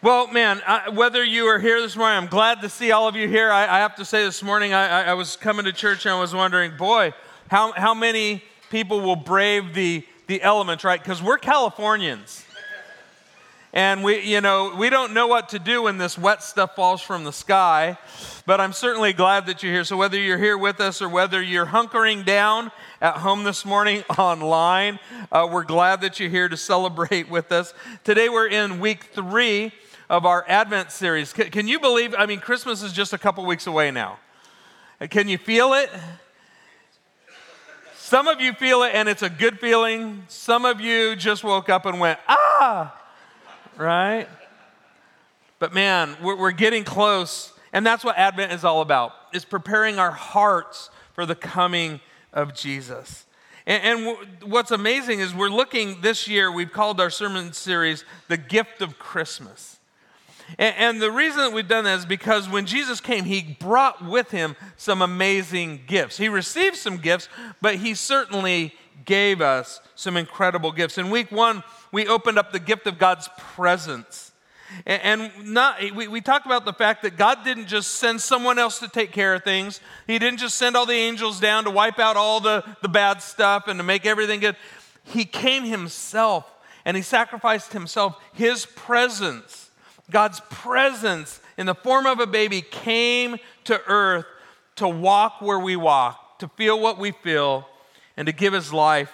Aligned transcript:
Well, 0.00 0.28
man, 0.28 0.62
I, 0.64 0.90
whether 0.90 1.24
you 1.24 1.46
are 1.46 1.58
here 1.58 1.80
this 1.80 1.96
morning, 1.96 2.18
I'm 2.18 2.28
glad 2.28 2.60
to 2.60 2.68
see 2.68 2.92
all 2.92 3.08
of 3.08 3.16
you 3.16 3.26
here. 3.26 3.50
I, 3.50 3.64
I 3.64 3.78
have 3.80 3.96
to 3.96 4.04
say, 4.04 4.22
this 4.22 4.44
morning 4.44 4.72
I, 4.72 5.06
I, 5.06 5.14
was 5.14 5.34
coming 5.34 5.64
to 5.64 5.72
church 5.72 6.06
and 6.06 6.14
I 6.14 6.20
was 6.20 6.32
wondering, 6.32 6.76
boy, 6.76 7.12
how, 7.50 7.72
how 7.72 7.94
many 7.94 8.44
people 8.70 9.00
will 9.00 9.16
brave 9.16 9.74
the, 9.74 10.06
the 10.28 10.40
elements, 10.40 10.84
right? 10.84 11.02
Because 11.02 11.20
we're 11.20 11.36
Californians. 11.36 12.44
And 13.72 14.04
we, 14.04 14.20
you 14.20 14.40
know, 14.40 14.72
we 14.78 14.88
don't 14.88 15.14
know 15.14 15.26
what 15.26 15.48
to 15.48 15.58
do 15.58 15.82
when 15.82 15.98
this 15.98 16.16
wet 16.16 16.44
stuff 16.44 16.76
falls 16.76 17.02
from 17.02 17.24
the 17.24 17.32
sky, 17.32 17.98
but 18.46 18.60
I'm 18.60 18.72
certainly 18.72 19.12
glad 19.12 19.46
that 19.46 19.64
you're 19.64 19.72
here. 19.72 19.84
So 19.84 19.96
whether 19.96 20.18
you're 20.18 20.38
here 20.38 20.56
with 20.56 20.80
us 20.80 21.02
or 21.02 21.08
whether 21.08 21.42
you're 21.42 21.66
hunkering 21.66 22.24
down 22.24 22.70
at 23.00 23.16
home 23.16 23.42
this 23.42 23.64
morning 23.64 24.04
online, 24.16 25.00
uh, 25.32 25.48
we're 25.50 25.64
glad 25.64 26.02
that 26.02 26.20
you're 26.20 26.30
here 26.30 26.48
to 26.48 26.56
celebrate 26.56 27.28
with 27.28 27.50
us. 27.50 27.74
Today 28.04 28.28
we're 28.28 28.46
in 28.46 28.78
week 28.78 29.02
three 29.12 29.72
of 30.08 30.24
our 30.24 30.44
Advent 30.48 30.90
series. 30.90 31.32
Can, 31.32 31.50
can 31.50 31.68
you 31.68 31.78
believe? 31.80 32.14
I 32.16 32.26
mean, 32.26 32.40
Christmas 32.40 32.82
is 32.82 32.92
just 32.92 33.12
a 33.12 33.18
couple 33.18 33.44
weeks 33.44 33.66
away 33.66 33.90
now. 33.90 34.18
Can 35.10 35.28
you 35.28 35.38
feel 35.38 35.74
it? 35.74 35.90
Some 37.96 38.26
of 38.26 38.40
you 38.40 38.54
feel 38.54 38.84
it 38.84 38.94
and 38.94 39.08
it's 39.08 39.22
a 39.22 39.28
good 39.28 39.60
feeling. 39.60 40.24
Some 40.28 40.64
of 40.64 40.80
you 40.80 41.14
just 41.14 41.44
woke 41.44 41.68
up 41.68 41.84
and 41.84 42.00
went, 42.00 42.18
ah, 42.26 42.98
right? 43.76 44.26
But 45.58 45.74
man, 45.74 46.16
we're, 46.22 46.36
we're 46.36 46.52
getting 46.52 46.84
close. 46.84 47.52
And 47.72 47.84
that's 47.84 48.02
what 48.02 48.16
Advent 48.16 48.52
is 48.52 48.64
all 48.64 48.80
about, 48.80 49.12
is 49.34 49.44
preparing 49.44 49.98
our 49.98 50.10
hearts 50.10 50.88
for 51.12 51.26
the 51.26 51.34
coming 51.34 52.00
of 52.32 52.54
Jesus. 52.54 53.26
And, 53.66 53.82
and 53.84 54.06
w- 54.06 54.28
what's 54.46 54.70
amazing 54.70 55.20
is 55.20 55.34
we're 55.34 55.50
looking 55.50 56.00
this 56.00 56.26
year, 56.26 56.50
we've 56.50 56.72
called 56.72 57.00
our 57.00 57.10
sermon 57.10 57.52
series 57.52 58.06
The 58.28 58.38
Gift 58.38 58.80
of 58.80 58.98
Christmas. 58.98 59.77
And, 60.56 60.74
and 60.76 61.02
the 61.02 61.10
reason 61.10 61.38
that 61.38 61.52
we've 61.52 61.68
done 61.68 61.84
that 61.84 61.98
is 61.98 62.06
because 62.06 62.48
when 62.48 62.66
Jesus 62.66 63.00
came, 63.00 63.24
he 63.24 63.56
brought 63.58 64.04
with 64.04 64.30
him 64.30 64.56
some 64.76 65.02
amazing 65.02 65.82
gifts. 65.86 66.16
He 66.16 66.28
received 66.28 66.76
some 66.76 66.98
gifts, 66.98 67.28
but 67.60 67.76
he 67.76 67.94
certainly 67.94 68.74
gave 69.04 69.40
us 69.40 69.80
some 69.94 70.16
incredible 70.16 70.72
gifts. 70.72 70.98
In 70.98 71.10
week 71.10 71.30
one, 71.30 71.62
we 71.92 72.06
opened 72.06 72.38
up 72.38 72.52
the 72.52 72.60
gift 72.60 72.86
of 72.86 72.98
God's 72.98 73.28
presence. 73.38 74.32
And 74.84 75.30
not, 75.44 75.80
we, 75.94 76.08
we 76.08 76.20
talked 76.20 76.44
about 76.44 76.66
the 76.66 76.74
fact 76.74 77.02
that 77.02 77.16
God 77.16 77.42
didn't 77.42 77.66
just 77.66 77.92
send 77.92 78.20
someone 78.20 78.58
else 78.58 78.78
to 78.80 78.88
take 78.88 79.12
care 79.12 79.34
of 79.34 79.42
things. 79.42 79.80
He 80.06 80.18
didn't 80.18 80.40
just 80.40 80.56
send 80.56 80.76
all 80.76 80.84
the 80.84 80.92
angels 80.92 81.40
down 81.40 81.64
to 81.64 81.70
wipe 81.70 81.98
out 81.98 82.16
all 82.16 82.40
the, 82.40 82.62
the 82.82 82.88
bad 82.88 83.22
stuff 83.22 83.66
and 83.66 83.78
to 83.78 83.82
make 83.82 84.04
everything 84.04 84.40
good. 84.40 84.56
He 85.04 85.24
came 85.24 85.64
himself 85.64 86.52
and 86.84 86.96
he 86.96 87.02
sacrificed 87.02 87.72
himself, 87.72 88.22
his 88.34 88.66
presence 88.66 89.57
God's 90.10 90.40
presence 90.50 91.40
in 91.56 91.66
the 91.66 91.74
form 91.74 92.06
of 92.06 92.20
a 92.20 92.26
baby 92.26 92.62
came 92.62 93.36
to 93.64 93.80
earth 93.86 94.26
to 94.76 94.88
walk 94.88 95.40
where 95.40 95.58
we 95.58 95.76
walk, 95.76 96.38
to 96.38 96.48
feel 96.48 96.78
what 96.78 96.98
we 96.98 97.10
feel, 97.10 97.68
and 98.16 98.26
to 98.26 98.32
give 98.32 98.52
his 98.52 98.72
life 98.72 99.12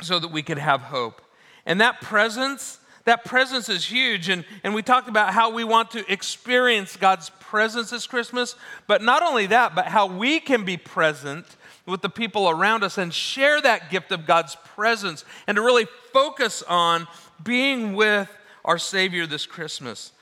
so 0.00 0.18
that 0.18 0.28
we 0.28 0.42
could 0.42 0.58
have 0.58 0.80
hope. 0.80 1.22
And 1.66 1.80
that 1.80 2.00
presence, 2.00 2.80
that 3.04 3.24
presence 3.24 3.68
is 3.68 3.84
huge. 3.84 4.28
And, 4.28 4.44
and 4.64 4.74
we 4.74 4.82
talked 4.82 5.08
about 5.08 5.32
how 5.32 5.50
we 5.50 5.62
want 5.62 5.90
to 5.92 6.10
experience 6.12 6.96
God's 6.96 7.30
presence 7.40 7.90
this 7.90 8.06
Christmas, 8.06 8.56
but 8.86 9.02
not 9.02 9.22
only 9.22 9.46
that, 9.46 9.74
but 9.74 9.86
how 9.86 10.06
we 10.06 10.40
can 10.40 10.64
be 10.64 10.76
present 10.76 11.46
with 11.86 12.00
the 12.00 12.08
people 12.08 12.48
around 12.48 12.82
us 12.82 12.98
and 12.98 13.12
share 13.12 13.60
that 13.60 13.90
gift 13.90 14.12
of 14.12 14.26
God's 14.26 14.56
presence 14.74 15.24
and 15.46 15.56
to 15.56 15.62
really 15.62 15.86
focus 16.12 16.62
on 16.62 17.06
being 17.42 17.94
with 17.94 18.28
our 18.64 18.78
Savior 18.78 19.26
this 19.26 19.46
Christmas. 19.46 20.12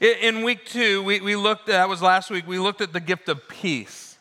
In 0.00 0.42
week 0.42 0.66
two, 0.66 1.02
we, 1.02 1.20
we 1.20 1.36
looked, 1.36 1.68
that 1.68 1.88
was 1.88 2.02
last 2.02 2.30
week, 2.30 2.46
we 2.46 2.58
looked 2.58 2.80
at 2.80 2.92
the 2.92 3.00
gift 3.00 3.28
of 3.28 3.46
peace 3.48 4.16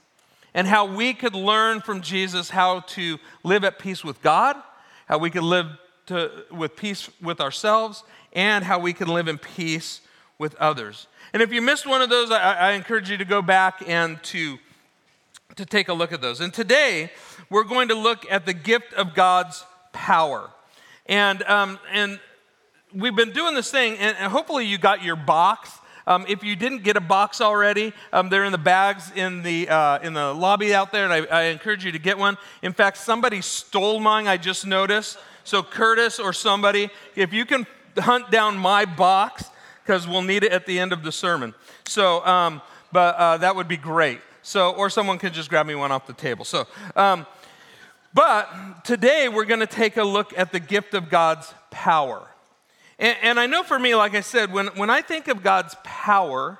and 0.54 0.68
how 0.68 0.86
we 0.86 1.14
could 1.14 1.34
learn 1.34 1.82
from 1.82 2.02
Jesus 2.02 2.50
how 2.50 2.82
to 2.82 3.18
live 3.44 3.64
at 3.64 3.80
peace 3.80 4.04
with 4.04 4.22
God, 4.22 4.56
how 5.08 5.18
we 5.18 5.30
could 5.30 5.44
live 5.44 5.68
to, 6.06 6.32
with 6.52 6.76
peace 6.76 7.10
with 7.22 7.42
ourselves, 7.42 8.04
and 8.34 8.64
how 8.64 8.80
we 8.80 8.94
can 8.94 9.08
live 9.08 9.28
in 9.28 9.38
peace 9.38 10.02
with 10.38 10.56
others. 10.56 11.08
And 11.34 11.42
if 11.42 11.52
you 11.52 11.62
missed 11.62 11.88
one 11.88 12.02
of 12.02 12.10
those, 12.10 12.32
I, 12.32 12.54
I 12.54 12.72
encourage 12.74 13.10
you 13.10 13.18
to 13.18 13.26
go 13.26 13.42
back 13.42 13.84
and 13.88 14.22
to, 14.24 14.58
to 15.56 15.66
take 15.66 15.90
a 15.90 15.94
look 15.94 16.14
at 16.14 16.22
those. 16.22 16.42
And 16.42 16.54
today, 16.54 17.12
we're 17.50 17.64
going 17.64 17.88
to 17.88 17.96
look 17.96 18.26
at 18.30 18.46
the 18.46 18.54
gift 18.54 18.94
of 18.94 19.16
God's 19.16 19.66
power. 19.92 20.52
And, 21.08 21.44
um, 21.44 21.80
and 21.92 22.20
we've 22.96 23.16
been 23.16 23.32
doing 23.32 23.54
this 23.54 23.70
thing, 23.70 23.98
and, 23.98 24.16
hopefully 24.32 24.66
you 24.66 24.78
got 24.78 25.04
your 25.04 25.16
box. 25.16 25.70
Um, 26.08 26.26
if 26.28 26.44
you 26.44 26.56
didn't 26.56 26.84
get 26.84 26.98
a 26.98 27.02
box 27.02 27.42
already, 27.42 27.94
um, 28.14 28.30
they're 28.30 28.46
in 28.46 28.52
the 28.52 28.58
bags 28.58 29.12
in 29.16 29.42
the, 29.42 29.68
uh, 29.68 30.00
in 30.00 30.14
the 30.14 30.34
lobby 30.34 30.74
out 30.74 30.92
there, 30.92 31.04
and 31.04 31.14
I, 31.14 31.26
I, 31.26 31.44
encourage 31.46 31.84
you 31.84 31.92
to 31.92 32.00
get 32.00 32.18
one. 32.18 32.38
In 32.62 32.74
fact, 32.74 32.98
somebody 32.98 33.42
stole 33.42 34.00
mine, 34.00 34.28
I 34.28 34.38
just 34.38 34.66
noticed. 34.66 35.18
So, 35.44 35.62
Curtis 35.64 36.20
or 36.20 36.32
somebody, 36.32 36.90
if 37.16 37.34
you 37.34 37.46
can 37.46 37.66
hunt 37.98 38.32
down 38.32 38.58
my 38.58 38.86
box, 38.86 39.46
because 39.84 40.08
we'll 40.08 40.22
need 40.22 40.44
it 40.44 40.52
at 40.52 40.66
the 40.66 40.80
end 40.80 40.94
of 40.94 41.04
the 41.04 41.12
sermon. 41.12 41.54
So, 41.86 42.26
um, 42.26 42.62
but 42.92 43.16
uh, 43.16 43.38
that 43.38 43.56
would 43.56 43.68
be 43.68 43.78
great. 43.78 44.20
So, 44.42 44.72
or 44.72 44.90
someone 44.90 45.18
can 45.18 45.34
just 45.34 45.50
grab 45.50 45.66
me 45.66 45.76
one 45.76 45.92
off 45.92 46.08
the 46.08 46.14
table. 46.14 46.46
So, 46.46 46.68
um, 46.96 47.26
but 48.14 48.84
today 48.84 49.28
we're 49.28 49.46
going 49.46 49.60
to 49.60 49.68
take 49.68 49.98
a 49.98 50.04
look 50.04 50.38
at 50.38 50.52
the 50.52 50.60
gift 50.60 50.94
of 50.94 51.10
God's 51.10 51.54
power. 51.72 52.28
And, 52.98 53.18
and, 53.22 53.40
I 53.40 53.46
know 53.46 53.64
for 53.64 53.78
me, 53.78 53.94
like 53.96 54.16
I 54.16 54.22
said, 54.22 54.54
when, 54.54 54.68
when 54.68 54.90
I 54.90 55.02
think 55.02 55.28
of 55.28 55.44
God's 55.44 55.76
power, 55.84 56.60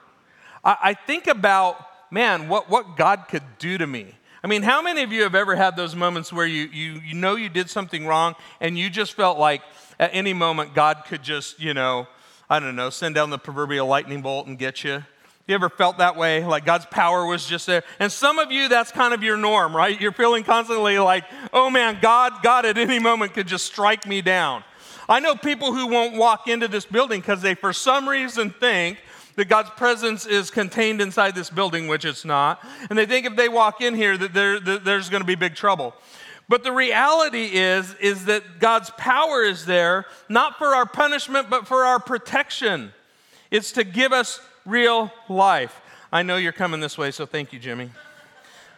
I, 0.64 0.78
I 0.84 0.94
think 0.94 1.28
about, 1.28 1.78
man, 2.12 2.50
what, 2.50 2.70
what 2.70 2.98
God 2.98 3.26
could 3.30 3.44
do 3.58 3.78
to 3.78 3.88
me. 3.88 4.16
I 4.44 4.48
mean, 4.48 4.62
how 4.62 4.82
many 4.82 5.02
of 5.02 5.12
you 5.12 5.24
have 5.24 5.34
ever 5.34 5.56
had 5.56 5.76
those 5.76 5.96
moments 5.96 6.32
where 6.32 6.46
you, 6.46 6.66
you, 6.66 7.02
you 7.04 7.16
know 7.16 7.36
you 7.36 7.50
did 7.50 7.70
something 7.70 8.06
wrong 8.06 8.36
and 8.60 8.78
you 8.78 8.90
just 8.90 9.14
felt 9.14 9.40
like 9.40 9.62
at 10.00 10.12
any 10.14 10.34
moment 10.34 10.76
God 10.76 11.04
could 11.08 11.24
just, 11.24 11.60
you 11.60 11.74
know, 11.74 12.08
I 12.50 12.60
don't 12.60 12.76
know, 12.76 12.92
send 12.92 13.16
down 13.16 13.32
the 13.32 13.40
proverbial 13.40 13.88
lightning 13.88 14.22
bolt 14.22 14.46
and 14.46 14.60
get 14.60 14.84
you? 14.84 15.04
You 15.48 15.56
ever 15.56 15.70
felt 15.70 16.00
that 16.00 16.16
way? 16.16 16.44
Like 16.44 16.66
God's 16.66 16.86
power 16.88 17.26
was 17.26 17.46
just 17.46 17.66
there? 17.66 17.84
And 18.00 18.12
some 18.12 18.40
of 18.40 18.52
you, 18.52 18.68
that's 18.68 18.92
kind 18.92 19.14
of 19.14 19.24
your 19.24 19.38
norm, 19.38 19.76
right? 19.76 20.00
You're 20.00 20.12
feeling 20.12 20.44
constantly 20.44 21.00
like, 21.00 21.24
oh 21.54 21.70
man, 21.70 22.00
God, 22.02 22.44
God 22.44 22.66
at 22.66 22.78
any 22.78 23.00
moment 23.00 23.34
could 23.34 23.48
just 23.48 23.66
strike 23.66 24.06
me 24.06 24.22
down. 24.22 24.64
I 25.08 25.20
know 25.20 25.36
people 25.36 25.74
who 25.74 25.88
won't 25.88 26.16
walk 26.16 26.48
into 26.48 26.68
this 26.68 26.86
building 26.86 27.22
because 27.22 27.42
they, 27.42 27.56
for 27.56 27.74
some 27.74 28.08
reason, 28.10 28.50
think 28.50 28.98
that 29.36 29.50
God's 29.50 29.70
presence 29.72 30.26
is 30.26 30.50
contained 30.50 31.02
inside 31.02 31.36
this 31.36 31.50
building, 31.50 31.88
which 31.88 32.06
it's 32.06 32.26
not. 32.26 32.64
And 32.90 32.98
they 32.98 33.06
think 33.06 33.26
if 33.26 33.36
they 33.36 33.50
walk 33.50 33.82
in 33.82 33.94
here 33.94 34.18
that, 34.18 34.34
that 34.34 34.82
there's 34.84 35.10
going 35.10 35.22
to 35.22 35.28
be 35.28 35.36
big 35.36 35.56
trouble. 35.56 35.94
But 36.48 36.64
the 36.64 36.72
reality 36.72 37.50
is, 37.54 37.94
is 37.96 38.26
that 38.26 38.60
God's 38.60 38.92
power 38.92 39.44
is 39.44 39.66
there, 39.66 40.06
not 40.30 40.58
for 40.58 40.76
our 40.76 40.86
punishment, 40.86 41.50
but 41.50 41.68
for 41.68 41.86
our 41.86 42.00
protection. 42.00 42.94
It's 43.52 43.72
to 43.74 43.84
give 43.84 44.14
us 44.14 44.40
real 44.66 45.12
life. 45.28 45.82
I 46.12 46.24
know 46.24 46.38
you're 46.38 46.52
coming 46.52 46.80
this 46.80 46.98
way, 46.98 47.12
so 47.12 47.26
thank 47.26 47.52
you, 47.52 47.60
Jimmy. 47.60 47.90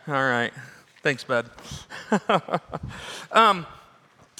All 0.07 0.13
right. 0.13 0.53
Thanks, 1.03 1.23
bud. 1.23 1.49
um, 3.31 3.65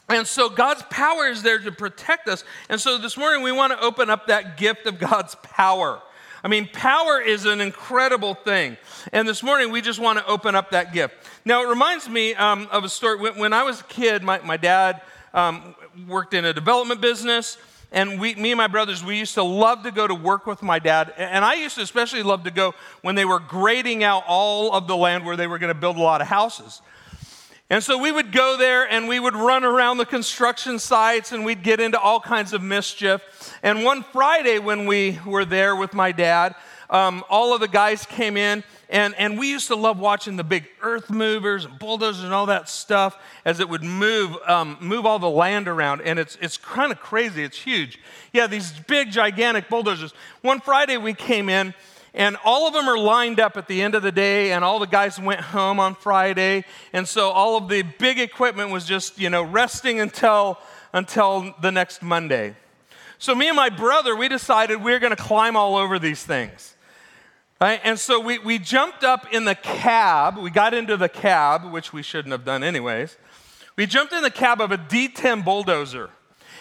and 0.09 0.25
so 0.25 0.49
God's 0.49 0.83
power 0.89 1.27
is 1.27 1.43
there 1.43 1.59
to 1.59 1.71
protect 1.71 2.27
us. 2.27 2.43
And 2.69 2.79
so 2.79 2.97
this 2.97 3.17
morning 3.17 3.43
we 3.43 3.51
want 3.51 3.73
to 3.73 3.79
open 3.79 4.09
up 4.09 4.27
that 4.27 4.57
gift 4.57 4.85
of 4.85 4.99
God's 4.99 5.35
power. 5.43 6.01
I 6.43 6.47
mean, 6.47 6.69
power 6.71 7.19
is 7.19 7.45
an 7.45 7.59
incredible 7.59 8.33
thing. 8.33 8.77
And 9.11 9.27
this 9.27 9.43
morning 9.43 9.71
we 9.71 9.81
just 9.81 9.99
want 9.99 10.19
to 10.19 10.25
open 10.25 10.55
up 10.55 10.71
that 10.71 10.93
gift. 10.93 11.15
Now, 11.43 11.63
it 11.63 11.67
reminds 11.67 12.07
me 12.07 12.35
um, 12.35 12.67
of 12.71 12.83
a 12.83 12.89
story. 12.89 13.17
When, 13.17 13.37
when, 13.37 13.53
I 13.53 13.63
was 13.63 13.81
a 13.81 13.83
kid, 13.85 14.23
my, 14.23 14.39
my 14.39 14.55
dad 14.55 15.01
um, 15.33 15.75
worked 16.07 16.33
in 16.33 16.45
a 16.45 16.53
development 16.53 17.01
business. 17.01 17.57
And 17.91 18.19
we, 18.19 18.35
me 18.35 18.51
and 18.51 18.57
my 18.57 18.67
brothers, 18.67 19.03
we 19.03 19.17
used 19.17 19.33
to 19.35 19.43
love 19.43 19.83
to 19.83 19.91
go 19.91 20.07
to 20.07 20.15
work 20.15 20.45
with 20.45 20.61
my 20.61 20.77
dad. 20.79 21.13
And 21.17 21.43
I 21.43 21.55
used 21.55 21.75
to 21.75 21.81
especially 21.81 22.21
love 22.21 22.43
to 22.43 22.51
go 22.51 22.75
when 23.01 23.15
they 23.15 23.25
were 23.25 23.39
grading 23.39 24.03
out 24.03 24.23
all 24.27 24.73
of 24.73 24.87
the 24.87 24.95
land 24.95 25.25
where 25.25 25.35
they 25.35 25.47
were 25.47 25.57
going 25.57 25.73
to 25.73 25.79
build 25.79 25.97
a 25.97 26.01
lot 26.01 26.21
of 26.21 26.27
houses. 26.27 26.81
And 27.69 27.83
so 27.83 27.97
we 27.97 28.11
would 28.11 28.31
go 28.31 28.55
there 28.57 28.89
and 28.89 29.09
we 29.09 29.19
would 29.19 29.35
run 29.35 29.65
around 29.65 29.97
the 29.97 30.05
construction 30.05 30.79
sites 30.79 31.33
and 31.33 31.43
we'd 31.43 31.63
get 31.63 31.81
into 31.81 31.99
all 31.99 32.21
kinds 32.21 32.53
of 32.53 32.61
mischief. 32.61 33.21
And 33.61 33.83
one 33.83 34.03
Friday, 34.03 34.57
when 34.57 34.85
we 34.85 35.19
were 35.25 35.43
there 35.43 35.75
with 35.75 35.93
my 35.93 36.13
dad, 36.13 36.55
um, 36.89 37.25
all 37.29 37.53
of 37.53 37.59
the 37.59 37.67
guys 37.67 38.05
came 38.05 38.37
in 38.37 38.63
and, 38.89 39.13
and 39.15 39.37
we 39.37 39.49
used 39.49 39.67
to 39.67 39.75
love 39.75 39.99
watching 39.99 40.37
the 40.37 40.45
big 40.45 40.69
earth 40.81 41.09
movers 41.09 41.65
and 41.65 41.77
bulldozers 41.77 42.23
and 42.23 42.33
all 42.33 42.45
that 42.45 42.69
stuff 42.69 43.17
as 43.43 43.59
it 43.59 43.67
would 43.67 43.83
move, 43.83 44.37
um, 44.47 44.77
move 44.79 45.05
all 45.05 45.19
the 45.19 45.29
land 45.29 45.67
around. 45.67 45.99
And 46.01 46.17
it's, 46.17 46.37
it's 46.41 46.55
kind 46.55 46.93
of 46.93 47.01
crazy, 47.01 47.43
it's 47.43 47.59
huge. 47.59 47.99
Yeah, 48.31 48.47
these 48.47 48.71
big, 48.71 49.11
gigantic 49.11 49.67
bulldozers. 49.67 50.13
One 50.41 50.61
Friday, 50.61 50.95
we 50.95 51.13
came 51.13 51.49
in 51.49 51.73
and 52.13 52.37
all 52.43 52.67
of 52.67 52.73
them 52.73 52.87
are 52.87 52.97
lined 52.97 53.39
up 53.39 53.57
at 53.57 53.67
the 53.67 53.81
end 53.81 53.95
of 53.95 54.03
the 54.03 54.11
day, 54.11 54.51
and 54.51 54.63
all 54.63 54.79
the 54.79 54.87
guys 54.87 55.19
went 55.19 55.41
home 55.41 55.79
on 55.79 55.95
Friday. 55.95 56.65
And 56.93 57.07
so 57.07 57.29
all 57.29 57.57
of 57.57 57.69
the 57.69 57.83
big 57.83 58.19
equipment 58.19 58.71
was 58.71 58.85
just, 58.85 59.19
you 59.19 59.29
know, 59.29 59.43
resting 59.43 59.99
until, 59.99 60.57
until 60.93 61.53
the 61.61 61.71
next 61.71 62.01
Monday. 62.01 62.55
So, 63.19 63.33
me 63.33 63.47
and 63.47 63.55
my 63.55 63.69
brother, 63.69 64.15
we 64.15 64.27
decided 64.27 64.83
we 64.83 64.91
were 64.91 64.99
going 64.99 65.15
to 65.15 65.21
climb 65.21 65.55
all 65.55 65.75
over 65.75 65.97
these 65.97 66.23
things. 66.23 66.75
Right? 67.59 67.81
And 67.83 67.97
so 67.97 68.19
we, 68.19 68.37
we 68.37 68.59
jumped 68.59 69.03
up 69.03 69.33
in 69.33 69.45
the 69.45 69.55
cab. 69.55 70.37
We 70.37 70.51
got 70.51 70.75
into 70.75 70.95
the 70.95 71.09
cab, 71.09 71.65
which 71.71 71.91
we 71.91 72.03
shouldn't 72.03 72.31
have 72.31 72.45
done 72.45 72.63
anyways. 72.63 73.17
We 73.75 73.87
jumped 73.87 74.13
in 74.13 74.21
the 74.21 74.31
cab 74.31 74.61
of 74.61 74.71
a 74.71 74.77
D10 74.77 75.43
bulldozer. 75.43 76.11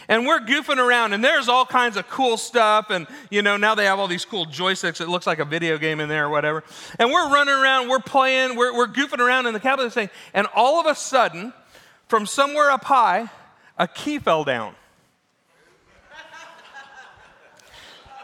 And 0.09 0.27
we're 0.27 0.41
goofing 0.41 0.79
around, 0.79 1.13
and 1.13 1.25
there's 1.25 1.49
all 1.49 1.67
kinds 1.67 1.97
of 1.97 2.09
cool 2.09 2.37
stuff. 2.37 2.91
And, 2.91 3.07
you 3.31 3.43
know, 3.43 3.57
now 3.57 3.75
they 3.75 3.87
have 3.87 3.99
all 3.99 4.07
these 4.07 4.25
cool 4.25 4.47
joysticks. 4.47 5.01
It 5.01 5.09
looks 5.09 5.27
like 5.27 5.39
a 5.39 5.45
video 5.45 5.79
game 5.79 6.01
in 6.01 6.09
there 6.09 6.27
or 6.27 6.31
whatever. 6.31 6.63
And 6.99 7.11
we're 7.11 7.29
running 7.33 7.55
around, 7.55 7.89
we're 7.89 7.99
playing, 7.99 8.57
we're, 8.57 8.75
we're 8.75 8.87
goofing 8.87 9.19
around 9.19 9.47
in 9.47 9.55
the 9.55 9.77
this 9.79 9.95
thing. 9.95 10.11
And 10.33 10.47
all 10.55 10.81
of 10.81 10.87
a 10.87 10.95
sudden, 10.95 11.53
from 12.09 12.27
somewhere 12.27 12.71
up 12.71 12.85
high, 12.85 13.29
a 13.79 13.89
key 13.89 14.19
fell 14.19 14.45
down. 14.45 14.75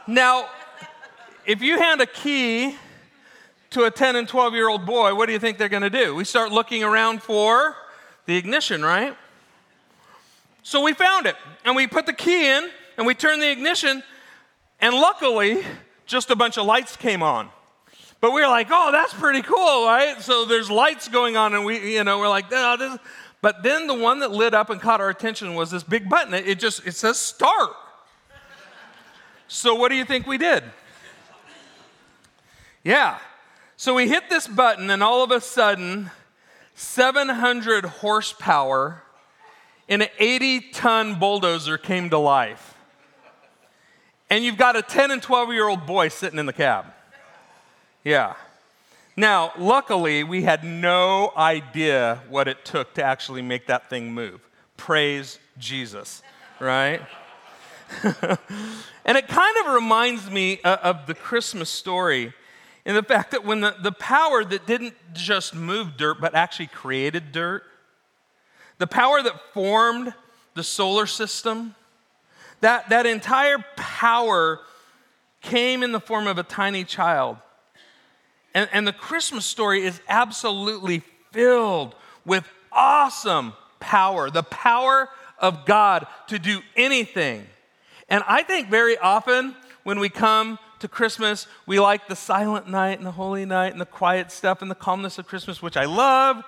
now, 0.06 0.49
if 1.44 1.61
you 1.62 1.78
hand 1.78 2.00
a 2.00 2.06
key 2.06 2.76
to 3.70 3.85
a 3.85 3.90
10 3.90 4.17
and 4.17 4.28
12 4.28 4.55
year 4.55 4.69
old 4.69 4.87
boy, 4.87 5.14
what 5.14 5.26
do 5.26 5.32
you 5.32 5.38
think 5.38 5.58
they're 5.58 5.69
going 5.69 5.82
to 5.82 5.90
do? 5.90 6.14
We 6.14 6.25
start 6.25 6.52
looking 6.52 6.85
around 6.85 7.23
for 7.23 7.75
the 8.26 8.37
ignition, 8.37 8.82
right? 8.82 9.17
So 10.62 10.82
we 10.82 10.93
found 10.94 11.26
it 11.26 11.37
and 11.64 11.75
we 11.76 11.87
put 11.87 12.06
the 12.06 12.12
key 12.12 12.49
in 12.49 12.70
and 12.97 13.06
we 13.06 13.14
turned 13.14 13.43
the 13.43 13.50
ignition, 13.50 14.03
and 14.81 14.94
luckily, 14.94 15.62
just 16.06 16.31
a 16.31 16.37
bunch 16.37 16.59
of 16.59 16.67
lights 16.67 16.97
came 16.97 17.23
on. 17.23 17.49
But 18.20 18.32
we 18.32 18.41
were 18.41 18.49
like, 18.49 18.69
oh, 18.70 18.91
that's 18.93 19.14
pretty 19.14 19.43
cool, 19.43 19.87
right? 19.87 20.20
So 20.20 20.44
there's 20.44 20.70
lights 20.70 21.09
going 21.09 21.37
on, 21.37 21.55
and 21.55 21.64
we, 21.64 21.94
you 21.94 22.05
know, 22.05 22.19
we're 22.19 22.29
like, 22.29 22.47
oh, 22.53 22.76
this. 22.76 22.99
But 23.41 23.64
then 23.64 23.87
the 23.88 23.94
one 23.94 24.20
that 24.20 24.31
lit 24.31 24.55
up 24.55 24.70
and 24.70 24.81
caught 24.81 25.00
our 25.00 25.09
attention 25.09 25.55
was 25.55 25.70
this 25.70 25.82
big 25.82 26.09
button. 26.09 26.35
It 26.35 26.61
just 26.61 26.87
it 26.87 26.94
says 26.94 27.19
start. 27.19 27.70
so 29.49 29.75
what 29.75 29.88
do 29.88 29.97
you 29.97 30.05
think 30.05 30.26
we 30.26 30.38
did? 30.38 30.62
Yeah. 32.85 33.19
So 33.76 33.94
we 33.94 34.09
hit 34.09 34.31
this 34.31 34.47
button, 34.47 34.91
and 34.91 35.03
all 35.03 35.25
of 35.25 35.32
a 35.32 35.41
sudden, 35.41 36.11
700 36.75 37.85
horsepower 37.87 39.03
an 39.88 40.05
80 40.19 40.61
ton 40.73 41.19
bulldozer 41.19 41.79
came 41.79 42.11
to 42.11 42.19
life. 42.19 42.75
And 44.31 44.44
you've 44.44 44.56
got 44.56 44.76
a 44.76 44.82
10 44.82 45.11
and 45.11 45.23
12 45.23 45.52
year 45.52 45.69
old 45.69 45.87
boy 45.87 46.08
sitting 46.08 46.38
in 46.38 46.46
the 46.46 46.52
cab. 46.52 46.87
Yeah. 48.05 48.34
Now, 49.17 49.52
luckily, 49.58 50.25
we 50.25 50.43
had 50.43 50.64
no 50.64 51.32
idea 51.37 52.23
what 52.31 52.49
it 52.49 52.64
took 52.64 52.94
to 52.94 53.02
actually 53.02 53.43
make 53.43 53.67
that 53.67 53.90
thing 53.90 54.12
move. 54.12 54.40
Praise 54.79 55.38
Jesus, 55.58 56.23
right? 56.58 57.02
and 58.02 59.19
it 59.19 59.28
kind 59.28 59.56
of 59.67 59.75
reminds 59.75 60.31
me 60.31 60.61
uh, 60.64 60.76
of 60.76 61.06
the 61.06 61.14
Christmas 61.14 61.69
story 61.69 62.32
in 62.85 62.94
the 62.94 63.02
fact 63.02 63.32
that 63.32 63.44
when 63.44 63.61
the, 63.61 63.76
the 63.82 63.93
power 63.93 64.44
that 64.44 64.67
didn't 64.67 64.94
just 65.12 65.55
move 65.55 65.96
dirt, 65.96 66.20
but 66.20 66.35
actually 66.35 66.67
created 66.69 67.32
dirt, 67.32 67.64
the 68.82 68.87
power 68.88 69.23
that 69.23 69.40
formed 69.55 70.12
the 70.55 70.64
solar 70.64 71.06
system, 71.06 71.76
that, 72.62 72.88
that 72.88 73.06
entire 73.06 73.64
power 73.76 74.58
came 75.40 75.84
in 75.84 75.93
the 75.93 76.00
form 76.00 76.26
of 76.26 76.37
a 76.37 76.43
tiny 76.43 76.82
child. 76.82 77.37
And, 78.52 78.69
and 78.73 78.84
the 78.84 78.93
Christmas 78.93 79.46
story 79.46 79.84
is 79.84 80.00
absolutely 80.08 81.05
filled 81.31 81.94
with 82.26 82.44
awesome 82.73 83.52
power, 83.79 84.31
the 84.31 84.43
power 84.43 85.08
of 85.38 85.64
God 85.64 86.08
to 86.26 86.40
do 86.40 86.58
anything. 86.75 87.46
And 88.08 88.25
I 88.26 88.43
think 88.43 88.69
very 88.69 88.99
often 88.99 89.55
when 89.85 90.00
we 90.00 90.08
come 90.08 90.58
to 90.81 90.88
Christmas, 90.88 91.46
we 91.67 91.78
like 91.78 92.08
the 92.08 92.17
silent 92.17 92.69
night 92.69 92.99
and 92.99 93.06
the 93.06 93.12
holy 93.12 93.44
night 93.44 93.70
and 93.70 93.81
the 93.81 93.87
quiet 93.87 94.32
stuff 94.32 94.61
and 94.61 94.69
the 94.69 94.75
calmness 94.75 95.19
of 95.19 95.28
Christmas, 95.28 95.62
which 95.62 95.76
I 95.76 95.85
love. 95.85 96.43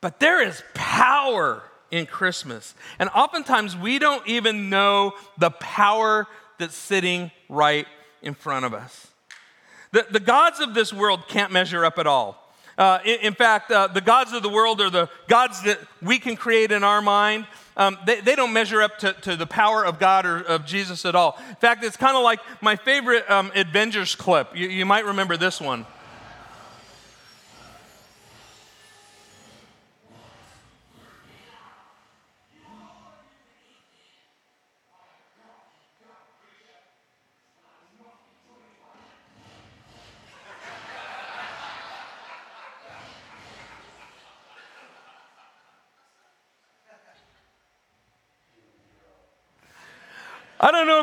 But 0.00 0.20
there 0.20 0.46
is 0.46 0.62
power 0.74 1.62
in 1.90 2.06
Christmas. 2.06 2.74
And 2.98 3.08
oftentimes 3.10 3.76
we 3.76 3.98
don't 3.98 4.26
even 4.26 4.70
know 4.70 5.12
the 5.38 5.50
power 5.50 6.26
that's 6.58 6.74
sitting 6.74 7.30
right 7.48 7.86
in 8.22 8.34
front 8.34 8.64
of 8.64 8.74
us. 8.74 9.08
The, 9.92 10.06
the 10.10 10.20
gods 10.20 10.60
of 10.60 10.74
this 10.74 10.92
world 10.92 11.28
can't 11.28 11.52
measure 11.52 11.84
up 11.84 11.98
at 11.98 12.06
all. 12.06 12.42
Uh, 12.76 12.98
in, 13.04 13.20
in, 13.20 13.34
fact, 13.34 13.70
uh, 13.70 13.86
the 13.86 14.00
gods 14.00 14.32
of 14.32 14.42
the 14.42 14.48
world 14.48 14.80
are 14.80 14.90
the 14.90 15.08
gods 15.28 15.62
that 15.62 15.78
we 16.02 16.18
can 16.18 16.36
create 16.36 16.72
in 16.72 16.84
our 16.84 17.00
mind 17.00 17.46
um, 17.76 17.98
they, 18.06 18.20
they, 18.20 18.34
don't 18.34 18.54
measure 18.54 18.80
up 18.80 18.98
to, 19.00 19.12
to, 19.12 19.36
the 19.36 19.46
power 19.46 19.84
of 19.84 19.98
God 19.98 20.24
or 20.24 20.38
of 20.38 20.64
Jesus 20.64 21.04
at 21.04 21.14
all. 21.14 21.38
In 21.50 21.56
fact, 21.56 21.84
it's 21.84 21.96
kind 21.96 22.16
of 22.16 22.22
like 22.22 22.40
my 22.62 22.74
favorite 22.74 23.30
um, 23.30 23.52
Avengers 23.54 24.14
clip. 24.14 24.56
You, 24.56 24.68
you 24.68 24.86
might 24.86 25.04
remember 25.04 25.36
this 25.36 25.60
one. 25.60 25.84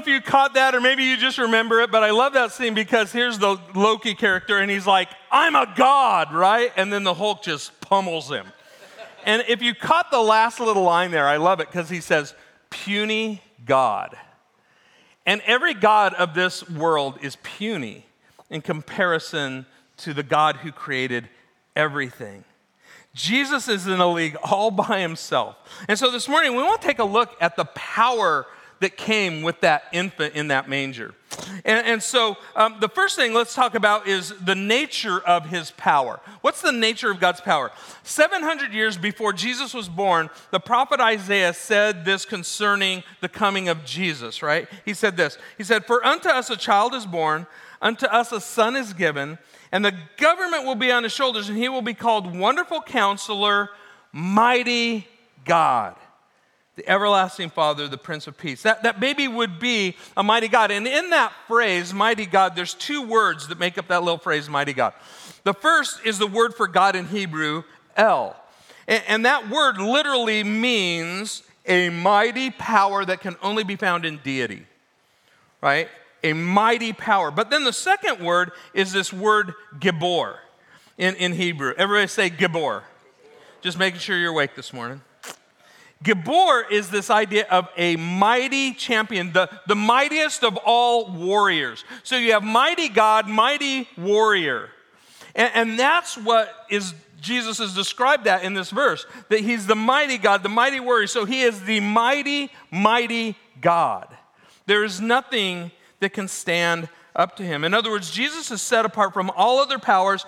If 0.04 0.08
you 0.08 0.20
caught 0.20 0.56
that 0.56 0.76
or 0.76 0.82
maybe 0.82 1.06
you 1.06 1.16
just 1.16 1.38
remember 1.38 1.80
it, 1.80 1.90
but 1.90 2.04
I 2.04 2.12
love 2.12 2.34
that 2.34 2.52
scene 2.52 2.74
because 2.74 3.14
here's 3.14 3.40
the 3.40 3.58
Loki 3.74 4.14
character 4.14 4.58
and 4.58 4.70
he's 4.70 4.86
like, 4.86 5.08
I'm 5.32 5.56
a 5.56 5.72
god, 5.78 6.34
right? 6.34 6.74
And 6.76 6.92
then 6.92 7.06
the 7.06 7.14
Hulk 7.14 7.42
just 7.42 7.80
pummels 7.80 8.30
him. 8.30 8.48
and 9.26 9.46
if 9.48 9.62
you 9.62 9.74
caught 9.74 10.12
the 10.12 10.20
last 10.20 10.60
little 10.60 10.84
line 10.84 11.12
there, 11.12 11.26
I 11.26 11.38
love 11.38 11.62
it 11.62 11.68
because 11.68 11.90
he 11.90 12.02
says, 12.02 12.36
puny 12.70 13.42
God. 13.66 14.18
And 15.26 15.42
every 15.46 15.74
God 15.74 16.14
of 16.16 16.34
this 16.34 16.70
world 16.70 17.18
is 17.22 17.38
puny 17.38 18.06
in 18.50 18.60
comparison 18.60 19.66
to 19.98 20.14
the 20.14 20.24
God 20.24 20.58
who 20.58 20.74
created 20.74 21.30
everything. 21.78 22.44
Jesus 23.14 23.70
is 23.70 23.88
in 23.88 24.02
a 24.02 24.12
league 24.12 24.36
all 24.44 24.70
by 24.70 25.00
himself. 25.00 25.56
And 25.88 25.98
so 25.98 26.12
this 26.12 26.28
morning, 26.28 26.58
we 26.58 26.64
want 26.64 26.82
to 26.82 26.88
take 26.88 27.00
a 27.00 27.06
look 27.06 27.38
at 27.40 27.56
the 27.56 27.66
power 27.66 28.46
that 28.80 28.98
came 28.98 29.42
with 29.42 29.62
that 29.62 29.86
infant 29.92 30.36
in 30.36 30.50
that 30.50 30.68
manger. 30.68 31.14
And, 31.66 31.86
and 31.86 32.04
so, 32.04 32.38
um, 32.56 32.78
the 32.80 32.90
first 32.90 33.16
thing 33.16 33.34
let's 33.34 33.56
talk 33.56 33.76
about 33.76 34.08
is 34.08 34.34
the 34.44 34.56
nature 34.56 35.20
of 35.20 35.48
his 35.48 35.72
power. 35.72 36.20
What's 36.42 36.62
the 36.62 36.72
nature 36.72 37.10
of 37.10 37.20
God's 37.20 37.42
power? 37.42 37.72
700 38.04 38.74
years 38.74 38.98
before 38.98 39.34
Jesus 39.34 39.74
was 39.74 39.90
born, 39.90 40.30
the 40.52 40.60
prophet 40.60 41.00
Isaiah 41.00 41.54
said 41.54 42.06
this 42.06 42.26
concerning 42.26 43.04
the 43.22 43.30
coming 43.30 43.70
of 43.70 43.86
Jesus, 43.86 44.44
right? 44.44 44.68
He 44.86 44.94
said 44.94 45.18
this 45.18 45.38
He 45.58 45.64
said, 45.64 45.86
For 45.86 46.06
unto 46.06 46.30
us 46.30 46.50
a 46.50 46.58
child 46.58 46.94
is 46.94 47.06
born, 47.06 47.48
unto 47.82 48.06
us 48.06 48.32
a 48.32 48.42
son 48.42 48.76
is 48.76 48.94
given, 48.94 49.38
and 49.72 49.84
the 49.84 49.96
government 50.18 50.66
will 50.66 50.76
be 50.76 50.92
on 50.92 51.04
his 51.04 51.14
shoulders, 51.14 51.50
and 51.50 51.58
he 51.58 51.70
will 51.70 51.82
be 51.82 51.94
called 51.94 52.36
Wonderful 52.36 52.82
Counselor, 52.82 53.70
Mighty 54.12 55.08
God 55.46 55.96
the 56.76 56.90
everlasting 56.90 57.50
Father, 57.50 57.88
the 57.88 57.98
Prince 57.98 58.26
of 58.28 58.38
Peace. 58.38 58.64
That, 58.64 58.84
that 58.84 59.00
baby 59.00 59.28
would 59.28 59.60
be 59.60 59.96
a 60.18 60.24
mighty 60.24 60.48
God. 60.48 60.72
And 60.72 60.88
in 60.88 61.12
that 61.12 61.32
phrase, 61.48 61.94
mighty 61.94 62.26
God, 62.26 62.56
there's 62.56 62.74
two 62.74 63.08
words 63.08 63.48
that 63.50 63.60
make 63.60 63.78
up 63.78 63.88
that 63.90 64.04
little 64.04 64.18
phrase, 64.18 64.50
mighty 64.50 64.74
God. 64.74 64.94
The 65.44 65.54
first 65.54 66.00
is 66.06 66.18
the 66.18 66.28
word 66.28 66.56
for 66.56 66.68
God 66.68 66.96
in 66.96 67.08
Hebrew, 67.08 67.64
El. 67.96 68.36
And, 68.88 69.04
and 69.08 69.26
that 69.26 69.50
word 69.50 69.78
literally 69.78 70.44
means 70.44 71.44
a 71.66 71.90
mighty 71.90 72.50
power 72.50 73.06
that 73.06 73.22
can 73.22 73.36
only 73.42 73.64
be 73.64 73.76
found 73.76 74.04
in 74.04 74.20
deity, 74.24 74.66
right? 75.62 75.90
A 76.24 76.34
mighty 76.34 76.92
power. 76.92 77.30
But 77.30 77.50
then 77.50 77.64
the 77.64 77.74
second 77.74 78.20
word 78.20 78.52
is 78.74 78.92
this 78.92 79.14
word 79.14 79.54
Gibor 79.78 80.38
in, 80.98 81.16
in 81.16 81.34
Hebrew. 81.34 81.74
Everybody 81.78 82.08
say 82.08 82.30
Gibor. 82.30 82.82
Just 83.62 83.78
making 83.78 84.00
sure 84.00 84.18
you're 84.18 84.32
awake 84.32 84.56
this 84.56 84.74
morning. 84.74 85.02
Gibor 86.04 86.70
is 86.70 86.90
this 86.90 87.10
idea 87.10 87.48
of 87.50 87.70
a 87.78 87.96
mighty 87.96 88.74
champion, 88.74 89.32
the, 89.32 89.50
the 89.68 89.76
mightiest 89.76 90.44
of 90.44 90.58
all 90.58 91.10
warriors. 91.10 91.86
So 92.04 92.18
you 92.18 92.34
have 92.34 92.44
mighty 92.44 92.90
God, 92.90 93.28
mighty 93.28 93.88
warrior. 93.98 94.70
And, 95.34 95.52
and 95.54 95.80
that's 95.80 96.18
what 96.18 96.54
is 96.70 96.94
Jesus 97.22 97.60
has 97.60 97.74
described 97.74 98.26
that 98.26 98.44
in 98.44 98.54
this 98.54 98.70
verse, 98.70 99.06
that 99.30 99.40
he's 99.40 99.66
the 99.66 99.76
mighty 99.76 100.18
God, 100.18 100.44
the 100.44 100.50
mighty 100.50 100.82
warrior. 100.82 101.08
So 101.08 101.24
he 101.24 101.42
is 101.42 101.64
the 101.64 101.80
mighty, 101.80 102.52
mighty 102.70 103.38
God. 103.62 104.10
There 104.66 104.84
is 104.84 105.00
nothing 105.00 105.72
that 106.02 106.12
can 106.12 106.28
stand 106.28 106.90
up 107.16 107.38
to 107.38 107.44
him. 107.44 107.64
In 107.64 107.74
other 107.74 107.90
words, 107.90 108.12
Jesus 108.12 108.52
is 108.52 108.62
set 108.62 108.86
apart 108.86 109.14
from 109.14 109.30
all 109.38 109.60
other 109.60 109.80
powers, 109.80 110.26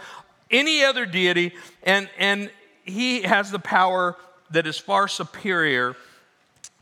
any 0.49 0.85
other 0.85 1.05
deity, 1.05 1.53
and, 1.83 2.09
and 2.17 2.49
he 2.85 3.23
has 3.23 3.51
the 3.51 3.59
power 3.59 4.15
that 4.51 4.67
is 4.67 4.77
far 4.77 5.07
superior 5.07 5.95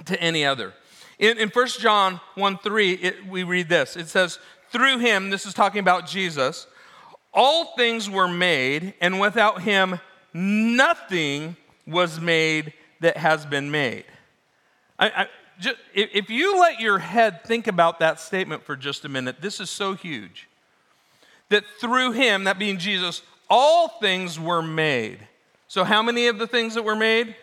to 0.05 0.19
any 0.21 0.45
other. 0.45 0.73
In, 1.19 1.37
in 1.37 1.49
1 1.49 1.67
John 1.79 2.19
1 2.35 2.57
3, 2.57 2.91
it, 2.93 3.27
we 3.27 3.43
read 3.43 3.69
this. 3.69 3.95
It 3.95 4.07
says, 4.07 4.39
Through 4.71 4.99
him, 4.99 5.29
this 5.29 5.45
is 5.45 5.53
talking 5.53 5.79
about 5.79 6.07
Jesus, 6.07 6.67
all 7.33 7.75
things 7.75 8.09
were 8.09 8.27
made, 8.27 8.93
and 9.01 9.19
without 9.19 9.61
him, 9.61 9.99
nothing 10.33 11.55
was 11.85 12.19
made 12.19 12.73
that 13.01 13.17
has 13.17 13.45
been 13.45 13.71
made. 13.71 14.05
I, 14.99 15.09
I, 15.09 15.27
just, 15.59 15.75
if 15.93 16.29
you 16.29 16.59
let 16.59 16.79
your 16.79 16.99
head 16.99 17.43
think 17.43 17.67
about 17.67 17.99
that 17.99 18.19
statement 18.19 18.63
for 18.63 18.75
just 18.75 19.05
a 19.05 19.09
minute, 19.09 19.37
this 19.41 19.59
is 19.59 19.69
so 19.69 19.93
huge. 19.93 20.47
That 21.49 21.63
through 21.79 22.13
him, 22.13 22.45
that 22.45 22.57
being 22.57 22.77
Jesus, 22.77 23.21
all 23.49 23.87
things 23.87 24.39
were 24.39 24.61
made. 24.61 25.19
So, 25.67 25.83
how 25.83 26.01
many 26.01 26.27
of 26.27 26.39
the 26.39 26.47
things 26.47 26.75
that 26.75 26.83
were 26.83 26.95
made? 26.95 27.35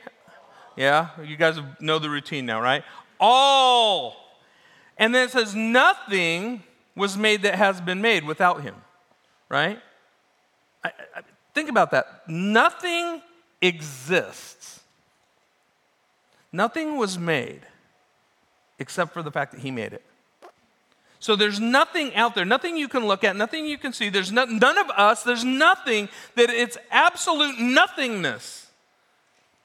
Yeah, 0.80 1.08
you 1.22 1.36
guys 1.36 1.58
know 1.78 1.98
the 1.98 2.08
routine 2.08 2.46
now, 2.46 2.58
right? 2.58 2.82
All. 3.20 4.16
And 4.96 5.14
then 5.14 5.28
it 5.28 5.30
says, 5.30 5.54
nothing 5.54 6.62
was 6.96 7.18
made 7.18 7.42
that 7.42 7.56
has 7.56 7.82
been 7.82 8.00
made 8.00 8.24
without 8.24 8.62
him, 8.62 8.74
right? 9.50 9.78
I, 10.82 10.88
I, 11.14 11.20
think 11.52 11.68
about 11.68 11.90
that. 11.90 12.22
Nothing 12.26 13.20
exists. 13.60 14.80
Nothing 16.50 16.96
was 16.96 17.18
made 17.18 17.60
except 18.78 19.12
for 19.12 19.22
the 19.22 19.30
fact 19.30 19.52
that 19.52 19.60
he 19.60 19.70
made 19.70 19.92
it. 19.92 20.02
So 21.18 21.36
there's 21.36 21.60
nothing 21.60 22.14
out 22.14 22.34
there, 22.34 22.46
nothing 22.46 22.78
you 22.78 22.88
can 22.88 23.06
look 23.06 23.22
at, 23.22 23.36
nothing 23.36 23.66
you 23.66 23.76
can 23.76 23.92
see. 23.92 24.08
There's 24.08 24.32
no, 24.32 24.46
none 24.46 24.78
of 24.78 24.88
us, 24.96 25.24
there's 25.24 25.44
nothing 25.44 26.08
that 26.36 26.48
it's 26.48 26.78
absolute 26.90 27.58
nothingness 27.58 28.68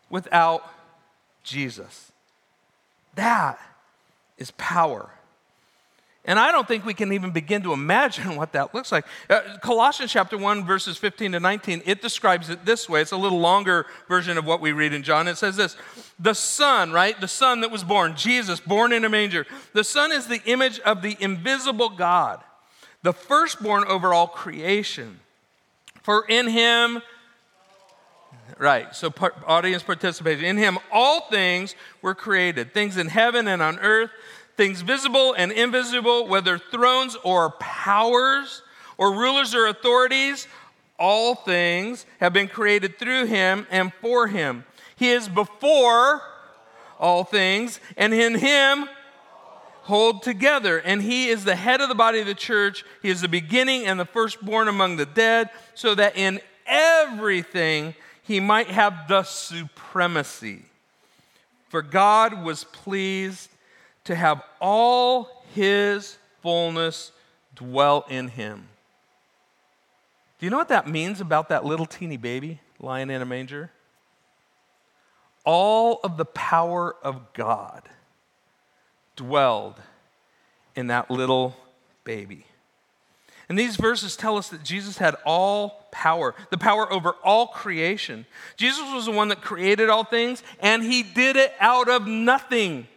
without 0.10 0.75
Jesus. 1.46 2.12
That 3.16 3.60
is 4.38 4.52
power. 4.58 5.10
And 6.28 6.40
I 6.40 6.52
don't 6.52 6.68
think 6.68 6.86
we 6.86 6.96
can 6.96 7.14
even 7.14 7.32
begin 7.32 7.62
to 7.64 7.74
imagine 7.74 8.36
what 8.36 8.54
that 8.54 8.74
looks 8.74 8.92
like. 8.92 9.06
Uh, 9.30 9.58
Colossians 9.62 10.12
chapter 10.12 10.38
1, 10.38 10.66
verses 10.66 10.98
15 10.98 11.34
to 11.34 11.40
19, 11.40 11.84
it 11.86 12.02
describes 12.02 12.50
it 12.50 12.66
this 12.66 12.90
way. 12.90 13.02
It's 13.02 13.12
a 13.12 13.18
little 13.18 13.40
longer 13.40 13.86
version 14.10 14.38
of 14.38 14.46
what 14.46 14.60
we 14.60 14.72
read 14.72 14.92
in 14.92 15.04
John. 15.04 15.28
It 15.28 15.38
says 15.38 15.56
this 15.56 15.78
The 16.20 16.34
Son, 16.34 16.92
right? 16.92 17.20
The 17.20 17.28
Son 17.28 17.62
that 17.62 17.72
was 17.72 17.84
born, 17.84 18.16
Jesus, 18.16 18.60
born 18.60 18.92
in 18.92 19.06
a 19.06 19.10
manger. 19.10 19.46
The 19.74 19.84
Son 19.84 20.12
is 20.12 20.28
the 20.28 20.42
image 20.46 20.80
of 20.80 21.02
the 21.02 21.16
invisible 21.20 21.90
God, 21.90 22.42
the 23.04 23.14
firstborn 23.14 23.86
over 23.86 24.14
all 24.14 24.28
creation. 24.28 25.20
For 26.02 26.26
in 26.28 26.50
him, 26.50 27.02
right, 28.58 28.96
so 28.96 29.14
audience 29.46 29.84
participation, 29.84 30.46
in 30.46 30.58
him 30.58 30.78
all 30.92 31.22
things 31.30 31.76
were 32.02 32.16
created, 32.16 32.74
things 32.74 32.98
in 32.98 33.08
heaven 33.08 33.48
and 33.48 33.62
on 33.62 33.80
earth 33.80 34.12
things 34.58 34.82
visible 34.82 35.34
and 35.34 35.52
invisible, 35.52 36.28
whether 36.28 36.58
thrones 36.58 37.18
or 37.24 37.52
powers 37.52 38.62
or 38.98 39.14
rulers 39.14 39.54
or 39.54 39.68
authorities, 39.68 40.48
all 40.98 41.36
things 41.36 42.06
have 42.20 42.34
been 42.34 42.48
created 42.48 42.98
through 42.98 43.26
him 43.26 43.68
and 43.70 43.94
for 44.02 44.28
him. 44.28 44.64
He 44.96 45.12
is 45.12 45.28
before 45.28 46.22
all 46.98 47.26
things, 47.26 47.82
and 47.98 48.14
in 48.14 48.36
him 48.36 48.88
hold 49.82 50.24
together. 50.24 50.78
And 50.80 51.02
he 51.02 51.28
is 51.28 51.44
the 51.44 51.58
head 51.58 51.82
of 51.82 51.90
the 51.90 51.96
body 51.96 52.22
of 52.22 52.26
the 52.26 52.34
church. 52.34 52.86
He 53.02 53.10
is 53.10 53.20
the 53.20 53.28
beginning 53.28 53.86
and 53.86 54.00
the 54.00 54.06
firstborn 54.06 54.70
among 54.70 54.96
the 54.96 55.06
dead, 55.06 55.50
so 55.74 55.94
that 55.96 56.16
in 56.16 56.40
everything 56.66 57.94
he 58.26 58.40
might 58.40 58.68
have 58.68 59.08
the 59.08 59.24
supremacy. 59.24 60.64
For 61.70 61.82
God 61.82 62.44
was 62.44 62.64
pleased 62.64 63.50
to 64.06 64.16
have 64.16 64.42
all 64.60 65.44
his 65.54 66.18
fullness 66.42 67.12
dwell 67.56 68.06
in 68.10 68.30
him. 68.30 68.68
Do 70.40 70.46
you 70.46 70.50
know 70.50 70.58
what 70.58 70.70
that 70.70 70.90
means 70.90 71.22
about 71.22 71.50
that 71.50 71.66
little 71.66 71.86
teeny 71.86 72.18
baby 72.18 72.60
lying 72.80 73.10
in 73.10 73.22
a 73.22 73.26
manger? 73.26 73.72
All 75.44 76.00
of 76.04 76.18
the 76.18 76.26
power 76.26 76.96
of 77.04 77.34
God 77.34 77.84
dwelled 79.16 79.80
in 80.76 80.88
that 80.88 81.12
little 81.12 81.56
baby. 82.04 82.46
And 83.48 83.60
these 83.60 83.76
verses 83.76 84.16
tell 84.16 84.38
us 84.38 84.50
that 84.50 84.64
Jesus 84.64 84.98
had 84.98 85.16
all 85.26 85.88
power, 85.92 86.34
the 86.50 86.58
power 86.58 86.92
over 86.92 87.12
all 87.24 87.48
creation. 87.48 88.26
Jesus 88.58 88.84
was 88.94 89.06
the 89.06 89.12
one 89.12 89.28
that 89.28 89.42
created 89.42 89.90
all 89.90 90.04
things, 90.04 90.42
and 90.60 90.82
he 90.84 91.04
did 91.04 91.36
it 91.36 91.54
out 91.60 91.88
of 91.88 92.08
nothing. 92.08 92.88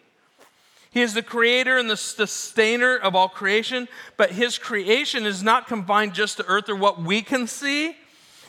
He 0.90 1.02
is 1.02 1.12
the 1.12 1.22
creator 1.22 1.76
and 1.76 1.88
the 1.88 1.96
sustainer 1.96 2.96
of 2.96 3.14
all 3.14 3.28
creation, 3.28 3.88
but 4.16 4.32
his 4.32 4.58
creation 4.58 5.26
is 5.26 5.42
not 5.42 5.66
confined 5.66 6.14
just 6.14 6.38
to 6.38 6.46
earth 6.46 6.68
or 6.68 6.76
what 6.76 7.00
we 7.00 7.20
can 7.20 7.46
see. 7.46 7.94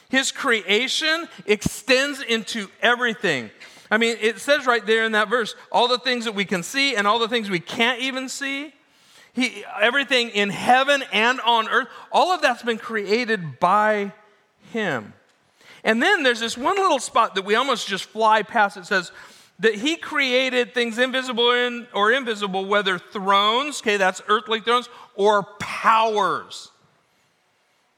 His 0.09 0.31
creation 0.31 1.27
extends 1.45 2.21
into 2.21 2.69
everything. 2.81 3.51
I 3.91 3.97
mean, 3.97 4.17
it 4.21 4.39
says 4.39 4.65
right 4.65 4.85
there 4.85 5.03
in 5.03 5.11
that 5.11 5.29
verse 5.29 5.55
all 5.71 5.87
the 5.87 5.99
things 5.99 6.25
that 6.25 6.33
we 6.33 6.45
can 6.45 6.63
see 6.63 6.95
and 6.95 7.05
all 7.05 7.19
the 7.19 7.27
things 7.27 7.49
we 7.49 7.59
can't 7.59 7.99
even 7.99 8.29
see. 8.29 8.73
He, 9.33 9.63
everything 9.79 10.29
in 10.29 10.49
heaven 10.49 11.03
and 11.13 11.39
on 11.41 11.69
earth, 11.69 11.87
all 12.11 12.31
of 12.31 12.41
that's 12.41 12.63
been 12.63 12.77
created 12.77 13.59
by 13.59 14.11
him. 14.71 15.13
And 15.83 16.01
then 16.01 16.23
there's 16.23 16.39
this 16.39 16.57
one 16.57 16.75
little 16.75 16.99
spot 16.99 17.35
that 17.35 17.45
we 17.45 17.55
almost 17.55 17.87
just 17.87 18.05
fly 18.05 18.43
past. 18.43 18.75
It 18.75 18.85
says, 18.85 19.11
that 19.59 19.75
he 19.75 19.97
created 19.97 20.73
things 20.73 20.97
invisible 20.97 21.85
or 21.93 22.11
invisible, 22.11 22.65
whether 22.65 22.97
thrones, 22.97 23.81
okay, 23.81 23.97
that's 23.97 24.21
earthly 24.27 24.61
thrones, 24.61 24.89
or 25.15 25.43
powers. 25.59 26.71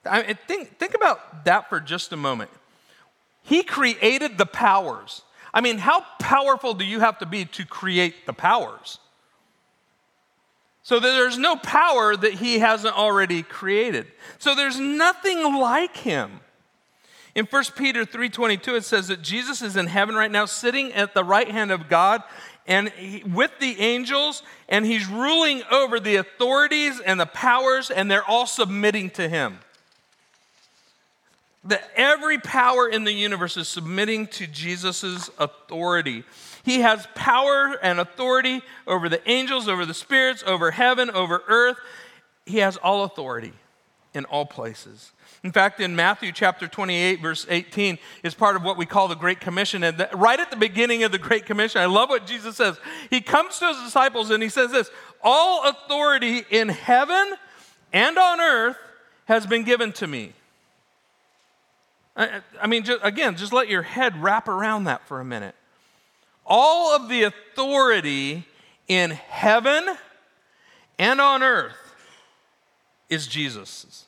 I 0.04 0.34
think, 0.34 0.80
think 0.80 0.96
about 0.96 1.46
that 1.46 1.70
for 1.70 1.80
just 1.80 2.12
a 2.12 2.18
moment. 2.18 2.50
He 3.44 3.62
created 3.62 4.40
the 4.40 4.48
powers. 4.48 5.22
I 5.54 5.62
mean, 5.62 5.78
how 5.78 6.04
powerful 6.20 6.74
do 6.74 6.84
you 6.84 7.00
have 7.00 7.20
to 7.20 7.28
be 7.28 7.46
to 7.46 7.66
create 7.66 8.26
the 8.26 8.34
powers? 8.34 8.98
So 10.84 11.00
there's 11.00 11.38
no 11.38 11.56
power 11.56 12.16
that 12.16 12.34
he 12.34 12.60
hasn't 12.60 12.98
already 12.98 13.44
created. 13.44 14.08
So 14.40 14.56
there's 14.56 14.80
nothing 14.80 15.56
like 15.56 15.98
him. 15.98 16.40
In 17.34 17.46
1 17.46 17.64
Peter 17.76 18.06
3:22 18.06 18.76
it 18.76 18.84
says 18.84 19.08
that 19.08 19.22
Jesus 19.22 19.62
is 19.62 19.78
in 19.78 19.88
heaven 19.88 20.16
right 20.16 20.32
now 20.32 20.46
sitting 20.46 20.92
at 20.94 21.14
the 21.14 21.24
right 21.24 21.50
hand 21.50 21.72
of 21.72 21.88
God 21.88 22.24
and 22.68 22.90
he, 22.90 23.24
with 23.24 23.52
the 23.60 23.80
angels 23.80 24.44
and 24.68 24.86
he's 24.86 25.08
ruling 25.08 25.64
over 25.72 26.00
the 26.00 26.18
authorities 26.18 27.00
and 27.00 27.20
the 27.20 27.26
powers 27.26 27.90
and 27.90 28.12
they're 28.12 28.26
all 28.26 28.46
submitting 28.46 29.10
to 29.12 29.30
him. 29.30 29.60
That 31.64 31.90
every 31.96 32.40
power 32.40 32.90
in 32.90 33.04
the 33.04 33.14
universe 33.14 33.56
is 33.56 33.68
submitting 33.68 34.28
to 34.28 34.48
Jesus' 34.48 35.30
authority. 35.38 36.24
He 36.64 36.82
has 36.82 37.08
power 37.16 37.78
and 37.82 38.00
authority 38.00 38.62
over 38.86 39.10
the 39.10 39.28
angels, 39.30 39.68
over 39.68 39.86
the 39.86 39.94
spirits, 39.94 40.44
over 40.46 40.72
heaven, 40.72 41.10
over 41.10 41.44
earth. 41.48 41.78
He 42.46 42.58
has 42.58 42.78
all 42.78 43.04
authority 43.04 43.54
in 44.14 44.26
all 44.26 44.46
places. 44.46 45.12
In 45.44 45.52
fact, 45.52 45.80
in 45.80 45.96
Matthew 45.96 46.32
chapter 46.32 46.68
28, 46.68 47.20
verse 47.20 47.48
18, 47.50 47.98
is 48.22 48.36
part 48.36 48.56
of 48.56 48.64
what 48.64 48.78
we 48.78 48.86
call 48.86 49.08
the 49.08 49.16
Great 49.16 49.40
Commission. 49.40 49.84
And 49.84 50.08
right 50.14 50.40
at 50.40 50.52
the 50.52 50.58
beginning 50.58 51.04
of 51.04 51.12
the 51.12 51.18
Great 51.18 51.48
Commission, 51.48 51.82
I 51.82 51.86
love 51.86 52.10
what 52.10 52.28
Jesus 52.28 52.58
says. 52.58 52.80
He 53.10 53.22
comes 53.22 53.58
to 53.58 53.68
his 53.68 53.78
disciples 53.78 54.30
and 54.30 54.44
he 54.44 54.50
says 54.50 54.72
this 54.72 54.92
All 55.24 55.68
authority 55.68 56.44
in 56.52 56.70
heaven 56.70 57.34
and 57.92 58.18
on 58.20 58.40
earth 58.40 58.78
has 59.26 59.48
been 59.48 59.64
given 59.64 59.94
to 59.94 60.06
me. 60.06 60.34
I, 62.16 62.42
I 62.62 62.68
mean, 62.68 62.84
just, 62.84 63.00
again, 63.02 63.36
just 63.36 63.54
let 63.54 63.68
your 63.68 63.82
head 63.82 64.22
wrap 64.22 64.48
around 64.48 64.84
that 64.84 65.08
for 65.08 65.20
a 65.20 65.26
minute. 65.26 65.56
All 66.54 66.94
of 66.94 67.08
the 67.08 67.24
authority 67.24 68.46
in 68.90 69.12
heaven 69.12 69.86
and 71.00 71.22
on 71.22 71.44
earth 71.44 71.96
is 73.10 73.26
Jesus's. 73.26 74.04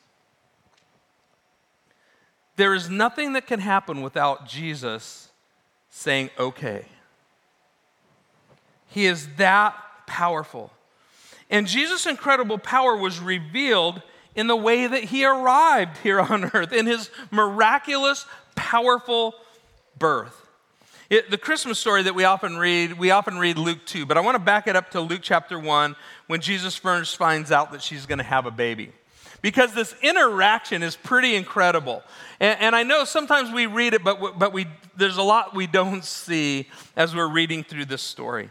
There 2.57 2.73
is 2.73 2.89
nothing 2.89 3.31
that 3.31 3.47
can 3.47 3.61
happen 3.61 4.01
without 4.01 4.45
Jesus 4.45 5.29
saying, 5.89 6.31
okay. 6.37 6.83
He 8.89 9.05
is 9.05 9.29
that 9.37 9.77
powerful. 10.05 10.69
And 11.49 11.65
Jesus' 11.65 12.05
incredible 12.05 12.57
power 12.57 12.97
was 12.97 13.21
revealed 13.21 14.01
in 14.35 14.47
the 14.47 14.55
way 14.57 14.85
that 14.85 15.05
he 15.05 15.23
arrived 15.23 15.99
here 15.99 16.19
on 16.19 16.43
earth, 16.53 16.73
in 16.73 16.87
his 16.87 17.09
miraculous, 17.31 18.25
powerful 18.53 19.33
birth. 19.97 20.42
It, 21.13 21.29
the 21.29 21.37
Christmas 21.37 21.77
story 21.77 22.01
that 22.01 22.15
we 22.15 22.23
often 22.23 22.57
read, 22.57 22.93
we 22.93 23.11
often 23.11 23.37
read 23.37 23.59
Luke 23.59 23.85
2, 23.85 24.07
but 24.07 24.17
I 24.17 24.21
want 24.21 24.33
to 24.33 24.39
back 24.39 24.65
it 24.65 24.75
up 24.75 24.89
to 24.93 24.99
Luke 24.99 25.19
chapter 25.21 25.59
1 25.59 25.95
when 26.25 26.41
Jesus 26.41 26.75
first 26.75 27.17
finds 27.17 27.51
out 27.51 27.71
that 27.71 27.83
she's 27.83 28.07
going 28.07 28.17
to 28.17 28.23
have 28.23 28.47
a 28.47 28.51
baby 28.51 28.91
because 29.43 29.75
this 29.75 29.93
interaction 30.01 30.81
is 30.81 30.95
pretty 30.95 31.35
incredible. 31.35 32.01
And, 32.39 32.59
and, 32.59 32.75
I 32.75 32.81
know 32.81 33.05
sometimes 33.05 33.51
we 33.51 33.67
read 33.67 33.93
it, 33.93 34.03
but, 34.03 34.39
but 34.39 34.53
we, 34.53 34.65
there's 34.97 35.17
a 35.17 35.21
lot 35.21 35.53
we 35.53 35.67
don't 35.67 36.03
see 36.03 36.67
as 36.95 37.15
we're 37.15 37.29
reading 37.29 37.63
through 37.63 37.85
this 37.85 38.01
story. 38.01 38.49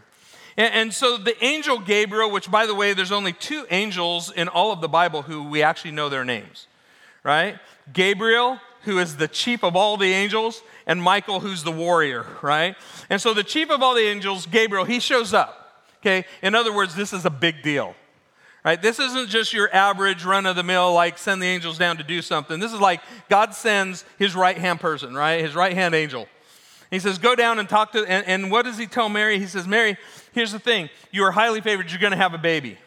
And, 0.55 0.73
and 0.73 0.93
so 0.93 1.17
the 1.17 1.35
angel 1.43 1.79
Gabriel, 1.79 2.31
which 2.31 2.49
by 2.49 2.65
the 2.65 2.73
way, 2.73 2.93
there's 2.93 3.11
only 3.11 3.33
two 3.33 3.65
angels 3.71 4.31
in 4.31 4.47
all 4.47 4.71
of 4.71 4.79
the 4.79 4.87
Bible 4.87 5.23
who 5.23 5.49
we 5.49 5.63
actually 5.63 5.91
know 5.91 6.07
their 6.07 6.23
names, 6.23 6.67
right? 7.25 7.59
Gabriel, 7.91 8.57
who 8.83 8.99
is 8.99 9.17
the 9.17 9.27
chief 9.27 9.65
of 9.65 9.75
all 9.75 9.97
the 9.97 10.13
angels, 10.13 10.61
and 10.85 11.01
Michael, 11.01 11.39
who's 11.39 11.63
the 11.63 11.71
warrior, 11.71 12.25
right? 12.41 12.75
And 13.09 13.21
so 13.21 13.33
the 13.33 13.43
chief 13.43 13.69
of 13.69 13.81
all 13.81 13.95
the 13.95 14.01
angels, 14.01 14.45
Gabriel, 14.45 14.85
he 14.85 14.99
shows 14.99 15.33
up, 15.33 15.83
okay? 16.01 16.25
In 16.41 16.55
other 16.55 16.73
words, 16.73 16.95
this 16.95 17.13
is 17.13 17.25
a 17.25 17.29
big 17.29 17.61
deal. 17.61 17.95
Right? 18.65 18.81
This 18.81 18.97
isn't 18.97 19.29
just 19.29 19.51
your 19.51 19.73
average 19.75 20.23
run 20.23 20.45
of 20.45 20.55
the 20.55 20.63
mill, 20.63 20.93
like 20.93 21.17
send 21.17 21.41
the 21.41 21.47
angels 21.47 21.77
down 21.77 21.97
to 21.97 22.03
do 22.03 22.21
something. 22.21 22.61
This 22.61 22.71
is 22.71 22.79
like 22.79 23.01
God 23.29 23.53
sends 23.53 24.05
his 24.17 24.35
right 24.35 24.57
hand 24.57 24.79
person, 24.79 25.13
right? 25.13 25.41
His 25.41 25.53
right 25.53 25.73
hand 25.73 25.93
angel. 25.93 26.29
He 26.89 26.99
says, 26.99 27.17
Go 27.17 27.35
down 27.35 27.59
and 27.59 27.67
talk 27.67 27.91
to, 27.91 28.05
and, 28.05 28.25
and 28.25 28.51
what 28.51 28.63
does 28.63 28.77
he 28.77 28.87
tell 28.87 29.09
Mary? 29.09 29.37
He 29.37 29.47
says, 29.47 29.67
Mary, 29.67 29.97
here's 30.31 30.53
the 30.53 30.59
thing. 30.59 30.89
You 31.11 31.23
are 31.23 31.31
highly 31.31 31.59
favored. 31.59 31.91
You're 31.91 31.99
going 31.99 32.11
to 32.11 32.17
have 32.17 32.33
a 32.33 32.37
baby, 32.37 32.77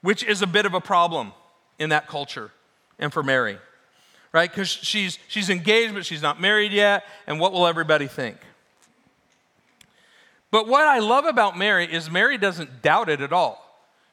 which 0.00 0.24
is 0.24 0.42
a 0.42 0.46
bit 0.46 0.66
of 0.66 0.74
a 0.74 0.80
problem 0.80 1.32
in 1.78 1.90
that 1.90 2.08
culture 2.08 2.50
and 2.98 3.12
for 3.12 3.22
Mary, 3.22 3.58
right? 4.32 4.50
Because 4.50 4.68
she's, 4.68 5.18
she's 5.28 5.50
engaged, 5.50 5.94
but 5.94 6.04
she's 6.04 6.22
not 6.22 6.40
married 6.40 6.72
yet. 6.72 7.04
And 7.26 7.40
what 7.40 7.52
will 7.52 7.66
everybody 7.66 8.06
think? 8.06 8.36
But 10.50 10.66
what 10.66 10.84
I 10.84 10.98
love 10.98 11.24
about 11.24 11.58
Mary 11.58 11.92
is 11.92 12.10
Mary 12.10 12.38
doesn't 12.38 12.82
doubt 12.82 13.08
it 13.08 13.20
at 13.20 13.32
all. 13.32 13.64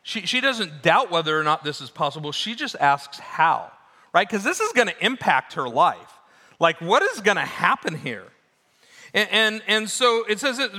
She, 0.03 0.25
she 0.25 0.41
doesn't 0.41 0.83
doubt 0.83 1.09
whether 1.09 1.39
or 1.39 1.43
not 1.43 1.63
this 1.63 1.81
is 1.81 1.89
possible. 1.89 2.31
She 2.31 2.55
just 2.55 2.75
asks 2.79 3.17
how, 3.17 3.71
right? 4.13 4.27
Because 4.27 4.43
this 4.43 4.59
is 4.59 4.71
going 4.73 4.87
to 4.87 5.05
impact 5.05 5.53
her 5.53 5.67
life. 5.67 6.19
Like, 6.59 6.79
what 6.79 7.01
is 7.01 7.21
going 7.21 7.37
to 7.37 7.41
happen 7.41 7.95
here? 7.97 8.25
And, 9.13 9.29
and, 9.31 9.61
and 9.67 9.89
so 9.89 10.25
it 10.29 10.39
says, 10.39 10.59
it, 10.59 10.71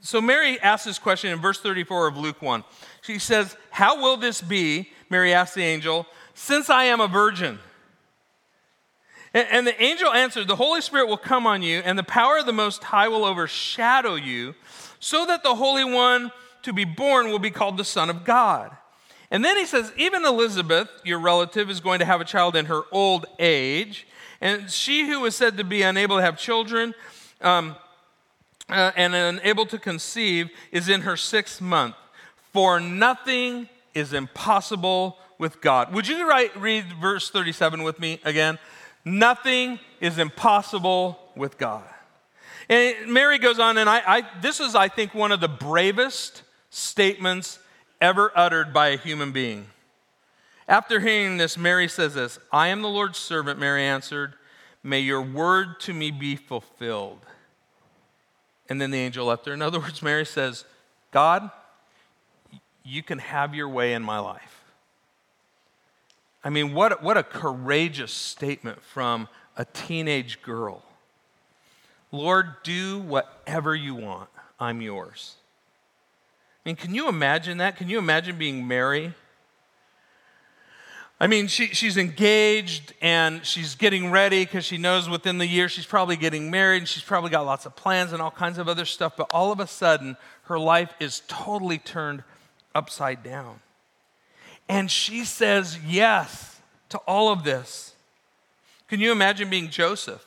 so 0.00 0.20
Mary 0.20 0.60
asks 0.60 0.84
this 0.84 0.98
question 0.98 1.32
in 1.32 1.40
verse 1.40 1.60
34 1.60 2.08
of 2.08 2.16
Luke 2.16 2.42
1. 2.42 2.64
She 3.02 3.18
says, 3.18 3.56
How 3.70 4.00
will 4.00 4.16
this 4.16 4.40
be? 4.40 4.90
Mary 5.10 5.32
asked 5.32 5.54
the 5.54 5.62
angel, 5.62 6.06
since 6.34 6.70
I 6.70 6.84
am 6.84 7.00
a 7.00 7.08
virgin. 7.08 7.58
And, 9.34 9.66
the 9.66 9.82
angel 9.82 10.12
answered, 10.12 10.46
The 10.46 10.56
Holy 10.56 10.82
Spirit 10.82 11.08
will 11.08 11.16
come 11.16 11.46
on 11.46 11.62
you, 11.62 11.78
and 11.78 11.98
the 11.98 12.02
power 12.02 12.38
of 12.38 12.46
the 12.46 12.52
Most 12.52 12.84
High 12.84 13.08
will 13.08 13.24
overshadow 13.24 14.14
you, 14.14 14.54
so 15.00 15.24
that 15.24 15.42
the 15.42 15.54
Holy 15.54 15.84
One 15.84 16.32
to 16.62 16.72
be 16.72 16.84
born 16.84 17.30
will 17.30 17.38
be 17.38 17.50
called 17.50 17.78
the 17.78 17.84
Son 17.84 18.10
of 18.10 18.24
God. 18.24 18.76
And 19.30 19.42
then 19.42 19.56
he 19.56 19.64
says, 19.64 19.90
Even 19.96 20.26
Elizabeth, 20.26 20.90
your 21.04 21.18
relative, 21.18 21.70
is 21.70 21.80
going 21.80 22.00
to 22.00 22.04
have 22.04 22.20
a 22.20 22.24
child 22.24 22.54
in 22.54 22.66
her 22.66 22.82
old 22.92 23.24
age. 23.38 24.06
And 24.42 24.70
she 24.70 25.06
who 25.08 25.20
was 25.20 25.34
said 25.34 25.56
to 25.56 25.64
be 25.64 25.82
unable 25.82 26.16
to 26.16 26.22
have 26.22 26.36
children 26.36 26.94
um, 27.40 27.76
uh, 28.68 28.92
and 28.94 29.14
unable 29.14 29.64
to 29.66 29.78
conceive 29.78 30.50
is 30.70 30.88
in 30.88 31.02
her 31.02 31.16
sixth 31.16 31.60
month. 31.60 31.94
For 32.52 32.78
nothing 32.78 33.70
is 33.94 34.12
impossible 34.12 35.16
with 35.38 35.60
God. 35.62 35.92
Would 35.94 36.06
you 36.06 36.28
write, 36.28 36.54
read 36.60 36.84
verse 37.00 37.30
37 37.30 37.82
with 37.82 37.98
me 37.98 38.20
again? 38.24 38.58
Nothing 39.04 39.80
is 40.00 40.18
impossible 40.18 41.18
with 41.34 41.58
God. 41.58 41.84
And 42.68 43.08
Mary 43.08 43.38
goes 43.38 43.58
on, 43.58 43.78
and 43.78 43.90
I, 43.90 44.02
I, 44.06 44.22
this 44.40 44.60
is, 44.60 44.74
I 44.74 44.88
think, 44.88 45.14
one 45.14 45.32
of 45.32 45.40
the 45.40 45.48
bravest 45.48 46.42
statements 46.70 47.58
ever 48.00 48.32
uttered 48.34 48.72
by 48.72 48.88
a 48.88 48.96
human 48.96 49.32
being. 49.32 49.66
After 50.68 51.00
hearing 51.00 51.36
this, 51.36 51.58
Mary 51.58 51.88
says 51.88 52.14
this 52.14 52.38
I 52.50 52.68
am 52.68 52.82
the 52.82 52.88
Lord's 52.88 53.18
servant, 53.18 53.58
Mary 53.58 53.84
answered. 53.84 54.34
May 54.84 55.00
your 55.00 55.22
word 55.22 55.78
to 55.80 55.92
me 55.92 56.10
be 56.10 56.34
fulfilled. 56.34 57.20
And 58.68 58.80
then 58.80 58.90
the 58.90 58.98
angel 58.98 59.26
left 59.26 59.46
her. 59.46 59.52
In 59.52 59.62
other 59.62 59.78
words, 59.78 60.02
Mary 60.02 60.26
says, 60.26 60.64
God, 61.12 61.50
you 62.82 63.02
can 63.02 63.18
have 63.18 63.54
your 63.54 63.68
way 63.68 63.94
in 63.94 64.02
my 64.02 64.18
life. 64.18 64.61
I 66.44 66.50
mean, 66.50 66.74
what, 66.74 67.02
what 67.02 67.16
a 67.16 67.22
courageous 67.22 68.12
statement 68.12 68.82
from 68.82 69.28
a 69.56 69.64
teenage 69.64 70.42
girl. 70.42 70.82
Lord, 72.10 72.62
do 72.62 72.98
whatever 72.98 73.74
you 73.74 73.94
want. 73.94 74.28
I'm 74.58 74.80
yours. 74.80 75.36
I 76.64 76.68
mean, 76.68 76.76
can 76.76 76.94
you 76.94 77.08
imagine 77.08 77.58
that? 77.58 77.76
Can 77.76 77.88
you 77.88 77.98
imagine 77.98 78.38
being 78.38 78.66
Mary 78.66 79.14
I 81.22 81.28
mean, 81.28 81.46
she, 81.46 81.68
she's 81.68 81.98
engaged 81.98 82.94
and 83.00 83.46
she's 83.46 83.76
getting 83.76 84.10
ready 84.10 84.44
because 84.44 84.64
she 84.64 84.76
knows 84.76 85.08
within 85.08 85.38
the 85.38 85.46
year 85.46 85.68
she's 85.68 85.86
probably 85.86 86.16
getting 86.16 86.50
married 86.50 86.78
and 86.78 86.88
she's 86.88 87.04
probably 87.04 87.30
got 87.30 87.46
lots 87.46 87.64
of 87.64 87.76
plans 87.76 88.12
and 88.12 88.20
all 88.20 88.32
kinds 88.32 88.58
of 88.58 88.68
other 88.68 88.84
stuff. 88.84 89.16
But 89.16 89.28
all 89.30 89.52
of 89.52 89.60
a 89.60 89.68
sudden, 89.68 90.16
her 90.46 90.58
life 90.58 90.92
is 90.98 91.22
totally 91.28 91.78
turned 91.78 92.24
upside 92.74 93.22
down. 93.22 93.60
And 94.68 94.90
she 94.90 95.24
says 95.24 95.78
yes 95.86 96.60
to 96.90 96.98
all 96.98 97.32
of 97.32 97.44
this. 97.44 97.94
Can 98.88 99.00
you 99.00 99.12
imagine 99.12 99.50
being 99.50 99.70
Joseph? 99.70 100.24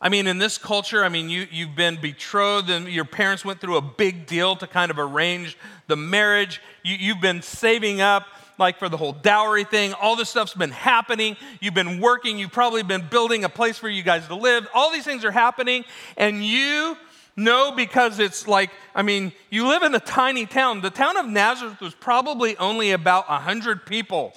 I 0.00 0.08
mean, 0.08 0.26
in 0.26 0.38
this 0.38 0.58
culture, 0.58 1.04
I 1.04 1.08
mean, 1.08 1.30
you, 1.30 1.46
you've 1.50 1.76
been 1.76 1.96
betrothed 2.00 2.68
and 2.70 2.88
your 2.88 3.04
parents 3.04 3.44
went 3.44 3.60
through 3.60 3.76
a 3.76 3.82
big 3.82 4.26
deal 4.26 4.56
to 4.56 4.66
kind 4.66 4.90
of 4.90 4.98
arrange 4.98 5.56
the 5.86 5.94
marriage. 5.94 6.60
You, 6.82 6.96
you've 6.98 7.20
been 7.20 7.40
saving 7.40 8.00
up 8.00 8.26
like 8.58 8.78
for 8.78 8.88
the 8.88 8.96
whole 8.96 9.12
dowry 9.12 9.64
thing. 9.64 9.92
All 9.94 10.16
this 10.16 10.28
stuff's 10.28 10.54
been 10.54 10.72
happening. 10.72 11.36
You've 11.60 11.74
been 11.74 12.00
working. 12.00 12.38
You've 12.38 12.52
probably 12.52 12.82
been 12.82 13.06
building 13.08 13.44
a 13.44 13.48
place 13.48 13.78
for 13.78 13.88
you 13.88 14.02
guys 14.02 14.26
to 14.26 14.34
live. 14.34 14.66
All 14.74 14.90
these 14.90 15.04
things 15.04 15.24
are 15.24 15.30
happening. 15.30 15.84
And 16.16 16.44
you 16.44 16.96
know 17.36 17.72
because 17.72 18.18
it's 18.18 18.46
like, 18.46 18.70
I 18.94 19.02
mean, 19.02 19.32
you 19.50 19.66
live 19.66 19.82
in 19.82 19.94
a 19.94 20.00
tiny 20.00 20.46
town. 20.46 20.80
The 20.80 20.90
town 20.90 21.16
of 21.16 21.26
Nazareth 21.26 21.80
was 21.80 21.94
probably 21.94 22.56
only 22.56 22.92
about 22.92 23.28
100 23.28 23.86
people. 23.86 24.32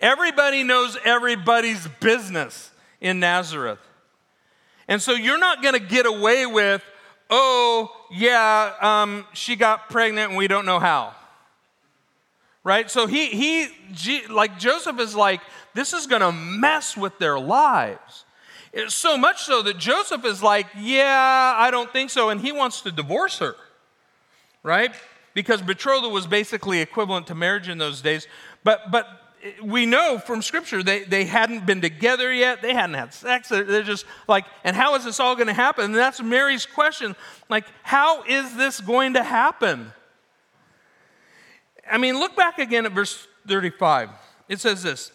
Everybody 0.00 0.62
knows 0.62 0.96
everybody's 1.04 1.86
business 2.00 2.70
in 3.00 3.20
Nazareth. 3.20 3.80
And 4.88 5.00
so 5.02 5.12
you're 5.12 5.38
not 5.38 5.62
going 5.62 5.74
to 5.74 5.80
get 5.80 6.06
away 6.06 6.46
with, 6.46 6.82
oh, 7.28 7.90
yeah, 8.10 8.72
um, 8.80 9.26
she 9.32 9.56
got 9.56 9.88
pregnant 9.88 10.30
and 10.30 10.38
we 10.38 10.48
don't 10.48 10.66
know 10.66 10.78
how 10.78 11.14
right? 12.66 12.90
So 12.90 13.06
he, 13.06 13.28
he 13.28 13.68
like 14.28 14.58
Joseph 14.58 14.98
is 14.98 15.14
like, 15.14 15.40
this 15.74 15.92
is 15.92 16.08
going 16.08 16.20
to 16.20 16.32
mess 16.32 16.96
with 16.96 17.16
their 17.20 17.38
lives. 17.38 18.24
It's 18.76 18.94
so 18.94 19.16
much 19.16 19.42
so 19.42 19.62
that 19.62 19.78
Joseph 19.78 20.24
is 20.24 20.42
like, 20.42 20.66
yeah, 20.78 21.54
I 21.56 21.70
don't 21.70 21.90
think 21.92 22.10
so. 22.10 22.30
And 22.30 22.40
he 22.40 22.52
wants 22.52 22.82
to 22.82 22.92
divorce 22.92 23.38
her, 23.38 23.56
right? 24.62 24.94
Because 25.34 25.62
betrothal 25.62 26.10
was 26.10 26.26
basically 26.26 26.80
equivalent 26.80 27.26
to 27.28 27.34
marriage 27.34 27.68
in 27.68 27.78
those 27.78 28.00
days. 28.00 28.26
But, 28.64 28.90
but 28.90 29.06
we 29.62 29.86
know 29.86 30.18
from 30.18 30.42
scripture 30.42 30.82
they, 30.82 31.04
they 31.04 31.24
hadn't 31.24 31.66
been 31.66 31.80
together 31.80 32.32
yet 32.32 32.62
they 32.62 32.74
hadn't 32.74 32.94
had 32.94 33.14
sex 33.14 33.48
they're 33.50 33.82
just 33.84 34.04
like 34.26 34.44
and 34.64 34.74
how 34.74 34.96
is 34.96 35.04
this 35.04 35.20
all 35.20 35.36
going 35.36 35.46
to 35.46 35.52
happen 35.52 35.84
and 35.84 35.94
that's 35.94 36.20
mary's 36.20 36.66
question 36.66 37.14
like 37.48 37.64
how 37.84 38.24
is 38.24 38.56
this 38.56 38.80
going 38.80 39.12
to 39.12 39.22
happen 39.22 39.92
I 41.90 41.98
mean, 41.98 42.18
look 42.18 42.36
back 42.36 42.58
again 42.58 42.86
at 42.86 42.92
verse 42.92 43.26
35. 43.46 44.10
It 44.48 44.60
says 44.60 44.82
this 44.82 45.12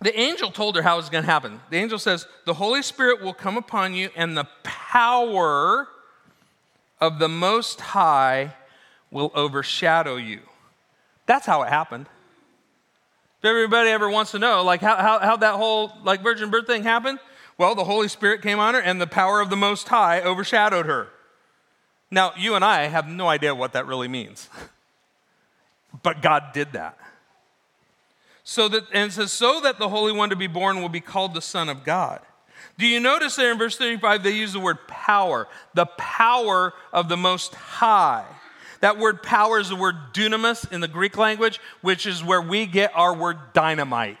The 0.00 0.18
angel 0.18 0.50
told 0.50 0.76
her 0.76 0.82
how 0.82 0.94
it 0.94 0.98
was 0.98 1.10
going 1.10 1.24
to 1.24 1.30
happen. 1.30 1.60
The 1.70 1.76
angel 1.76 1.98
says, 1.98 2.26
The 2.44 2.54
Holy 2.54 2.82
Spirit 2.82 3.20
will 3.20 3.34
come 3.34 3.56
upon 3.56 3.94
you, 3.94 4.10
and 4.14 4.36
the 4.36 4.46
power 4.62 5.88
of 7.00 7.18
the 7.18 7.28
Most 7.28 7.80
High 7.80 8.54
will 9.10 9.32
overshadow 9.34 10.16
you. 10.16 10.40
That's 11.26 11.46
how 11.46 11.62
it 11.62 11.68
happened. 11.68 12.06
If 13.40 13.44
everybody 13.44 13.90
ever 13.90 14.08
wants 14.08 14.32
to 14.32 14.38
know, 14.38 14.62
like 14.62 14.80
how, 14.80 14.96
how, 14.96 15.18
how 15.18 15.36
that 15.36 15.54
whole 15.54 15.92
like 16.04 16.22
virgin 16.22 16.50
birth 16.50 16.66
thing 16.66 16.84
happened, 16.84 17.18
well, 17.56 17.74
the 17.74 17.84
Holy 17.84 18.08
Spirit 18.08 18.42
came 18.42 18.60
on 18.60 18.74
her, 18.74 18.80
and 18.80 19.00
the 19.00 19.06
power 19.06 19.40
of 19.40 19.50
the 19.50 19.56
Most 19.56 19.88
High 19.88 20.20
overshadowed 20.20 20.86
her. 20.86 21.08
Now, 22.10 22.32
you 22.36 22.54
and 22.54 22.64
I 22.64 22.86
have 22.86 23.08
no 23.08 23.28
idea 23.28 23.54
what 23.54 23.72
that 23.72 23.86
really 23.86 24.08
means. 24.08 24.48
But 26.02 26.20
God 26.20 26.52
did 26.52 26.72
that. 26.72 26.98
So 28.50 28.66
that, 28.68 28.84
and 28.94 29.10
it 29.10 29.12
says, 29.12 29.30
so 29.30 29.60
that 29.60 29.78
the 29.78 29.90
Holy 29.90 30.10
One 30.10 30.30
to 30.30 30.36
be 30.36 30.46
born 30.46 30.80
will 30.80 30.88
be 30.88 31.02
called 31.02 31.34
the 31.34 31.42
Son 31.42 31.68
of 31.68 31.84
God. 31.84 32.20
Do 32.78 32.86
you 32.86 32.98
notice 32.98 33.36
there 33.36 33.52
in 33.52 33.58
verse 33.58 33.76
35 33.76 34.22
they 34.22 34.30
use 34.30 34.54
the 34.54 34.58
word 34.58 34.88
power, 34.88 35.46
the 35.74 35.84
power 35.84 36.72
of 36.90 37.10
the 37.10 37.16
Most 37.18 37.54
High? 37.54 38.24
That 38.80 38.96
word 38.96 39.22
power 39.22 39.58
is 39.60 39.68
the 39.68 39.76
word 39.76 39.96
dunamis 40.14 40.72
in 40.72 40.80
the 40.80 40.88
Greek 40.88 41.18
language, 41.18 41.60
which 41.82 42.06
is 42.06 42.24
where 42.24 42.40
we 42.40 42.64
get 42.64 42.90
our 42.94 43.14
word 43.14 43.36
dynamite. 43.52 44.16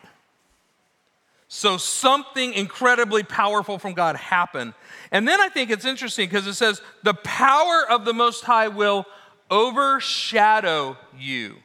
So 1.48 1.78
something 1.78 2.52
incredibly 2.52 3.22
powerful 3.22 3.78
from 3.78 3.94
God 3.94 4.16
happened. 4.16 4.74
And 5.10 5.26
then 5.26 5.40
I 5.40 5.48
think 5.48 5.70
it's 5.70 5.86
interesting 5.86 6.28
because 6.28 6.46
it 6.46 6.52
says, 6.52 6.82
the 7.02 7.14
power 7.14 7.86
of 7.88 8.04
the 8.04 8.12
Most 8.12 8.44
High 8.44 8.68
will 8.68 9.06
overshadow 9.50 10.98
you. 11.18 11.56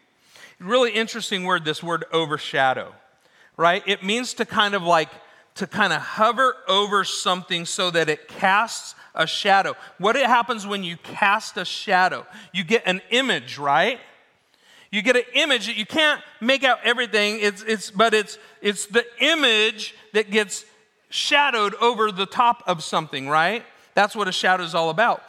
Really 0.64 0.92
interesting 0.92 1.44
word, 1.44 1.66
this 1.66 1.84
word 1.84 2.06
overshadow, 2.14 2.94
right? 3.58 3.84
It 3.86 4.02
means 4.02 4.34
to 4.36 4.46
kind 4.46 4.74
of 4.76 4.84
like, 4.84 5.10
to 5.56 5.68
kind 5.68 5.92
of 5.92 6.02
hover 6.02 6.56
over 6.68 7.04
something 7.04 7.66
so 7.66 7.92
that 7.92 8.08
it 8.08 8.30
casts 8.30 8.96
a 9.14 9.28
shadow. 9.28 9.76
What 9.98 10.16
it 10.16 10.26
happens 10.26 10.66
when 10.66 10.84
you 10.84 10.96
cast 10.98 11.58
a 11.58 11.66
shadow? 11.66 12.26
You 12.54 12.64
get 12.64 12.84
an 12.86 13.02
image, 13.10 13.58
right? 13.58 14.00
You 14.90 15.02
get 15.02 15.18
an 15.18 15.24
image 15.34 15.66
that 15.66 15.76
you 15.76 15.86
can't 15.86 16.22
make 16.40 16.64
out 16.64 16.80
everything, 16.84 17.40
it's, 17.42 17.62
it's, 17.64 17.92
but 17.92 18.14
it's, 18.14 18.38
it's 18.62 18.86
the 18.86 19.06
image 19.20 19.96
that 20.14 20.32
gets 20.32 20.66
shadowed 21.10 21.76
over 21.76 22.12
the 22.12 22.26
top 22.26 22.64
of 22.68 22.84
something, 22.84 23.28
right? 23.28 23.66
That's 23.96 24.16
what 24.16 24.28
a 24.28 24.32
shadow 24.32 24.64
is 24.64 24.74
all 24.74 24.90
about. 24.90 25.24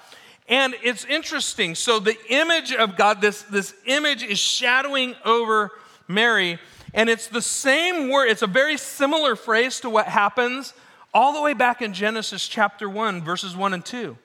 And 0.49 0.75
it's 0.83 1.05
interesting. 1.05 1.75
So 1.75 1.99
the 1.99 2.17
image 2.29 2.73
of 2.73 2.97
God, 2.97 3.21
this, 3.21 3.43
this 3.43 3.75
image 3.87 4.23
is 4.23 4.39
shadowing 4.39 5.15
over 5.25 5.71
Mary. 6.07 6.59
And 6.93 7.09
it's 7.09 7.29
the 7.29 7.43
same 7.43 8.11
word, 8.11 8.29
it's 8.29 8.43
a 8.43 8.47
very 8.47 8.77
similar 8.77 9.37
phrase 9.37 9.81
to 9.81 9.91
what 9.91 10.07
happens 10.07 10.75
all 11.13 11.33
the 11.33 11.41
way 11.41 11.55
back 11.55 11.81
in 11.81 11.93
Genesis 11.93 12.47
chapter 12.47 12.89
1, 12.89 13.23
verses 13.23 13.57
1 13.57 13.73
and 13.73 13.85
2, 13.85 14.17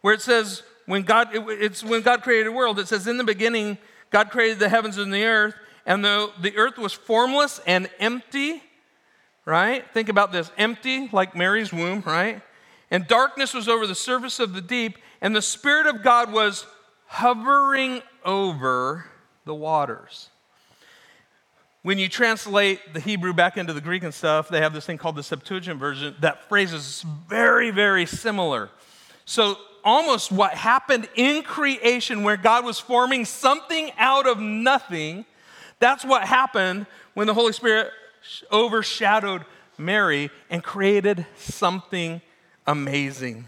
where 0.00 0.14
it 0.14 0.22
says, 0.22 0.62
when 0.86 1.02
God, 1.02 1.28
it's 1.32 1.84
when 1.84 2.00
God 2.00 2.22
created 2.22 2.46
the 2.46 2.52
world, 2.52 2.78
it 2.78 2.88
says, 2.88 3.06
in 3.06 3.18
the 3.18 3.24
beginning, 3.24 3.76
God 4.10 4.30
created 4.30 4.58
the 4.58 4.70
heavens 4.70 4.96
and 4.96 5.12
the 5.12 5.24
earth, 5.24 5.54
and 5.84 6.02
the, 6.02 6.30
the 6.40 6.56
earth 6.56 6.78
was 6.78 6.94
formless 6.94 7.60
and 7.66 7.90
empty, 7.98 8.62
right? 9.44 9.84
Think 9.92 10.08
about 10.08 10.32
this 10.32 10.50
empty, 10.56 11.10
like 11.12 11.36
Mary's 11.36 11.72
womb, 11.72 12.02
right? 12.06 12.40
And 12.90 13.06
darkness 13.06 13.52
was 13.52 13.68
over 13.68 13.86
the 13.86 13.94
surface 13.94 14.40
of 14.40 14.54
the 14.54 14.62
deep, 14.62 14.96
and 15.20 15.34
the 15.34 15.42
Spirit 15.42 15.86
of 15.86 16.02
God 16.02 16.32
was 16.32 16.66
hovering 17.06 18.02
over 18.24 19.06
the 19.44 19.54
waters. 19.54 20.28
When 21.82 21.98
you 21.98 22.08
translate 22.08 22.92
the 22.92 23.00
Hebrew 23.00 23.32
back 23.32 23.56
into 23.56 23.72
the 23.72 23.80
Greek 23.80 24.02
and 24.02 24.12
stuff, 24.12 24.48
they 24.48 24.60
have 24.60 24.72
this 24.72 24.84
thing 24.84 24.98
called 24.98 25.16
the 25.16 25.22
Septuagint 25.22 25.78
version. 25.78 26.14
That 26.20 26.48
phrase 26.48 26.72
is 26.72 27.02
very, 27.28 27.70
very 27.70 28.04
similar. 28.04 28.70
So, 29.24 29.56
almost 29.84 30.30
what 30.30 30.54
happened 30.54 31.08
in 31.14 31.42
creation, 31.42 32.24
where 32.24 32.36
God 32.36 32.64
was 32.64 32.78
forming 32.78 33.24
something 33.24 33.90
out 33.96 34.26
of 34.26 34.38
nothing, 34.38 35.24
that's 35.78 36.04
what 36.04 36.24
happened 36.24 36.86
when 37.14 37.26
the 37.26 37.34
Holy 37.34 37.52
Spirit 37.52 37.90
overshadowed 38.52 39.44
Mary 39.78 40.30
and 40.50 40.62
created 40.62 41.24
something 41.36 42.20
amazing 42.66 43.46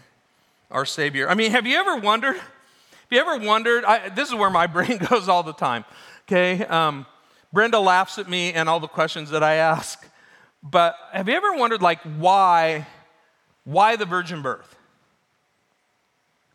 our 0.70 0.85
Savior. 0.85 1.28
I 1.28 1.35
mean, 1.35 1.50
have 1.50 1.66
you 1.66 1.76
ever 1.76 1.96
wondered? 1.96 2.37
Have 2.37 3.11
you 3.11 3.18
ever 3.18 3.44
wondered? 3.44 3.85
I, 3.85 4.09
this 4.09 4.28
is 4.28 4.35
where 4.35 4.50
my 4.50 4.66
brain 4.68 4.98
goes 4.98 5.28
all 5.28 5.42
the 5.42 5.52
time. 5.52 5.85
Okay, 6.28 6.64
um, 6.66 7.06
Brenda 7.52 7.80
laughs 7.80 8.18
at 8.18 8.28
me 8.28 8.52
and 8.52 8.68
all 8.68 8.80
the 8.80 8.88
questions 8.88 9.30
that 9.30 9.42
I 9.42 9.54
ask. 9.54 10.06
But 10.62 10.94
have 11.12 11.28
you 11.28 11.35
ever 11.35 11.52
wondered, 11.54 11.83
like, 11.83 12.00
why, 12.18 12.87
why 13.64 13.96
the 13.96 14.04
virgin 14.04 14.42
birth? 14.42 14.76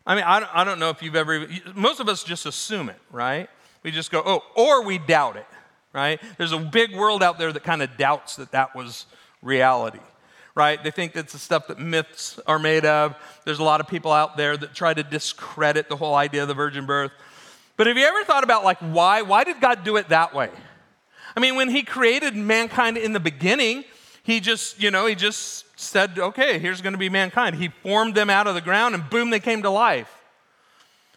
I 0.06 0.14
mean, 0.14 0.24
I 0.24 0.40
don't, 0.40 0.54
I 0.54 0.64
don't 0.64 0.78
know 0.78 0.90
if 0.90 1.02
you've 1.02 1.16
ever. 1.16 1.46
Most 1.74 2.00
of 2.00 2.08
us 2.08 2.22
just 2.22 2.46
assume 2.46 2.88
it, 2.88 3.00
right? 3.10 3.50
We 3.82 3.90
just 3.90 4.10
go, 4.10 4.22
oh, 4.24 4.42
or 4.54 4.84
we 4.84 4.98
doubt 4.98 5.36
it, 5.36 5.46
right? 5.92 6.20
There's 6.38 6.52
a 6.52 6.58
big 6.58 6.94
world 6.94 7.22
out 7.22 7.38
there 7.38 7.52
that 7.52 7.64
kind 7.64 7.82
of 7.82 7.96
doubts 7.96 8.36
that 8.36 8.52
that 8.52 8.74
was 8.74 9.06
reality 9.42 9.98
right? 10.56 10.82
They 10.82 10.90
think 10.90 11.14
it's 11.14 11.34
the 11.34 11.38
stuff 11.38 11.68
that 11.68 11.78
myths 11.78 12.40
are 12.46 12.58
made 12.58 12.84
of. 12.84 13.14
There's 13.44 13.60
a 13.60 13.62
lot 13.62 13.80
of 13.80 13.86
people 13.86 14.10
out 14.10 14.36
there 14.36 14.56
that 14.56 14.74
try 14.74 14.94
to 14.94 15.02
discredit 15.04 15.88
the 15.88 15.96
whole 15.96 16.16
idea 16.16 16.42
of 16.42 16.48
the 16.48 16.54
virgin 16.54 16.86
birth. 16.86 17.12
But 17.76 17.86
have 17.86 17.98
you 17.98 18.06
ever 18.06 18.24
thought 18.24 18.42
about 18.42 18.64
like 18.64 18.78
why? 18.78 19.22
Why 19.22 19.44
did 19.44 19.60
God 19.60 19.84
do 19.84 19.96
it 19.96 20.08
that 20.08 20.34
way? 20.34 20.50
I 21.36 21.40
mean, 21.40 21.56
when 21.56 21.68
he 21.68 21.82
created 21.82 22.34
mankind 22.34 22.96
in 22.96 23.12
the 23.12 23.20
beginning, 23.20 23.84
he 24.22 24.40
just, 24.40 24.80
you 24.82 24.90
know, 24.90 25.04
he 25.04 25.14
just 25.14 25.66
said, 25.78 26.18
okay, 26.18 26.58
here's 26.58 26.80
going 26.80 26.94
to 26.94 26.98
be 26.98 27.10
mankind. 27.10 27.56
He 27.56 27.68
formed 27.68 28.14
them 28.14 28.30
out 28.30 28.46
of 28.46 28.54
the 28.54 28.62
ground 28.62 28.94
and 28.94 29.08
boom, 29.10 29.28
they 29.28 29.40
came 29.40 29.62
to 29.62 29.70
life. 29.70 30.10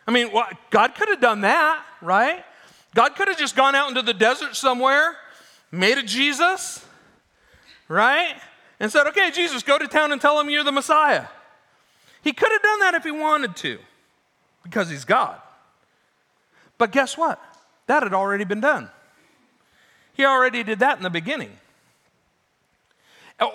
I 0.05 0.11
mean, 0.11 0.31
God 0.69 0.95
could 0.95 1.07
have 1.07 1.21
done 1.21 1.41
that, 1.41 1.81
right? 2.01 2.43
God 2.93 3.15
could 3.15 3.29
have 3.29 3.37
just 3.37 3.55
gone 3.55 3.73
out 3.73 3.87
into 3.87 4.01
the 4.01 4.13
desert 4.13 4.57
somewhere, 4.57 5.15
made 5.71 5.97
a 5.97 6.03
Jesus, 6.03 6.85
right? 7.87 8.35
And 8.79 8.91
said, 8.91 9.07
Okay, 9.07 9.31
Jesus, 9.31 9.63
go 9.63 9.77
to 9.77 9.87
town 9.87 10.11
and 10.11 10.21
tell 10.21 10.39
him 10.39 10.49
you're 10.49 10.63
the 10.63 10.71
Messiah. 10.71 11.25
He 12.21 12.33
could 12.33 12.51
have 12.51 12.61
done 12.61 12.79
that 12.79 12.93
if 12.95 13.03
he 13.03 13.11
wanted 13.11 13.55
to, 13.57 13.79
because 14.63 14.89
he's 14.89 15.05
God. 15.05 15.39
But 16.77 16.91
guess 16.91 17.17
what? 17.17 17.41
That 17.87 18.03
had 18.03 18.13
already 18.13 18.43
been 18.43 18.61
done. 18.61 18.89
He 20.13 20.25
already 20.25 20.63
did 20.63 20.79
that 20.79 20.97
in 20.97 21.03
the 21.03 21.09
beginning. 21.09 21.51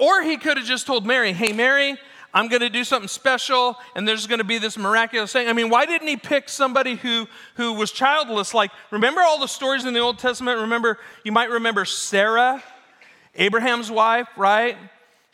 Or 0.00 0.22
he 0.22 0.37
could 0.37 0.56
have 0.56 0.66
just 0.66 0.87
told 0.87 1.04
Mary, 1.04 1.32
Hey, 1.32 1.52
Mary, 1.52 1.98
I'm 2.32 2.48
going 2.48 2.62
to 2.62 2.70
do 2.70 2.82
something 2.82 3.08
special, 3.08 3.76
and 3.94 4.08
there's 4.08 4.26
going 4.26 4.38
to 4.38 4.44
be 4.44 4.58
this 4.58 4.76
miraculous 4.76 5.32
thing. 5.32 5.46
I 5.48 5.52
mean, 5.52 5.70
why 5.70 5.87
didn't 5.87 6.08
he 6.08 6.16
pick 6.16 6.48
somebody 6.48 6.96
who, 6.96 7.28
who 7.54 7.74
was 7.74 7.92
childless? 7.92 8.52
Like, 8.52 8.72
remember 8.90 9.20
all 9.20 9.38
the 9.38 9.46
stories 9.46 9.84
in 9.84 9.94
the 9.94 10.00
Old 10.00 10.18
Testament? 10.18 10.58
Remember, 10.58 10.98
you 11.22 11.30
might 11.30 11.48
remember 11.50 11.84
Sarah, 11.84 12.60
Abraham's 13.37 13.88
wife, 13.88 14.26
right? 14.37 14.76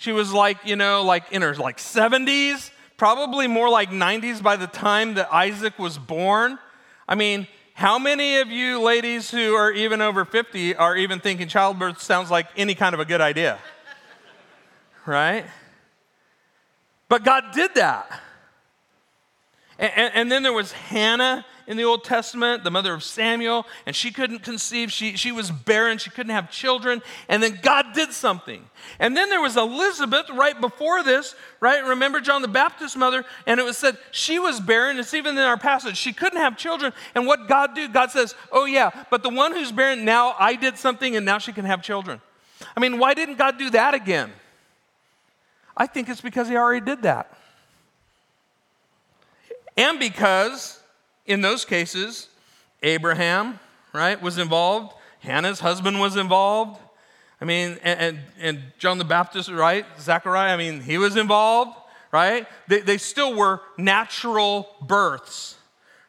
She 0.01 0.13
was 0.13 0.33
like, 0.33 0.57
you 0.65 0.77
know, 0.77 1.03
like 1.03 1.31
in 1.31 1.43
her 1.43 1.55
like 1.55 1.77
70s, 1.77 2.71
probably 2.97 3.47
more 3.47 3.69
like 3.69 3.91
90s 3.91 4.43
by 4.43 4.57
the 4.57 4.67
time 4.67 5.13
that 5.15 5.31
Isaac 5.31 5.79
was 5.79 5.99
born. 5.99 6.59
I 7.07 7.17
mean, 7.17 7.47
how 7.75 7.99
many 7.99 8.39
of 8.39 8.49
you 8.49 8.81
ladies 8.81 9.31
who 9.31 9.53
are 9.53 9.71
even 9.71 10.01
over 10.01 10.25
50 10.25 10.75
are 10.77 10.97
even 10.97 11.21
thinking 11.21 11.49
childbirth 11.49 12.01
sounds 12.01 12.31
like 12.31 12.47
any 12.57 12.75
kind 12.75 12.95
of 12.95 13.01
a 13.01 13.05
good 13.05 13.21
idea? 13.21 13.59
right? 15.05 15.45
But 17.11 17.23
God 17.23 17.53
did 17.53 17.75
that. 17.75 18.23
And, 19.79 19.93
and, 19.97 20.15
and, 20.15 20.33
then 20.33 20.43
there 20.43 20.55
was 20.55 20.73
Hannah 20.73 21.45
in 21.71 21.77
the 21.77 21.85
Old 21.85 22.03
Testament, 22.03 22.65
the 22.65 22.71
mother 22.71 22.93
of 22.93 23.05
Samuel, 23.05 23.65
and 23.87 23.95
she 23.95 24.11
couldn't 24.11 24.41
conceive. 24.41 24.91
She, 24.91 25.17
she 25.17 25.31
was 25.31 25.53
barren. 25.53 25.99
She 25.99 26.11
couldn't 26.11 26.33
have 26.33 26.51
children. 26.51 27.01
And 27.29 27.41
then 27.41 27.61
God 27.63 27.93
did 27.95 28.11
something. 28.13 28.69
And 28.99 29.17
then 29.17 29.31
there 29.31 29.41
was 29.41 29.57
Elizabeth 29.57 30.29
right 30.31 30.61
before 30.61 31.05
this, 31.05 31.37
right? 31.61 31.85
Remember 31.85 32.21
John 32.21 32.43
the 32.43 32.49
Baptist's 32.49 32.97
mother? 32.97 33.25
And 33.47 33.61
it 33.61 33.63
was 33.63 33.79
said 33.79 33.99
she 34.11 34.41
was 34.41 34.59
barren. 34.59 34.99
It's 34.99 35.15
even 35.15 35.39
in 35.39 35.45
our 35.45 35.57
passage. 35.57 35.97
She 35.97 36.13
couldn't 36.13 36.41
have 36.41 36.57
children. 36.57 36.93
And 37.15 37.25
what 37.25 37.47
God 37.47 37.77
do? 37.77 37.87
God 37.87 38.11
says, 38.11 38.35
oh, 38.51 38.65
yeah, 38.65 38.91
but 39.09 39.23
the 39.23 39.31
one 39.31 39.53
who's 39.53 39.71
barren, 39.71 40.05
now 40.05 40.35
I 40.41 40.57
did 40.57 40.77
something 40.77 41.15
and 41.15 41.25
now 41.25 41.39
she 41.39 41.53
can 41.53 41.67
have 41.67 41.83
children. 41.85 42.21
I 42.77 42.81
mean, 42.81 42.99
why 42.99 43.15
didn't 43.15 43.39
God 43.39 43.59
do 43.59 43.71
that 43.71 43.95
again? 43.95 44.33
I 45.77 45.87
think 45.87 46.09
it's 46.09 46.21
because 46.21 46.49
he 46.49 46.57
already 46.57 46.85
did 46.85 47.03
that. 47.03 47.33
And 49.77 50.01
because 50.01 50.80
in 51.31 51.43
those 51.43 51.65
cases, 51.65 52.29
Abraham, 52.83 53.61
right, 53.93 54.21
was 54.21 54.37
involved. 54.37 54.95
Hannah's 55.21 55.61
husband 55.61 56.01
was 56.01 56.17
involved. 56.17 56.81
I 57.41 57.45
mean, 57.45 57.79
and, 57.85 58.01
and, 58.01 58.19
and 58.41 58.63
John 58.79 58.99
the 58.99 59.05
Baptist, 59.05 59.49
right? 59.49 59.87
Zechariah, 60.01 60.53
I 60.53 60.57
mean, 60.57 60.81
he 60.81 60.99
was 60.99 61.17
involved, 61.17 61.79
right? 62.11 62.49
They, 62.67 62.81
they 62.81 62.99
still 62.99 63.35
were 63.35 63.61
natural 63.79 64.69
births, 64.83 65.57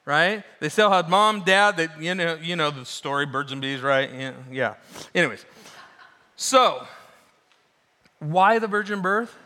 right? 0.05 0.43
They 0.59 0.69
still 0.69 0.89
had 0.89 1.07
mom, 1.07 1.43
dad, 1.43 1.77
they, 1.77 1.87
you, 1.99 2.15
know, 2.15 2.35
you 2.41 2.55
know 2.55 2.71
the 2.71 2.85
story, 2.85 3.27
birds 3.27 3.51
and 3.51 3.61
bees, 3.61 3.81
right? 3.81 4.09
Yeah. 4.11 4.33
yeah. 4.51 4.73
Anyways, 5.13 5.45
so 6.35 6.85
why 8.17 8.57
the 8.57 8.67
virgin 8.67 9.01
birth? 9.01 9.37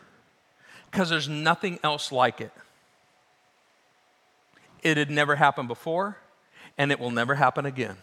Because 0.90 1.10
there's 1.10 1.28
nothing 1.28 1.80
else 1.84 2.14
like 2.14 2.40
it. 2.40 2.54
It 4.86 4.98
had 4.98 5.10
never 5.10 5.36
happened 5.36 5.68
before, 5.68 6.16
and 6.78 6.92
it 6.92 7.00
will 7.00 7.10
never 7.10 7.34
happen 7.34 7.66
again. 7.66 7.98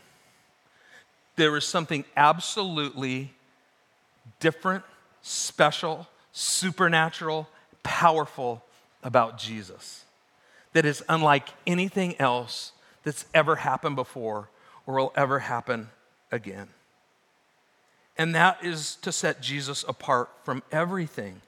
There 1.36 1.56
is 1.56 1.64
something 1.64 2.04
absolutely 2.16 3.32
different, 4.40 4.82
special, 5.22 6.08
supernatural, 6.32 7.48
powerful 7.84 8.64
about 9.04 9.38
Jesus 9.38 10.04
that 10.72 10.84
is 10.84 11.04
unlike 11.08 11.50
anything 11.68 12.20
else 12.20 12.72
that's 13.04 13.26
ever 13.32 13.54
happened 13.54 13.94
before 13.94 14.48
or 14.84 14.96
will 14.96 15.12
ever 15.14 15.38
happen 15.38 15.88
again. 16.32 16.66
And 18.18 18.34
that 18.34 18.64
is 18.64 18.96
to 19.02 19.12
set 19.12 19.40
Jesus 19.40 19.84
apart 19.86 20.30
from 20.42 20.64
everything. 20.72 21.42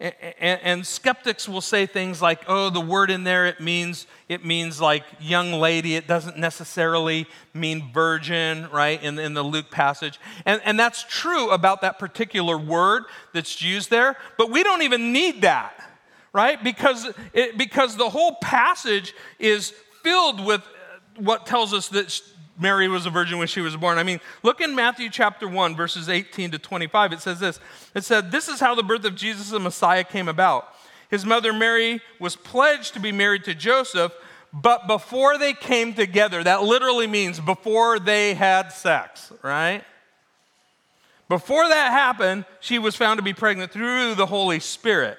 And, 0.00 0.60
and, 0.62 0.86
skeptics 0.86 1.48
will 1.48 1.60
say 1.60 1.84
things 1.84 2.22
like, 2.22 2.42
"Oh, 2.46 2.70
the 2.70 2.80
word 2.80 3.10
in 3.10 3.24
there 3.24 3.46
it 3.46 3.60
means 3.60 4.06
it 4.28 4.44
means 4.44 4.80
like 4.80 5.02
young 5.18 5.52
lady. 5.52 5.96
It 5.96 6.06
doesn't 6.06 6.38
necessarily 6.38 7.26
mean 7.52 7.90
virgin, 7.92 8.68
right?" 8.70 9.02
In, 9.02 9.18
in 9.18 9.34
the 9.34 9.42
Luke 9.42 9.72
passage, 9.72 10.20
and, 10.46 10.62
and 10.64 10.78
that's 10.78 11.02
true 11.02 11.50
about 11.50 11.80
that 11.80 11.98
particular 11.98 12.56
word 12.56 13.04
that's 13.34 13.60
used 13.60 13.90
there. 13.90 14.16
But 14.36 14.52
we 14.52 14.62
don't 14.62 14.82
even 14.82 15.12
need 15.12 15.42
that, 15.42 15.74
right? 16.32 16.62
Because 16.62 17.10
it, 17.32 17.58
because 17.58 17.96
the 17.96 18.08
whole 18.08 18.36
passage 18.40 19.14
is 19.40 19.72
filled 20.04 20.46
with 20.46 20.62
what 21.16 21.44
tells 21.44 21.74
us 21.74 21.88
that 21.88 22.22
Mary 22.58 22.88
was 22.88 23.06
a 23.06 23.10
virgin 23.10 23.38
when 23.38 23.46
she 23.46 23.60
was 23.60 23.76
born. 23.76 23.98
I 23.98 24.02
mean, 24.02 24.20
look 24.42 24.60
in 24.60 24.74
Matthew 24.74 25.10
chapter 25.10 25.48
1, 25.48 25.76
verses 25.76 26.08
18 26.08 26.50
to 26.52 26.58
25. 26.58 27.12
It 27.12 27.20
says 27.20 27.40
this 27.40 27.60
It 27.94 28.04
said, 28.04 28.30
This 28.30 28.48
is 28.48 28.60
how 28.60 28.74
the 28.74 28.82
birth 28.82 29.04
of 29.04 29.14
Jesus 29.14 29.50
the 29.50 29.60
Messiah 29.60 30.04
came 30.04 30.28
about. 30.28 30.68
His 31.10 31.24
mother 31.24 31.52
Mary 31.52 32.00
was 32.18 32.36
pledged 32.36 32.94
to 32.94 33.00
be 33.00 33.12
married 33.12 33.44
to 33.44 33.54
Joseph, 33.54 34.12
but 34.52 34.86
before 34.86 35.38
they 35.38 35.54
came 35.54 35.94
together, 35.94 36.42
that 36.42 36.62
literally 36.62 37.06
means 37.06 37.40
before 37.40 37.98
they 37.98 38.34
had 38.34 38.72
sex, 38.72 39.32
right? 39.42 39.84
Before 41.28 41.68
that 41.68 41.92
happened, 41.92 42.46
she 42.60 42.78
was 42.78 42.96
found 42.96 43.18
to 43.18 43.22
be 43.22 43.34
pregnant 43.34 43.70
through 43.70 44.14
the 44.14 44.26
Holy 44.26 44.60
Spirit. 44.60 45.18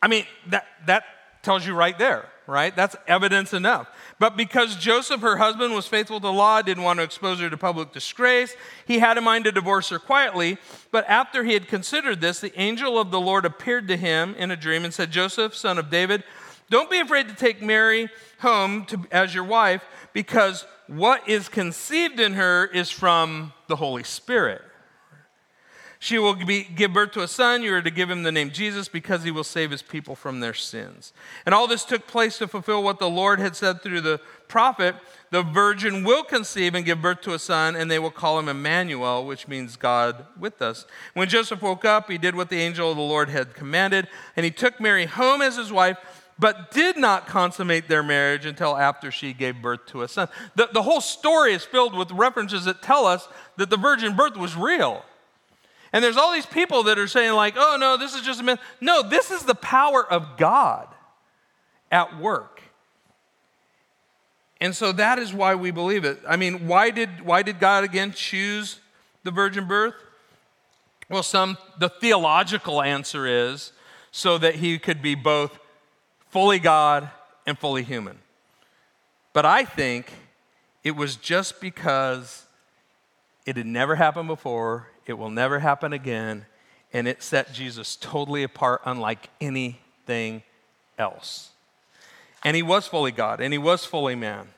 I 0.00 0.08
mean, 0.08 0.24
that, 0.48 0.66
that 0.86 1.04
tells 1.42 1.66
you 1.66 1.74
right 1.74 1.98
there, 1.98 2.28
right? 2.46 2.74
That's 2.74 2.96
evidence 3.06 3.52
enough. 3.52 3.88
But 4.20 4.36
because 4.36 4.76
Joseph, 4.76 5.22
her 5.22 5.38
husband, 5.38 5.74
was 5.74 5.86
faithful 5.86 6.20
to 6.20 6.28
law, 6.28 6.60
didn't 6.60 6.84
want 6.84 6.98
to 6.98 7.02
expose 7.02 7.40
her 7.40 7.48
to 7.48 7.56
public 7.56 7.90
disgrace, 7.90 8.54
he 8.86 8.98
had 8.98 9.16
in 9.16 9.24
mind 9.24 9.46
to 9.46 9.50
divorce 9.50 9.88
her 9.88 9.98
quietly. 9.98 10.58
But 10.90 11.08
after 11.08 11.42
he 11.42 11.54
had 11.54 11.66
considered 11.66 12.20
this, 12.20 12.38
the 12.38 12.56
angel 12.60 12.98
of 12.98 13.10
the 13.10 13.18
Lord 13.18 13.46
appeared 13.46 13.88
to 13.88 13.96
him 13.96 14.34
in 14.34 14.50
a 14.50 14.56
dream 14.56 14.84
and 14.84 14.92
said, 14.92 15.10
Joseph, 15.10 15.56
son 15.56 15.78
of 15.78 15.88
David, 15.88 16.22
don't 16.68 16.90
be 16.90 17.00
afraid 17.00 17.28
to 17.28 17.34
take 17.34 17.62
Mary 17.62 18.10
home 18.40 18.84
to, 18.86 19.06
as 19.10 19.34
your 19.34 19.44
wife, 19.44 19.82
because 20.12 20.66
what 20.86 21.26
is 21.26 21.48
conceived 21.48 22.20
in 22.20 22.34
her 22.34 22.66
is 22.66 22.90
from 22.90 23.54
the 23.68 23.76
Holy 23.76 24.04
Spirit. 24.04 24.60
She 26.02 26.18
will 26.18 26.34
be, 26.34 26.64
give 26.64 26.94
birth 26.94 27.12
to 27.12 27.22
a 27.22 27.28
son. 27.28 27.62
You 27.62 27.74
are 27.74 27.82
to 27.82 27.90
give 27.90 28.08
him 28.08 28.22
the 28.22 28.32
name 28.32 28.50
Jesus 28.50 28.88
because 28.88 29.22
he 29.22 29.30
will 29.30 29.44
save 29.44 29.70
his 29.70 29.82
people 29.82 30.16
from 30.16 30.40
their 30.40 30.54
sins. 30.54 31.12
And 31.44 31.54
all 31.54 31.66
this 31.66 31.84
took 31.84 32.06
place 32.06 32.38
to 32.38 32.48
fulfill 32.48 32.82
what 32.82 32.98
the 32.98 33.10
Lord 33.10 33.38
had 33.38 33.54
said 33.54 33.82
through 33.82 34.00
the 34.00 34.18
prophet 34.48 34.94
the 35.28 35.42
virgin 35.42 36.02
will 36.02 36.24
conceive 36.24 36.74
and 36.74 36.86
give 36.86 37.02
birth 37.02 37.20
to 37.20 37.34
a 37.34 37.38
son, 37.38 37.76
and 37.76 37.90
they 37.90 37.98
will 37.98 38.10
call 38.10 38.38
him 38.38 38.48
Emmanuel, 38.48 39.26
which 39.26 39.46
means 39.46 39.76
God 39.76 40.26
with 40.38 40.62
us. 40.62 40.86
When 41.12 41.28
Joseph 41.28 41.60
woke 41.60 41.84
up, 41.84 42.10
he 42.10 42.16
did 42.16 42.34
what 42.34 42.48
the 42.48 42.60
angel 42.60 42.90
of 42.90 42.96
the 42.96 43.02
Lord 43.02 43.28
had 43.28 43.52
commanded, 43.52 44.08
and 44.36 44.44
he 44.44 44.50
took 44.50 44.80
Mary 44.80 45.04
home 45.04 45.42
as 45.42 45.56
his 45.56 45.70
wife 45.70 45.98
but 46.38 46.70
did 46.70 46.96
not 46.96 47.26
consummate 47.26 47.86
their 47.86 48.02
marriage 48.02 48.46
until 48.46 48.74
after 48.74 49.10
she 49.10 49.34
gave 49.34 49.60
birth 49.60 49.84
to 49.84 50.00
a 50.00 50.08
son. 50.08 50.26
The, 50.54 50.70
the 50.72 50.82
whole 50.82 51.02
story 51.02 51.52
is 51.52 51.64
filled 51.64 51.94
with 51.94 52.10
references 52.12 52.64
that 52.64 52.80
tell 52.80 53.04
us 53.04 53.28
that 53.58 53.68
the 53.68 53.76
virgin 53.76 54.16
birth 54.16 54.38
was 54.38 54.56
real. 54.56 55.04
And 55.92 56.04
there's 56.04 56.16
all 56.16 56.32
these 56.32 56.46
people 56.46 56.84
that 56.84 56.98
are 56.98 57.08
saying, 57.08 57.32
like, 57.32 57.54
oh, 57.56 57.76
no, 57.78 57.96
this 57.96 58.14
is 58.14 58.22
just 58.22 58.40
a 58.40 58.44
myth. 58.44 58.60
No, 58.80 59.02
this 59.02 59.30
is 59.30 59.42
the 59.42 59.54
power 59.54 60.04
of 60.04 60.36
God 60.36 60.88
at 61.90 62.18
work. 62.18 62.62
And 64.60 64.76
so 64.76 64.92
that 64.92 65.18
is 65.18 65.32
why 65.32 65.54
we 65.54 65.70
believe 65.70 66.04
it. 66.04 66.20
I 66.28 66.36
mean, 66.36 66.68
why 66.68 66.90
did, 66.90 67.22
why 67.22 67.42
did 67.42 67.58
God 67.58 67.82
again 67.82 68.12
choose 68.12 68.78
the 69.24 69.30
virgin 69.30 69.66
birth? 69.66 69.94
Well, 71.08 71.22
some, 71.22 71.58
the 71.78 71.88
theological 71.88 72.82
answer 72.82 73.26
is 73.26 73.72
so 74.12 74.38
that 74.38 74.56
he 74.56 74.78
could 74.78 75.02
be 75.02 75.14
both 75.14 75.58
fully 76.28 76.58
God 76.58 77.10
and 77.46 77.58
fully 77.58 77.82
human. 77.82 78.18
But 79.32 79.46
I 79.46 79.64
think 79.64 80.12
it 80.84 80.92
was 80.92 81.16
just 81.16 81.60
because 81.60 82.44
it 83.46 83.56
had 83.56 83.66
never 83.66 83.96
happened 83.96 84.28
before, 84.28 84.88
it 85.10 85.18
will 85.18 85.30
never 85.30 85.58
happen 85.58 85.92
again, 85.92 86.46
and 86.92 87.06
it 87.06 87.22
set 87.22 87.52
Jesus 87.52 87.96
totally 87.96 88.42
apart, 88.42 88.80
unlike 88.86 89.28
anything 89.40 90.42
else. 90.98 91.50
And 92.44 92.56
he 92.56 92.62
was 92.62 92.86
fully 92.86 93.12
God, 93.12 93.40
and 93.40 93.52
he 93.52 93.58
was 93.58 93.84
fully 93.84 94.14
man. 94.14 94.48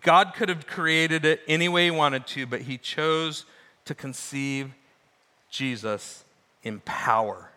God 0.00 0.32
could 0.34 0.48
have 0.48 0.66
created 0.66 1.24
it 1.24 1.40
any 1.48 1.68
way 1.68 1.86
he 1.86 1.90
wanted 1.90 2.26
to, 2.28 2.46
but 2.46 2.62
he 2.62 2.78
chose 2.78 3.44
to 3.84 3.94
conceive 3.94 4.70
Jesus 5.50 6.24
in 6.62 6.80
power. 6.80 7.50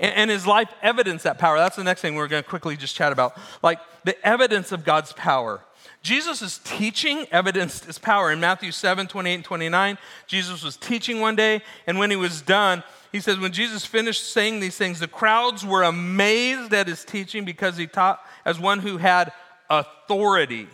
And, 0.00 0.14
and 0.14 0.30
his 0.30 0.46
life 0.46 0.68
evidenced 0.82 1.24
that 1.24 1.38
power. 1.38 1.56
That's 1.56 1.76
the 1.76 1.84
next 1.84 2.00
thing 2.00 2.16
we're 2.16 2.28
going 2.28 2.42
to 2.42 2.48
quickly 2.48 2.76
just 2.76 2.96
chat 2.96 3.12
about. 3.12 3.38
Like 3.62 3.78
the 4.04 4.20
evidence 4.26 4.72
of 4.72 4.84
God's 4.84 5.12
power. 5.12 5.60
Jesus' 6.02 6.40
is 6.40 6.58
teaching 6.64 7.26
evidenced 7.30 7.84
his 7.84 7.98
power. 7.98 8.32
In 8.32 8.40
Matthew 8.40 8.72
7 8.72 9.06
28 9.06 9.34
and 9.34 9.44
29, 9.44 9.98
Jesus 10.26 10.62
was 10.62 10.76
teaching 10.76 11.20
one 11.20 11.36
day, 11.36 11.62
and 11.86 11.98
when 11.98 12.10
he 12.10 12.16
was 12.16 12.40
done, 12.40 12.82
he 13.12 13.20
says, 13.20 13.38
When 13.38 13.52
Jesus 13.52 13.84
finished 13.84 14.32
saying 14.32 14.60
these 14.60 14.76
things, 14.76 15.00
the 15.00 15.08
crowds 15.08 15.64
were 15.64 15.82
amazed 15.82 16.72
at 16.72 16.86
his 16.86 17.04
teaching 17.04 17.44
because 17.44 17.76
he 17.76 17.86
taught 17.86 18.20
as 18.44 18.58
one 18.58 18.78
who 18.78 18.96
had 18.96 19.32
authority, 19.68 20.68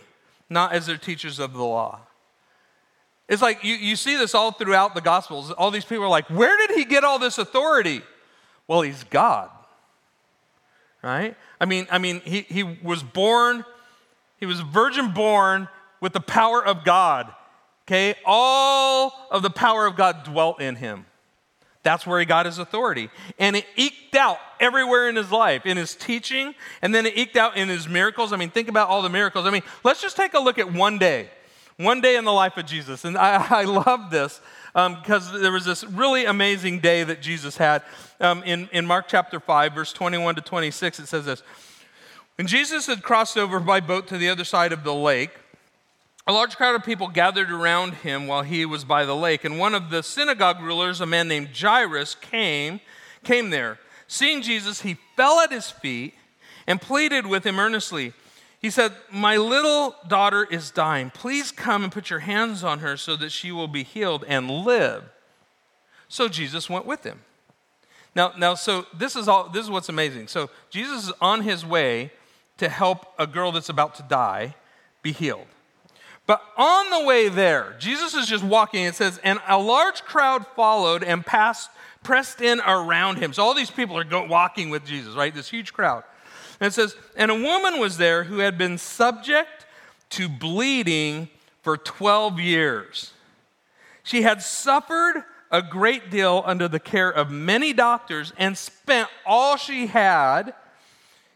not 0.49 0.71
as 0.71 0.85
their 0.85 0.97
teachers 0.97 1.39
of 1.39 1.53
the 1.53 1.63
law. 1.63 1.99
It's 3.27 3.41
like 3.41 3.63
you, 3.63 3.75
you 3.75 3.95
see 3.97 4.15
this 4.15 4.33
all 4.33 4.51
throughout 4.51 4.95
the 4.95 5.01
Gospels. 5.01 5.51
All 5.51 5.71
these 5.71 5.85
people 5.85 6.05
are 6.05 6.09
like, 6.09 6.29
Where 6.29 6.55
did 6.67 6.77
he 6.77 6.85
get 6.85 7.03
all 7.03 7.19
this 7.19 7.37
authority? 7.37 8.01
Well, 8.67 8.81
he's 8.81 9.03
God. 9.05 9.49
Right? 11.01 11.35
I 11.59 11.65
mean, 11.65 11.87
I 11.91 11.97
mean, 11.97 12.21
he, 12.23 12.41
he 12.41 12.63
was 12.63 13.03
born, 13.03 13.65
he 14.37 14.45
was 14.45 14.59
virgin 14.61 15.13
born 15.13 15.67
with 15.99 16.13
the 16.13 16.21
power 16.21 16.63
of 16.63 16.83
God. 16.83 17.33
Okay? 17.87 18.15
All 18.25 19.13
of 19.31 19.41
the 19.41 19.49
power 19.49 19.85
of 19.85 19.95
God 19.95 20.23
dwelt 20.23 20.61
in 20.61 20.75
him. 20.75 21.05
That's 21.83 22.05
where 22.05 22.19
he 22.19 22.25
got 22.25 22.45
his 22.45 22.59
authority. 22.59 23.09
And 23.39 23.55
it 23.55 23.65
eked 23.77 24.15
out 24.15 24.39
everywhere 24.59 25.07
in 25.07 25.15
his 25.15 25.31
life, 25.31 25.65
in 25.65 25.77
his 25.77 25.95
teaching, 25.95 26.53
and 26.81 26.93
then 26.93 27.05
it 27.05 27.17
eked 27.17 27.37
out 27.37 27.55
in 27.55 27.69
his 27.69 27.87
miracles. 27.87 28.33
I 28.33 28.35
mean, 28.35 28.49
think 28.49 28.67
about 28.67 28.89
all 28.89 29.01
the 29.01 29.09
miracles. 29.09 29.45
I 29.45 29.51
mean, 29.51 29.63
let's 29.85 30.01
just 30.01 30.17
take 30.17 30.33
a 30.33 30.39
look 30.39 30.59
at 30.59 30.73
one 30.73 30.97
day. 30.97 31.29
One 31.77 32.01
day 32.01 32.17
in 32.17 32.25
the 32.25 32.33
life 32.33 32.57
of 32.57 32.65
Jesus. 32.65 33.05
And 33.05 33.17
I, 33.17 33.45
I 33.61 33.63
love 33.63 34.09
this 34.11 34.41
because 34.73 35.33
um, 35.33 35.41
there 35.41 35.51
was 35.51 35.63
this 35.63 35.83
really 35.85 36.25
amazing 36.25 36.79
day 36.79 37.03
that 37.03 37.21
Jesus 37.21 37.55
had. 37.55 37.83
Um, 38.19 38.43
in, 38.43 38.67
in 38.73 38.85
Mark 38.85 39.07
chapter 39.07 39.39
5, 39.39 39.73
verse 39.73 39.93
21 39.93 40.35
to 40.35 40.41
26, 40.41 40.99
it 40.99 41.07
says 41.07 41.25
this 41.25 41.41
When 42.37 42.45
Jesus 42.45 42.85
had 42.85 43.01
crossed 43.01 43.35
over 43.35 43.59
by 43.59 43.79
boat 43.79 44.05
to 44.07 44.17
the 44.17 44.29
other 44.29 44.43
side 44.43 44.71
of 44.71 44.83
the 44.83 44.93
lake, 44.93 45.31
a 46.27 46.31
large 46.31 46.55
crowd 46.55 46.75
of 46.75 46.83
people 46.83 47.07
gathered 47.07 47.49
around 47.49 47.95
him 47.95 48.27
while 48.27 48.43
he 48.43 48.63
was 48.63 48.85
by 48.85 49.05
the 49.05 49.15
lake, 49.15 49.43
and 49.43 49.57
one 49.57 49.73
of 49.73 49.89
the 49.89 50.03
synagogue 50.03 50.61
rulers, 50.61 51.01
a 51.01 51.07
man 51.07 51.27
named 51.27 51.49
Jairus, 51.59 52.13
came, 52.13 52.79
came 53.23 53.49
there. 53.49 53.79
Seeing 54.07 54.43
Jesus, 54.43 54.81
he 54.81 54.97
fell 55.15 55.39
at 55.39 55.51
his 55.51 55.71
feet 55.71 56.13
and 56.67 56.79
pleaded 56.79 57.25
with 57.25 57.43
him 57.43 57.57
earnestly. 57.57 58.13
He 58.61 58.69
said, 58.69 58.91
My 59.11 59.37
little 59.37 59.95
daughter 60.07 60.43
is 60.43 60.69
dying. 60.69 61.09
Please 61.09 61.51
come 61.51 61.83
and 61.83 61.91
put 61.91 62.11
your 62.11 62.19
hands 62.19 62.63
on 62.63 62.79
her 62.79 62.97
so 62.97 63.15
that 63.15 63.31
she 63.31 63.51
will 63.51 63.67
be 63.67 63.81
healed 63.81 64.23
and 64.27 64.51
live. 64.51 65.05
So 66.07 66.27
Jesus 66.27 66.69
went 66.69 66.85
with 66.85 67.03
him. 67.03 67.21
Now, 68.15 68.33
now 68.37 68.53
so 68.53 68.85
this 68.93 69.15
is 69.15 69.27
all 69.27 69.49
this 69.49 69.63
is 69.63 69.71
what's 69.71 69.89
amazing. 69.89 70.27
So 70.27 70.51
Jesus 70.69 71.05
is 71.05 71.13
on 71.19 71.41
his 71.41 71.65
way 71.65 72.11
to 72.57 72.69
help 72.69 73.05
a 73.19 73.27
girl 73.27 73.51
that's 73.51 73.69
about 73.69 73.95
to 73.95 74.03
die 74.03 74.55
be 75.01 75.11
healed. 75.11 75.47
But 76.25 76.41
on 76.57 76.89
the 76.89 77.07
way 77.07 77.29
there, 77.29 77.75
Jesus 77.79 78.13
is 78.13 78.27
just 78.27 78.43
walking. 78.43 78.83
It 78.83 78.95
says, 78.95 79.19
and 79.23 79.39
a 79.47 79.57
large 79.57 80.03
crowd 80.03 80.45
followed 80.55 81.01
and 81.01 81.25
passed, 81.25 81.69
pressed 82.03 82.41
in 82.41 82.59
around 82.59 83.17
him. 83.17 83.31
So 83.31 83.43
all 83.43 83.53
these 83.53 83.71
people 83.71 83.97
are 83.97 84.03
go, 84.03 84.25
walking 84.25 84.69
with 84.69 84.85
Jesus, 84.85 85.15
right? 85.15 85.33
This 85.33 85.49
huge 85.49 85.71
crowd. 85.71 86.03
And 86.59 86.67
it 86.67 86.73
says, 86.73 86.97
and 87.15 87.31
a 87.31 87.35
woman 87.35 87.79
was 87.79 87.97
there 87.97 88.25
who 88.25 88.39
had 88.39 88.57
been 88.57 88.77
subject 88.77 89.65
to 90.11 90.27
bleeding 90.27 91.29
for 91.61 91.77
12 91.77 92.39
years. 92.39 93.13
She 94.03 94.23
had 94.23 94.41
suffered 94.41 95.23
a 95.49 95.61
great 95.61 96.09
deal 96.09 96.43
under 96.45 96.67
the 96.67 96.79
care 96.79 97.09
of 97.09 97.31
many 97.31 97.71
doctors 97.71 98.33
and 98.37 98.57
spent 98.57 99.09
all 99.25 99.55
she 99.55 99.87
had, 99.87 100.53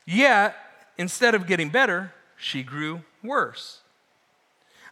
yet 0.06 0.56
instead 1.02 1.36
of 1.36 1.48
getting 1.48 1.70
better, 1.70 2.14
she 2.38 2.64
grew 2.64 3.02
worse. 3.24 3.82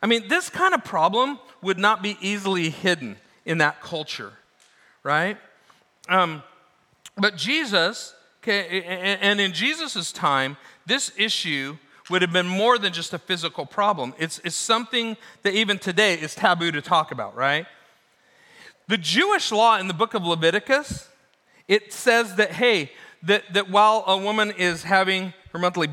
I 0.02 0.08
mean, 0.08 0.28
this 0.28 0.50
kind 0.50 0.74
of 0.74 0.84
problem 0.84 1.40
would 1.62 1.78
not 1.78 2.02
be 2.02 2.18
easily 2.22 2.70
hidden 2.70 3.18
in 3.46 3.60
that 3.60 3.82
culture, 3.82 4.34
right? 5.04 5.38
Um, 6.10 6.44
but 7.16 7.36
Jesus 7.36 8.14
Okay, 8.42 8.84
and 9.22 9.42
in 9.42 9.52
Jesus' 9.52 10.14
time, 10.14 10.56
this 10.86 11.12
issue 11.18 11.78
would 12.10 12.22
have 12.22 12.32
been 12.32 12.48
more 12.48 12.78
than 12.78 12.94
just 12.94 13.14
a 13.14 13.20
physical 13.20 13.66
problem. 13.66 14.14
It's, 14.18 14.40
it's 14.46 14.56
something 14.56 15.18
that 15.44 15.54
even 15.54 15.78
today 15.78 16.14
is 16.14 16.36
taboo 16.36 16.72
to 16.72 16.82
talk 16.82 17.12
about, 17.12 17.36
right? 17.36 17.66
The 18.88 18.98
Jewish 18.98 19.52
law 19.52 19.78
in 19.78 19.90
the 19.90 19.94
book 19.94 20.14
of 20.14 20.26
Leviticus, 20.26 21.10
it 21.68 21.92
says 21.92 22.36
that, 22.36 22.54
hey, 22.54 22.92
that, 23.24 23.44
that 23.54 23.70
while 23.70 24.06
a 24.08 24.18
woman 24.18 24.52
is 24.52 24.84
having 24.84 25.34
her 25.54 25.60
monthly 25.60 25.90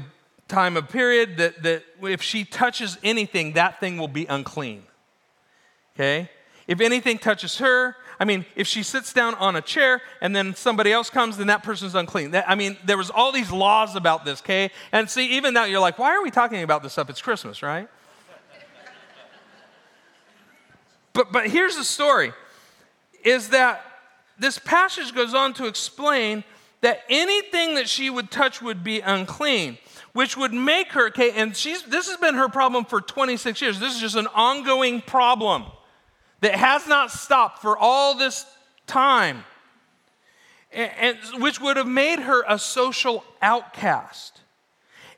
time 0.48 0.76
of 0.76 0.88
period, 0.88 1.38
that, 1.38 1.62
that 1.62 1.82
if 2.02 2.22
she 2.22 2.44
touches 2.44 2.98
anything, 3.02 3.54
that 3.54 3.80
thing 3.80 3.98
will 3.98 4.08
be 4.08 4.26
unclean. 4.26 4.84
Okay? 5.94 6.30
If 6.66 6.80
anything 6.80 7.18
touches 7.18 7.58
her, 7.58 7.96
I 8.18 8.24
mean, 8.24 8.46
if 8.54 8.66
she 8.66 8.82
sits 8.82 9.12
down 9.12 9.34
on 9.34 9.56
a 9.56 9.60
chair 9.60 10.00
and 10.20 10.34
then 10.34 10.54
somebody 10.54 10.92
else 10.92 11.10
comes, 11.10 11.36
then 11.36 11.48
that 11.48 11.62
person's 11.62 11.94
unclean. 11.94 12.34
I 12.34 12.54
mean, 12.54 12.76
there 12.84 12.96
was 12.96 13.10
all 13.10 13.30
these 13.30 13.50
laws 13.50 13.94
about 13.94 14.24
this, 14.24 14.40
okay? 14.40 14.70
And 14.90 15.08
see, 15.08 15.36
even 15.36 15.54
now 15.54 15.64
you're 15.64 15.80
like, 15.80 15.98
why 15.98 16.16
are 16.16 16.22
we 16.22 16.30
talking 16.30 16.62
about 16.62 16.82
this 16.82 16.92
stuff? 16.92 17.10
It's 17.10 17.20
Christmas, 17.20 17.62
right? 17.62 17.88
but 21.12 21.30
but 21.30 21.48
here's 21.48 21.76
the 21.76 21.84
story: 21.84 22.32
is 23.22 23.50
that 23.50 23.84
this 24.38 24.58
passage 24.58 25.14
goes 25.14 25.34
on 25.34 25.52
to 25.54 25.66
explain 25.66 26.42
that 26.86 27.02
anything 27.08 27.74
that 27.74 27.88
she 27.88 28.08
would 28.08 28.30
touch 28.30 28.62
would 28.62 28.84
be 28.84 29.00
unclean, 29.00 29.76
which 30.12 30.36
would 30.36 30.52
make 30.54 30.92
her, 30.92 31.08
okay, 31.08 31.32
and 31.32 31.56
she's, 31.56 31.82
this 31.82 32.08
has 32.08 32.16
been 32.18 32.36
her 32.36 32.48
problem 32.48 32.84
for 32.84 33.00
26 33.00 33.60
years. 33.60 33.80
This 33.80 33.96
is 33.96 34.00
just 34.00 34.14
an 34.14 34.28
ongoing 34.28 35.00
problem 35.00 35.64
that 36.42 36.54
has 36.54 36.86
not 36.86 37.10
stopped 37.10 37.60
for 37.60 37.76
all 37.76 38.16
this 38.16 38.46
time, 38.86 39.42
and, 40.70 40.92
and 41.00 41.42
which 41.42 41.60
would 41.60 41.76
have 41.76 41.88
made 41.88 42.20
her 42.20 42.44
a 42.46 42.56
social 42.56 43.24
outcast. 43.42 44.40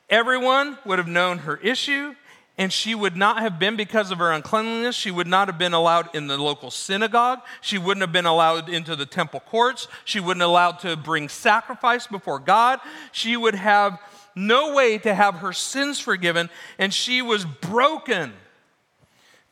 Everyone 0.09 0.79
would 0.87 0.99
have 0.99 1.07
known 1.07 1.37
her 1.41 1.59
issue, 1.59 2.15
and 2.59 2.73
she 2.73 2.94
would 2.94 3.16
not 3.16 3.38
have 3.38 3.61
been 3.61 3.77
because 3.77 4.11
of 4.11 4.18
her 4.18 4.33
uncleanliness. 4.33 4.97
She 4.97 5.12
would 5.12 5.29
not 5.29 5.47
have 5.47 5.59
been 5.59 5.73
allowed 5.73 6.14
in 6.14 6.27
the 6.27 6.37
local 6.37 6.73
synagogue. 6.73 7.40
She 7.61 7.79
wouldn't 7.79 8.03
have 8.03 8.12
been 8.12 8.27
allowed 8.27 8.68
into 8.68 8.97
the 8.97 9.07
temple 9.07 9.40
courts. 9.40 9.87
She 10.05 10.18
wouldn't 10.18 10.40
have 10.40 10.51
allowed 10.51 10.81
to 10.81 10.97
bring 10.97 11.29
sacrifice 11.29 12.09
before 12.09 12.40
God. 12.40 12.81
She 13.12 13.37
would 13.37 13.55
have 13.55 14.01
no 14.35 14.75
way 14.75 14.99
to 14.99 15.14
have 15.14 15.37
her 15.37 15.53
sins 15.53 16.01
forgiven, 16.01 16.51
and 16.79 16.92
she 16.92 17.23
was 17.23 17.44
broken. 17.44 18.33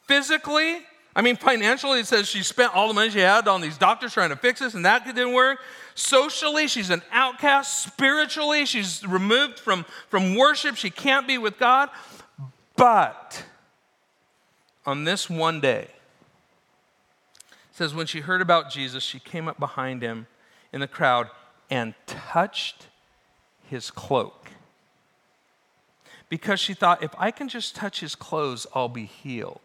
Physically, 0.03 0.79
I 1.15 1.23
mean, 1.23 1.37
financially, 1.37 2.01
it 2.01 2.07
says 2.07 2.29
she 2.29 2.43
spent 2.43 2.75
all 2.75 2.89
the 2.89 2.95
money 2.95 3.11
she 3.11 3.21
had 3.21 3.49
on 3.49 3.61
these 3.61 3.79
doctors 3.79 4.13
trying 4.13 4.31
to 4.31 4.37
fix 4.37 4.61
this, 4.61 4.75
and 4.75 4.85
that 4.85 5.05
didn't 5.05 5.33
work. 5.33 5.61
Socially, 5.95 6.69
she's 6.69 6.91
an 6.91 7.03
outcast. 7.11 7.85
Spiritually, 7.85 8.67
she's 8.67 9.07
removed 9.07 9.59
from, 9.59 9.87
from 10.09 10.35
worship. 10.37 10.77
She 10.77 10.91
can't 10.91 11.27
be 11.27 11.39
with 11.39 11.59
God. 11.59 11.89
But 12.77 13.45
on 14.85 15.05
this 15.05 15.29
one 15.29 15.61
day, 15.61 15.89
says 17.73 17.95
when 17.95 18.07
she 18.07 18.21
heard 18.21 18.41
about 18.41 18.71
Jesus, 18.71 19.03
she 19.03 19.19
came 19.19 19.49
up 19.49 19.59
behind 19.59 20.03
him 20.03 20.27
in 20.73 20.81
the 20.81 20.87
crowd 20.87 21.29
and 21.71 21.95
touched 22.07 22.87
his 23.69 23.91
cloak. 23.91 24.49
Because 26.29 26.59
she 26.59 26.75
thought, 26.75 27.03
if 27.03 27.13
I 27.19 27.31
can 27.31 27.49
just 27.49 27.77
touch 27.77 28.01
his 28.01 28.15
clothes, 28.15 28.67
I'll 28.75 28.89
be 28.89 29.05
healed. 29.05 29.61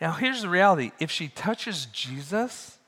Now, 0.00 0.12
here's 0.12 0.42
the 0.42 0.48
reality 0.48 0.92
if 0.98 1.10
she 1.10 1.28
touches 1.28 1.86
Jesus, 1.86 2.78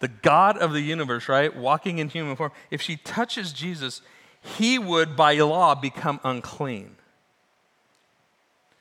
the 0.00 0.08
God 0.08 0.58
of 0.58 0.72
the 0.72 0.80
universe, 0.80 1.28
right, 1.28 1.54
walking 1.54 1.98
in 1.98 2.08
human 2.08 2.36
form, 2.36 2.52
if 2.70 2.82
she 2.82 2.96
touches 2.96 3.52
Jesus, 3.52 4.02
he 4.46 4.78
would, 4.78 5.16
by 5.16 5.34
law, 5.34 5.74
become 5.74 6.20
unclean. 6.22 6.96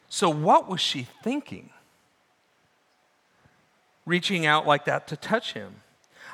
So, 0.08 0.30
what 0.30 0.70
was 0.70 0.80
she 0.80 1.08
thinking? 1.24 1.72
Reaching 4.06 4.46
out 4.46 4.68
like 4.68 4.86
that 4.86 5.08
to 5.08 5.18
touch 5.18 5.54
him. 5.54 5.82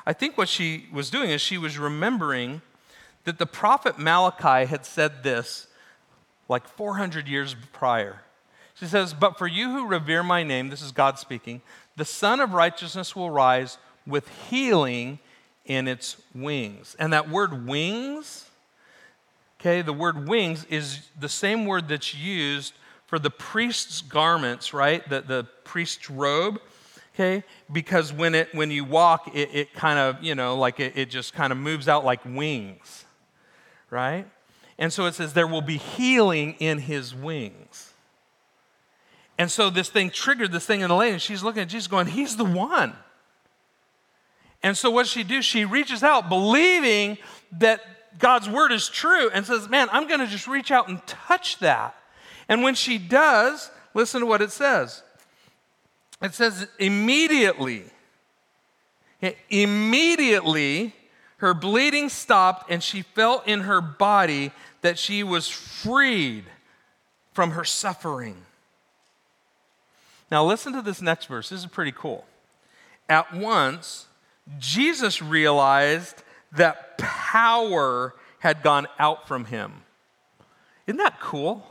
I 0.04 0.12
think 0.12 0.36
what 0.36 0.48
she 0.48 0.86
was 0.92 1.10
doing 1.10 1.30
is 1.30 1.40
she 1.40 1.58
was 1.58 1.78
remembering 1.78 2.60
that 3.24 3.38
the 3.38 3.46
prophet 3.46 3.98
Malachi 3.98 4.66
had 4.66 4.84
said 4.84 5.22
this 5.22 5.66
like 6.48 6.68
400 6.68 7.26
years 7.26 7.56
prior. 7.72 8.20
She 8.74 8.86
says, 8.86 9.14
But 9.14 9.38
for 9.38 9.46
you 9.46 9.70
who 9.70 9.86
revere 9.86 10.22
my 10.22 10.42
name, 10.42 10.68
this 10.68 10.82
is 10.82 10.92
God 10.92 11.18
speaking, 11.18 11.62
the 11.96 12.04
Sun 12.04 12.40
of 12.40 12.52
Righteousness 12.52 13.16
will 13.16 13.30
rise 13.30 13.78
with 14.06 14.28
healing 14.50 15.18
in 15.64 15.88
its 15.88 16.20
wings. 16.34 16.96
And 16.98 17.12
that 17.12 17.30
word 17.30 17.66
wings 17.66 18.50
Okay, 19.62 19.80
the 19.80 19.92
word 19.92 20.26
wings 20.28 20.64
is 20.64 21.08
the 21.20 21.28
same 21.28 21.66
word 21.66 21.86
that's 21.86 22.16
used 22.16 22.74
for 23.06 23.20
the 23.20 23.30
priest's 23.30 24.02
garments, 24.02 24.74
right? 24.74 25.08
The, 25.08 25.20
the 25.20 25.46
priest's 25.62 26.10
robe. 26.10 26.60
Okay, 27.14 27.44
because 27.70 28.12
when 28.12 28.34
it 28.34 28.52
when 28.54 28.72
you 28.72 28.82
walk, 28.82 29.36
it, 29.36 29.50
it 29.52 29.72
kind 29.72 30.00
of, 30.00 30.20
you 30.20 30.34
know, 30.34 30.56
like 30.56 30.80
it, 30.80 30.94
it 30.96 31.10
just 31.10 31.32
kind 31.32 31.52
of 31.52 31.58
moves 31.58 31.86
out 31.86 32.04
like 32.04 32.24
wings, 32.24 33.04
right? 33.88 34.26
And 34.78 34.92
so 34.92 35.06
it 35.06 35.14
says 35.14 35.32
there 35.32 35.46
will 35.46 35.62
be 35.62 35.76
healing 35.76 36.56
in 36.58 36.78
his 36.78 37.14
wings. 37.14 37.92
And 39.38 39.48
so 39.48 39.70
this 39.70 39.88
thing 39.88 40.10
triggered 40.10 40.50
this 40.50 40.66
thing 40.66 40.80
in 40.80 40.88
the 40.88 40.96
lady, 40.96 41.12
and 41.12 41.22
she's 41.22 41.44
looking 41.44 41.62
at 41.62 41.68
Jesus 41.68 41.86
going, 41.86 42.08
He's 42.08 42.36
the 42.36 42.44
one. 42.44 42.94
And 44.60 44.76
so 44.76 44.90
what 44.90 45.06
she 45.06 45.22
do? 45.22 45.40
She 45.40 45.64
reaches 45.64 46.02
out, 46.02 46.28
believing 46.28 47.16
that 47.58 47.80
God's 48.18 48.48
word 48.48 48.72
is 48.72 48.88
true 48.88 49.30
and 49.32 49.44
says, 49.46 49.68
Man, 49.68 49.88
I'm 49.90 50.08
going 50.08 50.20
to 50.20 50.26
just 50.26 50.46
reach 50.46 50.70
out 50.70 50.88
and 50.88 51.04
touch 51.06 51.58
that. 51.58 51.94
And 52.48 52.62
when 52.62 52.74
she 52.74 52.98
does, 52.98 53.70
listen 53.94 54.20
to 54.20 54.26
what 54.26 54.42
it 54.42 54.50
says. 54.50 55.02
It 56.22 56.34
says, 56.34 56.68
immediately, 56.78 57.84
immediately, 59.50 60.94
her 61.38 61.52
bleeding 61.52 62.08
stopped 62.08 62.70
and 62.70 62.82
she 62.82 63.02
felt 63.02 63.48
in 63.48 63.60
her 63.62 63.80
body 63.80 64.52
that 64.82 64.98
she 64.98 65.24
was 65.24 65.48
freed 65.48 66.44
from 67.32 67.52
her 67.52 67.64
suffering. 67.64 68.36
Now, 70.30 70.44
listen 70.44 70.72
to 70.74 70.82
this 70.82 71.02
next 71.02 71.26
verse. 71.26 71.48
This 71.48 71.60
is 71.60 71.66
pretty 71.66 71.92
cool. 71.92 72.24
At 73.08 73.34
once, 73.34 74.06
Jesus 74.58 75.20
realized 75.20 76.22
that 76.52 76.98
power 76.98 78.14
had 78.38 78.62
gone 78.62 78.86
out 78.98 79.26
from 79.28 79.46
him. 79.46 79.82
Isn't 80.86 80.98
that 80.98 81.20
cool? 81.20 81.66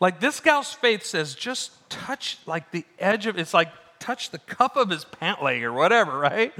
Like 0.00 0.20
this 0.20 0.40
gal's 0.40 0.72
faith 0.72 1.04
says, 1.04 1.34
just 1.34 1.88
touch 1.88 2.38
like 2.44 2.72
the 2.72 2.84
edge 2.98 3.26
of 3.26 3.38
it's 3.38 3.54
like 3.54 3.68
touch 4.00 4.30
the 4.30 4.38
cuff 4.38 4.76
of 4.76 4.90
his 4.90 5.04
pant 5.04 5.42
leg 5.42 5.62
or 5.62 5.72
whatever, 5.72 6.18
right? 6.18 6.52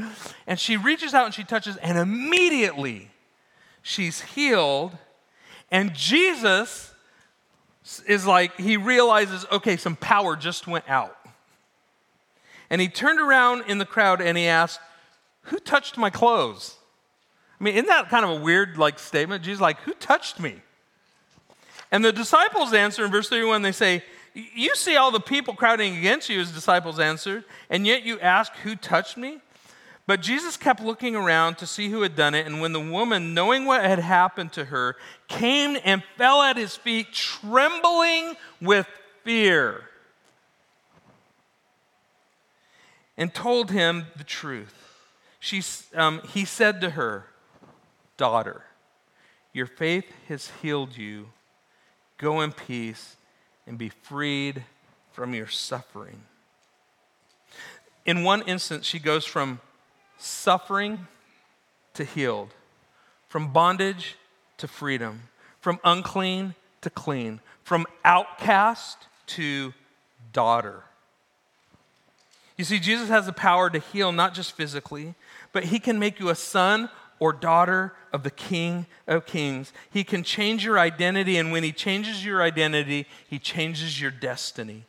And 0.47 0.61
she 0.61 0.77
reaches 0.77 1.13
out 1.13 1.27
and 1.27 1.35
she 1.35 1.43
touches, 1.43 1.77
and 1.79 1.99
immediately 1.99 3.11
she's 3.83 4.21
healed. 4.21 4.97
And 5.73 5.93
Jesus 5.93 6.95
is 8.07 8.25
like, 8.27 8.57
he 8.61 8.77
realizes, 8.77 9.45
okay, 9.51 9.77
some 9.77 9.97
power 9.97 10.37
just 10.37 10.69
went 10.69 10.89
out. 10.89 11.19
And 12.71 12.81
he 12.81 12.89
turned 12.89 13.19
around 13.19 13.65
in 13.67 13.79
the 13.79 13.85
crowd 13.85 14.21
and 14.21 14.39
he 14.39 14.47
asked, 14.47 14.79
who 15.43 15.59
touched 15.59 15.99
my 15.99 16.11
clothes? 16.11 16.77
I 17.61 17.65
mean, 17.65 17.75
isn't 17.75 17.87
that 17.89 18.09
kind 18.09 18.25
of 18.25 18.31
a 18.31 18.43
weird 18.43 18.77
like 18.77 18.99
statement? 18.99 19.45
Jesus 19.45 19.61
like, 19.61 19.79
who 19.81 19.95
touched 19.95 20.41
me? 20.41 20.57
And 21.93 22.05
the 22.05 22.13
disciples 22.13 22.73
answer 22.73 23.05
in 23.05 23.11
verse 23.11 23.29
31, 23.29 23.63
they 23.63 23.73
say, 23.73 24.03
You 24.35 24.75
see 24.75 24.97
all 24.97 25.11
the 25.11 25.21
people 25.21 25.55
crowding 25.55 25.97
against 25.97 26.29
you, 26.29 26.39
his 26.39 26.51
disciples 26.51 26.99
answered, 26.99 27.45
and 27.69 27.87
yet 27.87 28.03
you 28.03 28.19
ask, 28.19 28.53
Who 28.65 28.75
touched 28.75 29.17
me? 29.17 29.41
But 30.07 30.21
Jesus 30.21 30.57
kept 30.57 30.81
looking 30.81 31.15
around 31.15 31.59
to 31.59 31.67
see 31.67 31.89
who 31.89 32.03
had 32.03 32.17
done 32.17 32.35
it, 32.35 32.47
and 32.47 32.61
when 32.61 32.73
the 32.73 32.81
woman, 32.81 33.35
knowing 33.35 33.67
what 33.67 33.85
had 33.85 34.01
happened 34.01 34.53
to 34.55 34.65
her, 34.65 34.97
came 35.29 35.79
and 35.85 36.03
fell 36.17 36.43
at 36.43 36.57
his 36.57 36.75
feet, 36.75 37.13
trembling 37.13 38.35
with 38.61 38.89
fear, 39.23 39.83
and 43.17 43.33
told 43.33 43.71
him 43.71 44.07
the 44.17 44.25
truth 44.25 44.82
she, 45.43 45.61
um, 45.97 46.21
he 46.33 46.45
said 46.45 46.81
to 46.83 46.91
her, 46.91 47.27
Daughter, 48.17 48.63
your 49.53 49.67
faith 49.67 50.05
has 50.29 50.53
healed 50.63 50.97
you. 50.97 51.31
Go 52.17 52.43
in 52.43 52.53
peace 52.53 53.17
and 53.67 53.77
be 53.77 53.89
freed 53.89 54.63
from 55.11 55.35
your 55.35 55.49
suffering. 55.49 56.23
In 58.07 58.23
one 58.23 58.43
instance, 58.43 58.87
she 58.87 59.01
goes 59.01 59.25
from 59.25 59.59
suffering 60.17 61.09
to 61.95 62.05
healed, 62.05 62.51
from 63.29 63.53
bondage 63.53 64.15
to 64.59 64.69
freedom, 64.69 65.23
from 65.61 65.81
unclean 65.83 66.55
to 66.83 66.89
clean, 66.89 67.41
from 67.65 67.85
outcast 68.05 69.09
to 69.27 69.75
daughter. 70.33 70.85
You 72.57 72.65
see, 72.65 72.79
Jesus 72.79 73.09
has 73.09 73.27
the 73.27 73.33
power 73.33 73.69
to 73.71 73.81
heal 73.81 74.13
not 74.13 74.35
just 74.35 74.53
physically, 74.53 75.17
but 75.53 75.65
he 75.65 75.79
can 75.79 75.99
make 75.99 76.19
you 76.19 76.29
a 76.29 76.35
son 76.35 76.89
or 77.19 77.33
daughter 77.33 77.93
of 78.13 78.25
the 78.25 78.31
King 78.31 78.87
of 79.07 79.27
Kings. 79.27 79.73
He 79.91 80.05
can 80.05 80.23
change 80.23 80.65
your 80.65 80.79
identity, 80.79 81.37
and 81.37 81.53
when 81.53 81.63
he 81.63 81.73
changes 81.73 82.25
your 82.25 82.43
identity, 82.43 83.07
he 83.29 83.39
changes 83.39 84.01
your 84.01 84.11
destiny. 84.11 84.85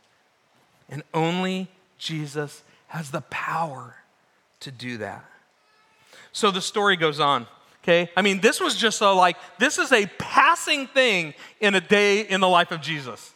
And 0.89 1.03
only 1.13 1.69
Jesus 1.97 2.63
has 2.87 3.11
the 3.11 3.21
power 3.21 3.95
to 4.61 4.71
do 4.71 4.97
that. 4.97 5.25
So 6.31 6.51
the 6.51 6.61
story 6.61 6.97
goes 6.97 7.19
on. 7.19 7.47
Okay? 7.83 8.09
I 8.15 8.21
mean, 8.21 8.39
this 8.39 8.59
was 8.59 8.75
just 8.75 9.01
a 9.01 9.11
like, 9.11 9.37
this 9.59 9.77
is 9.77 9.91
a 9.91 10.07
passing 10.17 10.87
thing 10.87 11.33
in 11.59 11.75
a 11.75 11.81
day 11.81 12.21
in 12.21 12.41
the 12.41 12.47
life 12.47 12.71
of 12.71 12.81
Jesus. 12.81 13.31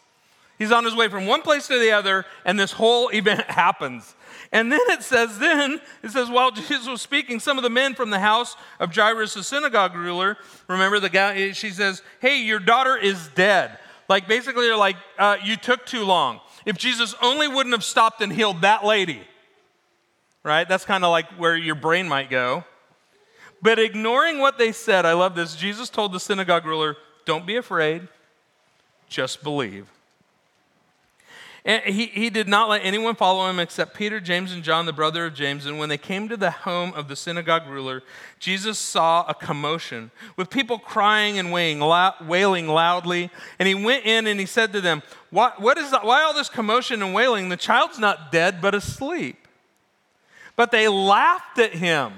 He's 0.58 0.72
on 0.72 0.84
his 0.84 0.96
way 0.96 1.08
from 1.08 1.28
one 1.28 1.44
place 1.44 1.68
to 1.68 1.78
the 1.80 1.92
other, 1.92 2.26
and 2.46 2.60
this 2.60 2.72
whole 2.72 3.10
event 3.10 3.42
happens. 3.48 4.16
And 4.52 4.72
then 4.72 4.80
it 4.88 5.04
says, 5.04 5.40
then, 5.40 5.82
it 6.04 6.12
says, 6.12 6.30
while 6.30 6.52
Jesus 6.52 6.88
was 6.88 7.02
speaking, 7.02 7.40
some 7.40 7.58
of 7.58 7.64
the 7.64 7.70
men 7.70 7.96
from 7.96 8.10
the 8.10 8.20
house 8.20 8.56
of 8.80 8.96
Jairus, 8.96 9.34
the 9.34 9.44
synagogue 9.44 9.96
ruler, 9.96 10.38
remember 10.68 11.00
the 11.00 11.10
guy, 11.10 11.52
she 11.52 11.70
says, 11.70 12.02
hey, 12.20 12.42
your 12.42 12.60
daughter 12.60 12.96
is 12.96 13.30
dead. 13.36 13.78
Like 14.10 14.28
basically, 14.28 14.68
they're 14.68 14.78
like, 14.78 14.96
uh, 15.18 15.38
you 15.44 15.58
took 15.58 15.86
too 15.86 16.04
long. 16.04 16.40
If 16.66 16.78
Jesus 16.78 17.16
only 17.22 17.48
wouldn't 17.48 17.74
have 17.74 17.84
stopped 17.84 18.22
and 18.22 18.32
healed 18.32 18.62
that 18.62 18.86
lady, 18.86 19.22
right? 20.44 20.68
That's 20.68 20.86
kind 20.86 21.04
of 21.04 21.12
like 21.12 21.30
where 21.32 21.56
your 21.56 21.76
brain 21.76 22.08
might 22.08 22.30
go. 22.30 22.64
But 23.62 23.80
ignoring 23.80 24.40
what 24.40 24.58
they 24.58 24.72
said, 24.72 25.06
I 25.06 25.14
love 25.14 25.36
this. 25.36 25.56
Jesus 25.56 25.90
told 25.90 26.14
the 26.14 26.20
synagogue 26.20 26.66
ruler, 26.66 26.96
Don't 27.26 27.46
be 27.46 27.56
afraid, 27.56 28.08
just 29.10 29.44
believe. 29.44 29.90
And 31.68 31.84
he, 31.84 32.06
he 32.06 32.30
did 32.30 32.48
not 32.48 32.70
let 32.70 32.86
anyone 32.86 33.16
follow 33.16 33.50
him 33.50 33.60
except 33.60 33.94
Peter, 33.94 34.22
James, 34.22 34.54
and 34.54 34.64
John, 34.64 34.86
the 34.86 34.94
brother 34.94 35.26
of 35.26 35.34
James. 35.34 35.66
And 35.66 35.78
when 35.78 35.90
they 35.90 35.98
came 35.98 36.30
to 36.30 36.38
the 36.38 36.50
home 36.50 36.94
of 36.94 37.10
the 37.10 37.16
synagogue 37.18 37.68
ruler, 37.68 38.04
Jesus 38.40 38.80
saw 38.80 39.26
a 39.28 39.34
commotion 39.34 40.12
with 40.38 40.50
people 40.50 40.80
crying 40.80 41.38
and 41.38 41.52
wailing, 41.52 41.82
wailing 42.26 42.70
loudly. 42.70 43.30
And 43.60 43.68
he 43.68 43.76
went 43.76 44.06
in 44.06 44.28
and 44.28 44.40
he 44.40 44.46
said 44.46 44.72
to 44.72 44.80
them, 44.80 45.04
what, 45.30 45.62
what 45.62 45.78
is? 45.78 45.92
Why 45.92 46.24
all 46.24 46.34
this 46.34 46.48
commotion 46.48 47.04
and 47.04 47.14
wailing? 47.14 47.50
The 47.50 47.58
child's 47.58 48.00
not 48.00 48.32
dead, 48.32 48.62
but 48.62 48.74
asleep. 48.74 49.46
But 50.56 50.72
they 50.72 50.88
laughed 50.88 51.60
at 51.60 51.74
him. 51.74 52.14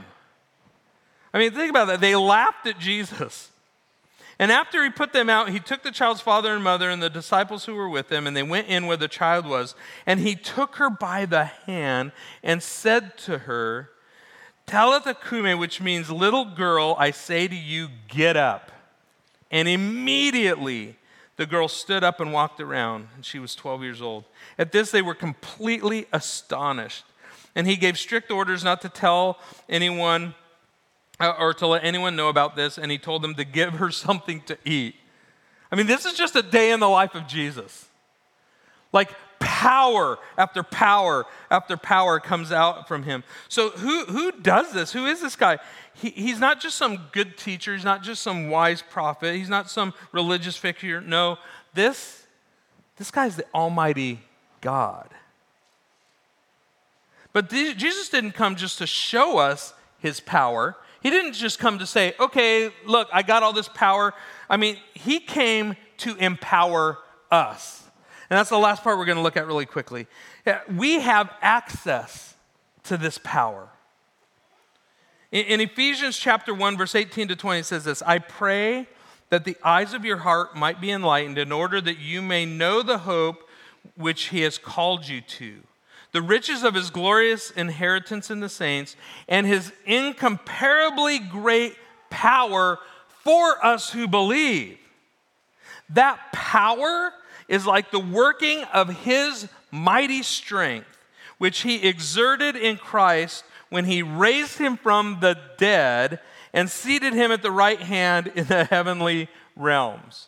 I 1.33 1.39
mean, 1.39 1.51
think 1.53 1.71
about 1.71 1.87
that. 1.87 2.01
They 2.01 2.15
laughed 2.15 2.67
at 2.67 2.77
Jesus. 2.77 3.49
And 4.39 4.53
after 4.53 4.81
he 4.85 4.89
put 4.89 5.11
them 5.11 5.29
out, 5.29 5.49
he 5.49 5.59
took 5.59 5.83
the 5.83 5.91
child's 5.91 6.21
father 6.21 6.55
and 6.55 6.63
mother 6.63 6.89
and 6.89 7.03
the 7.03 7.09
disciples 7.09 7.65
who 7.65 7.75
were 7.75 7.89
with 7.89 8.09
him, 8.09 8.25
and 8.25 8.35
they 8.35 8.43
went 8.43 8.67
in 8.67 8.87
where 8.87 8.95
the 8.95 9.09
child 9.09 9.45
was. 9.45 9.75
And 10.05 10.21
he 10.21 10.33
took 10.35 10.77
her 10.77 10.89
by 10.89 11.25
the 11.25 11.43
hand 11.43 12.13
and 12.41 12.63
said 12.63 13.17
to 13.19 13.39
her, 13.39 13.89
Talitha 14.65 15.13
kume, 15.13 15.59
which 15.59 15.81
means 15.81 16.09
little 16.09 16.45
girl, 16.45 16.95
I 16.97 17.11
say 17.11 17.49
to 17.49 17.55
you, 17.55 17.89
get 18.07 18.37
up. 18.37 18.71
And 19.51 19.67
immediately 19.67 20.95
the 21.35 21.45
girl 21.45 21.67
stood 21.67 22.03
up 22.03 22.21
and 22.21 22.31
walked 22.31 22.61
around, 22.61 23.09
and 23.15 23.25
she 23.25 23.39
was 23.39 23.55
12 23.55 23.83
years 23.83 24.01
old. 24.01 24.23
At 24.57 24.71
this, 24.71 24.91
they 24.91 25.01
were 25.01 25.15
completely 25.15 26.05
astonished. 26.13 27.03
And 27.55 27.67
he 27.67 27.75
gave 27.75 27.97
strict 27.97 28.31
orders 28.31 28.63
not 28.63 28.81
to 28.81 28.89
tell 28.89 29.39
anyone 29.67 30.35
Uh, 31.19 31.33
or 31.37 31.53
to 31.53 31.67
let 31.67 31.83
anyone 31.83 32.15
know 32.15 32.29
about 32.29 32.55
this, 32.55 32.77
and 32.77 32.91
he 32.91 32.97
told 32.97 33.21
them 33.21 33.35
to 33.35 33.43
give 33.43 33.73
her 33.73 33.91
something 34.05 34.41
to 34.41 34.57
eat. 34.65 34.95
I 35.71 35.75
mean, 35.75 35.85
this 35.85 36.05
is 36.05 36.13
just 36.13 36.35
a 36.35 36.41
day 36.41 36.71
in 36.71 36.79
the 36.79 36.89
life 36.89 37.13
of 37.13 37.27
Jesus. 37.27 37.87
Like 38.91 39.11
power 39.39 40.17
after 40.37 40.63
power 40.63 41.25
after 41.51 41.77
power 41.77 42.19
comes 42.19 42.51
out 42.51 42.87
from 42.87 43.03
him. 43.03 43.23
So, 43.47 43.69
who, 43.69 44.05
who 44.05 44.31
does 44.31 44.71
this? 44.73 44.91
Who 44.93 45.05
is 45.05 45.21
this 45.21 45.35
guy? 45.35 45.59
He, 45.93 46.09
he's 46.09 46.39
not 46.39 46.61
just 46.61 46.77
some 46.77 47.07
good 47.11 47.37
teacher, 47.37 47.73
he's 47.73 47.83
not 47.83 48.03
just 48.03 48.21
some 48.21 48.49
wise 48.49 48.81
prophet, 48.81 49.35
he's 49.35 49.49
not 49.49 49.69
some 49.69 49.93
religious 50.11 50.55
figure. 50.55 51.01
No, 51.01 51.37
this, 51.73 52.25
this 52.97 53.11
guy's 53.11 53.35
the 53.35 53.45
Almighty 53.53 54.21
God. 54.61 55.09
But 57.31 57.49
Jesus 57.49 58.09
didn't 58.09 58.31
come 58.31 58.55
just 58.55 58.79
to 58.79 58.87
show 58.87 59.37
us 59.37 59.73
his 59.99 60.19
power, 60.19 60.75
he 61.01 61.09
didn't 61.09 61.33
just 61.33 61.59
come 61.59 61.79
to 61.79 61.85
say, 61.85 62.13
okay, 62.19 62.71
look, 62.85 63.07
I 63.13 63.21
got 63.21 63.43
all 63.43 63.53
this 63.53 63.69
power. 63.69 64.13
I 64.49 64.57
mean, 64.57 64.77
he 64.93 65.19
came 65.19 65.75
to 65.99 66.15
empower 66.15 66.97
us. 67.31 67.83
And 68.29 68.37
that's 68.37 68.49
the 68.49 68.59
last 68.59 68.83
part 68.83 68.97
we're 68.97 69.05
going 69.05 69.17
to 69.17 69.23
look 69.23 69.37
at 69.37 69.47
really 69.47 69.65
quickly. 69.65 70.07
We 70.75 70.99
have 70.99 71.31
access 71.41 72.35
to 72.83 72.97
this 72.97 73.19
power. 73.23 73.69
In, 75.31 75.61
Ephesians 75.61 76.17
chapter 76.17 76.53
1, 76.53 76.77
verse 76.77 76.95
18 76.95 77.27
to 77.29 77.35
20, 77.35 77.59
it 77.59 77.65
says 77.65 77.83
this 77.83 78.01
I 78.01 78.19
pray 78.19 78.87
that 79.29 79.45
the 79.45 79.57
eyes 79.63 79.93
of 79.93 80.03
your 80.03 80.17
heart 80.17 80.55
might 80.55 80.81
be 80.81 80.91
enlightened 80.91 81.37
in 81.37 81.51
order 81.51 81.79
that 81.81 81.99
you 81.99 82.21
may 82.21 82.45
know 82.45 82.81
the 82.81 82.99
hope 82.99 83.47
which 83.95 84.25
he 84.25 84.41
has 84.41 84.57
called 84.57 85.07
you 85.07 85.21
to 85.21 85.61
the 86.11 86.21
riches 86.21 86.63
of 86.63 86.73
his 86.73 86.89
glorious 86.89 87.51
inheritance 87.51 88.31
in 88.31 88.39
the 88.39 88.49
saints, 88.49 88.95
and 89.27 89.45
his 89.45 89.71
incomparably 89.85 91.19
great 91.19 91.75
power 92.09 92.79
for 93.07 93.63
us 93.63 93.91
who 93.91 94.07
believe. 94.07 94.77
That 95.89 96.19
power 96.33 97.13
is 97.47 97.65
like 97.65 97.91
the 97.91 97.99
working 97.99 98.63
of 98.73 98.89
his 98.89 99.47
mighty 99.71 100.23
strength, 100.23 100.97
which 101.37 101.61
he 101.61 101.87
exerted 101.87 102.55
in 102.55 102.77
Christ 102.77 103.43
when 103.69 103.85
he 103.85 104.01
raised 104.01 104.57
him 104.57 104.77
from 104.77 105.19
the 105.21 105.37
dead 105.57 106.19
and 106.53 106.69
seated 106.69 107.13
him 107.13 107.31
at 107.31 107.43
the 107.43 107.51
right 107.51 107.79
hand 107.79 108.31
in 108.35 108.45
the 108.47 108.65
heavenly 108.65 109.29
realms. 109.55 110.27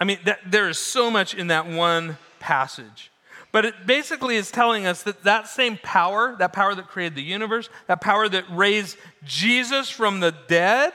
I 0.00 0.04
mean, 0.04 0.18
that, 0.24 0.40
there 0.44 0.68
is 0.68 0.78
so 0.78 1.12
much 1.12 1.32
in 1.32 1.46
that 1.46 1.68
one 1.68 2.18
passage. 2.40 3.11
But 3.52 3.66
it 3.66 3.86
basically 3.86 4.36
is 4.36 4.50
telling 4.50 4.86
us 4.86 5.02
that 5.02 5.24
that 5.24 5.46
same 5.46 5.78
power, 5.82 6.34
that 6.38 6.54
power 6.54 6.74
that 6.74 6.88
created 6.88 7.14
the 7.14 7.22
universe, 7.22 7.68
that 7.86 8.00
power 8.00 8.26
that 8.28 8.44
raised 8.50 8.96
Jesus 9.24 9.90
from 9.90 10.20
the 10.20 10.34
dead, 10.48 10.94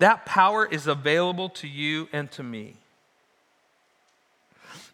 that 0.00 0.26
power 0.26 0.66
is 0.66 0.88
available 0.88 1.48
to 1.50 1.68
you 1.68 2.08
and 2.12 2.30
to 2.32 2.42
me. 2.42 2.74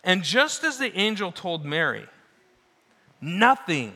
And 0.04 0.22
just 0.22 0.64
as 0.64 0.76
the 0.76 0.94
angel 0.98 1.32
told 1.32 1.64
Mary, 1.64 2.06
nothing, 3.22 3.94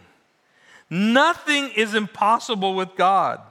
nothing 0.88 1.70
is 1.76 1.94
impossible 1.94 2.74
with 2.74 2.96
God. 2.96 3.42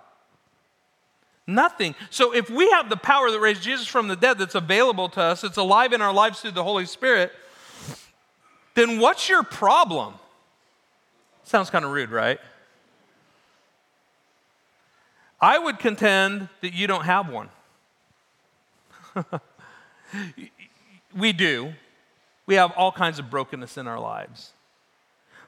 Nothing. 1.46 1.94
So 2.10 2.34
if 2.34 2.50
we 2.50 2.70
have 2.72 2.90
the 2.90 2.98
power 2.98 3.30
that 3.30 3.40
raised 3.40 3.62
Jesus 3.62 3.88
from 3.88 4.08
the 4.08 4.16
dead 4.16 4.40
that's 4.40 4.56
available 4.56 5.08
to 5.10 5.22
us, 5.22 5.44
it's 5.44 5.56
alive 5.56 5.94
in 5.94 6.02
our 6.02 6.12
lives 6.12 6.42
through 6.42 6.52
the 6.52 6.64
Holy 6.64 6.86
Spirit 6.86 7.32
then 8.78 9.00
what's 9.00 9.28
your 9.28 9.42
problem? 9.42 10.14
Sounds 11.44 11.72
kind 11.72 11.84
of 11.84 11.90
rude, 11.90 12.12
right? 12.12 12.40
I 15.42 15.58
would 15.58 15.80
contend 15.80 16.50
that 16.62 16.74
you 16.74 16.86
don't 16.86 17.06
have 17.06 17.28
one. 17.28 17.50
we 21.18 21.34
do. 21.34 21.74
We 22.46 22.54
have 22.54 22.72
all 22.78 22.92
kinds 22.92 23.18
of 23.18 23.32
brokenness 23.32 23.78
in 23.78 23.88
our 23.88 24.00
lives. 24.00 24.52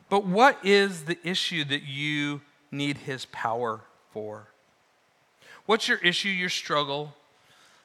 But 0.10 0.26
what 0.26 0.58
is 0.66 1.06
the 1.06 1.20
issue 1.24 1.64
that 1.66 1.84
you 1.84 2.42
need 2.72 2.98
His 2.98 3.26
power 3.26 3.82
for? 4.12 4.48
What's 5.68 5.88
your 5.88 6.00
issue, 6.00 6.30
your 6.30 6.50
struggle? 6.50 7.14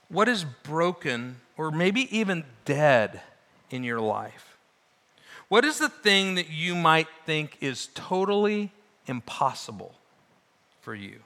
What 0.08 0.26
is 0.26 0.46
broken 0.62 1.36
or 1.58 1.70
maybe 1.70 2.16
even 2.16 2.44
dead 2.64 3.20
in 3.70 3.84
your 3.84 4.00
life? 4.00 4.53
What 5.48 5.64
is 5.64 5.78
the 5.78 5.88
thing 5.88 6.36
that 6.36 6.50
you 6.50 6.74
might 6.74 7.08
think 7.26 7.58
is 7.60 7.88
totally 7.94 8.72
impossible 9.06 9.94
for 10.80 10.94
you? 10.94 11.20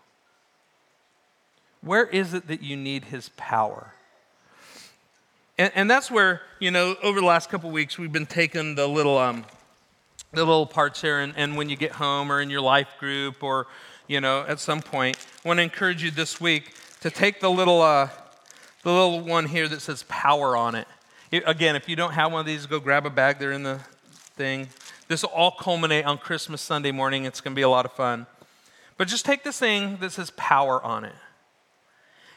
Where 1.81 2.07
is 2.07 2.35
it 2.35 2.49
that 2.49 2.63
you 2.63 2.77
need 2.77 3.05
his 3.05 3.31
power? 3.37 3.95
And, 5.57 5.73
and 5.75 5.91
that's 5.91 6.11
where, 6.11 6.43
you 6.59 6.71
know, 6.71 6.97
over 7.03 7.21
the 7.21 7.27
last 7.27 7.51
couple 7.51 7.71
weeks, 7.71 7.99
we've 7.99 8.13
been 8.13 8.27
taking 8.27 8.75
the 8.75 8.87
little, 8.89 9.19
um, 9.19 9.45
the 10.33 10.45
little 10.45 10.67
parts 10.67 11.01
here, 11.01 11.21
and, 11.21 11.33
and 11.37 11.57
when 11.57 11.69
you 11.69 11.77
get 11.77 11.93
home 11.93 12.31
or 12.31 12.41
in 12.41 12.51
your 12.51 12.61
life 12.61 12.89
group 12.99 13.43
or, 13.43 13.67
you 14.09 14.21
know, 14.21 14.45
at 14.49 14.59
some 14.59 14.83
point, 14.83 15.17
I 15.45 15.49
want 15.49 15.59
to 15.59 15.63
encourage 15.63 16.03
you 16.03 16.11
this 16.11 16.41
week 16.41 16.75
to 17.01 17.11
take 17.11 17.41
the 17.41 17.51
little, 17.51 17.81
uh, 17.81 18.09
the 18.83 18.93
little 18.93 19.21
one 19.21 19.47
here 19.47 19.69
that 19.69 19.81
says 19.81 20.05
power 20.09 20.57
on 20.57 20.75
it. 20.75 20.89
Again, 21.31 21.77
if 21.77 21.89
you 21.89 21.97
don't 21.97 22.13
have 22.13 22.33
one 22.33 22.41
of 22.41 22.47
these, 22.47 22.67
go 22.67 22.81
grab 22.81 23.07
a 23.07 23.11
bag. 23.11 23.39
They're 23.39 23.53
in 23.53 23.63
the 23.63 23.81
thing. 24.39 24.69
This 25.09 25.23
will 25.23 25.31
all 25.31 25.51
culminate 25.51 26.07
on 26.07 26.17
Christmas 26.17 26.63
Sunday 26.63 26.93
morning. 26.93 27.25
It's 27.25 27.43
going 27.43 27.53
to 27.53 27.57
be 27.57 27.63
a 27.63 27.69
lot 27.69 27.85
of 27.85 27.93
fun. 27.93 28.27
But 28.97 29.09
just 29.09 29.27
take 29.27 29.43
this 29.43 29.59
thing 29.59 29.99
that 29.99 30.13
says 30.13 30.31
power 30.37 30.83
on 30.83 31.05
it. 31.05 31.15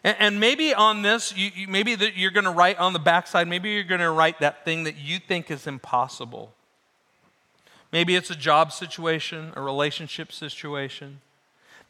And, 0.04 0.18
and 0.20 0.40
maybe 0.40 0.74
on 0.74 1.04
this, 1.04 1.36
you, 1.38 1.52
you, 1.56 1.68
maybe 1.68 1.96
that 1.96 2.18
you're 2.18 2.32
going 2.32 2.46
to 2.46 2.52
write 2.52 2.80
on 2.80 2.94
the 2.94 3.00
backside, 3.00 3.48
maybe 3.48 3.70
you're 3.70 3.84
going 3.84 4.02
to 4.02 4.12
write 4.12 4.40
that 4.40 4.66
thing 4.66 4.84
that 4.84 4.98
you 4.98 5.20
think 5.20 5.52
is 5.52 5.68
impossible. 5.68 6.54
Maybe 7.94 8.16
it's 8.16 8.32
a 8.32 8.36
job 8.36 8.72
situation, 8.72 9.54
a 9.56 9.62
relationship 9.62 10.32
situation. 10.32 11.22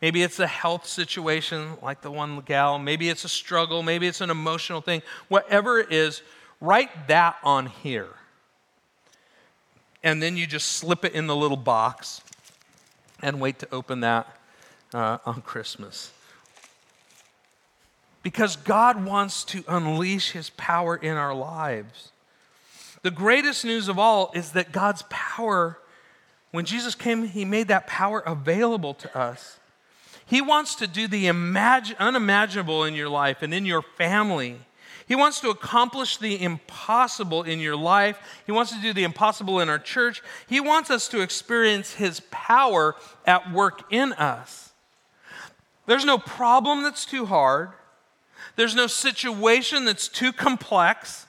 Maybe 0.01 0.23
it's 0.23 0.39
a 0.39 0.47
health 0.47 0.87
situation 0.87 1.77
like 1.81 2.01
the 2.01 2.11
one 2.11 2.41
gal. 2.41 2.79
Maybe 2.79 3.07
it's 3.07 3.23
a 3.23 3.29
struggle. 3.29 3.81
Maybe 3.81 4.07
it's 4.07 4.19
an 4.19 4.31
emotional 4.31 4.81
thing. 4.81 5.03
Whatever 5.29 5.79
it 5.79 5.91
is, 5.91 6.21
write 6.59 7.07
that 7.07 7.37
on 7.43 7.67
here 7.67 8.09
and 10.03 10.21
then 10.21 10.37
you 10.37 10.47
just 10.47 10.73
slip 10.73 11.05
it 11.05 11.13
in 11.13 11.27
the 11.27 11.35
little 11.35 11.57
box 11.57 12.21
and 13.21 13.39
wait 13.39 13.59
to 13.59 13.67
open 13.71 13.99
that 14.01 14.27
uh, 14.93 15.19
on 15.25 15.41
Christmas. 15.41 16.11
Because 18.23 18.55
God 18.55 19.03
wants 19.03 19.43
to 19.45 19.63
unleash 19.67 20.31
His 20.31 20.51
power 20.51 20.95
in 20.95 21.17
our 21.17 21.33
lives. 21.33 22.11
The 23.01 23.11
greatest 23.11 23.65
news 23.65 23.87
of 23.87 23.97
all 23.97 24.31
is 24.35 24.51
that 24.51 24.71
God's 24.71 25.03
power, 25.09 25.79
when 26.51 26.65
Jesus 26.65 26.93
came, 26.93 27.27
He 27.27 27.45
made 27.45 27.67
that 27.69 27.87
power 27.87 28.19
available 28.19 28.93
to 28.95 29.17
us. 29.17 29.59
He 30.25 30.39
wants 30.39 30.75
to 30.75 30.87
do 30.87 31.07
the 31.07 31.27
imagine, 31.27 31.97
unimaginable 31.99 32.83
in 32.85 32.93
your 32.93 33.09
life 33.09 33.41
and 33.41 33.53
in 33.53 33.65
your 33.65 33.81
family. 33.81 34.59
He 35.11 35.15
wants 35.15 35.41
to 35.41 35.49
accomplish 35.49 36.15
the 36.15 36.41
impossible 36.41 37.43
in 37.43 37.59
your 37.59 37.75
life. 37.75 38.17
He 38.45 38.53
wants 38.53 38.71
to 38.71 38.81
do 38.81 38.93
the 38.93 39.03
impossible 39.03 39.59
in 39.59 39.67
our 39.67 39.77
church. 39.77 40.23
He 40.47 40.61
wants 40.61 40.89
us 40.89 41.09
to 41.09 41.19
experience 41.19 41.95
His 41.95 42.21
power 42.31 42.95
at 43.25 43.51
work 43.51 43.91
in 43.91 44.13
us. 44.13 44.71
There's 45.85 46.05
no 46.05 46.17
problem 46.17 46.81
that's 46.81 47.05
too 47.05 47.25
hard, 47.25 47.71
there's 48.55 48.73
no 48.73 48.87
situation 48.87 49.83
that's 49.83 50.07
too 50.07 50.31
complex, 50.31 51.25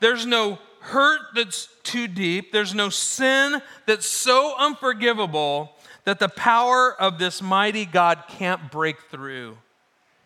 there's 0.00 0.26
no 0.26 0.58
hurt 0.80 1.20
that's 1.32 1.68
too 1.84 2.08
deep, 2.08 2.50
there's 2.50 2.74
no 2.74 2.88
sin 2.88 3.62
that's 3.86 4.08
so 4.08 4.56
unforgivable 4.58 5.76
that 6.02 6.18
the 6.18 6.28
power 6.28 6.92
of 7.00 7.20
this 7.20 7.40
mighty 7.40 7.86
God 7.86 8.24
can't 8.26 8.72
break 8.72 9.00
through 9.12 9.58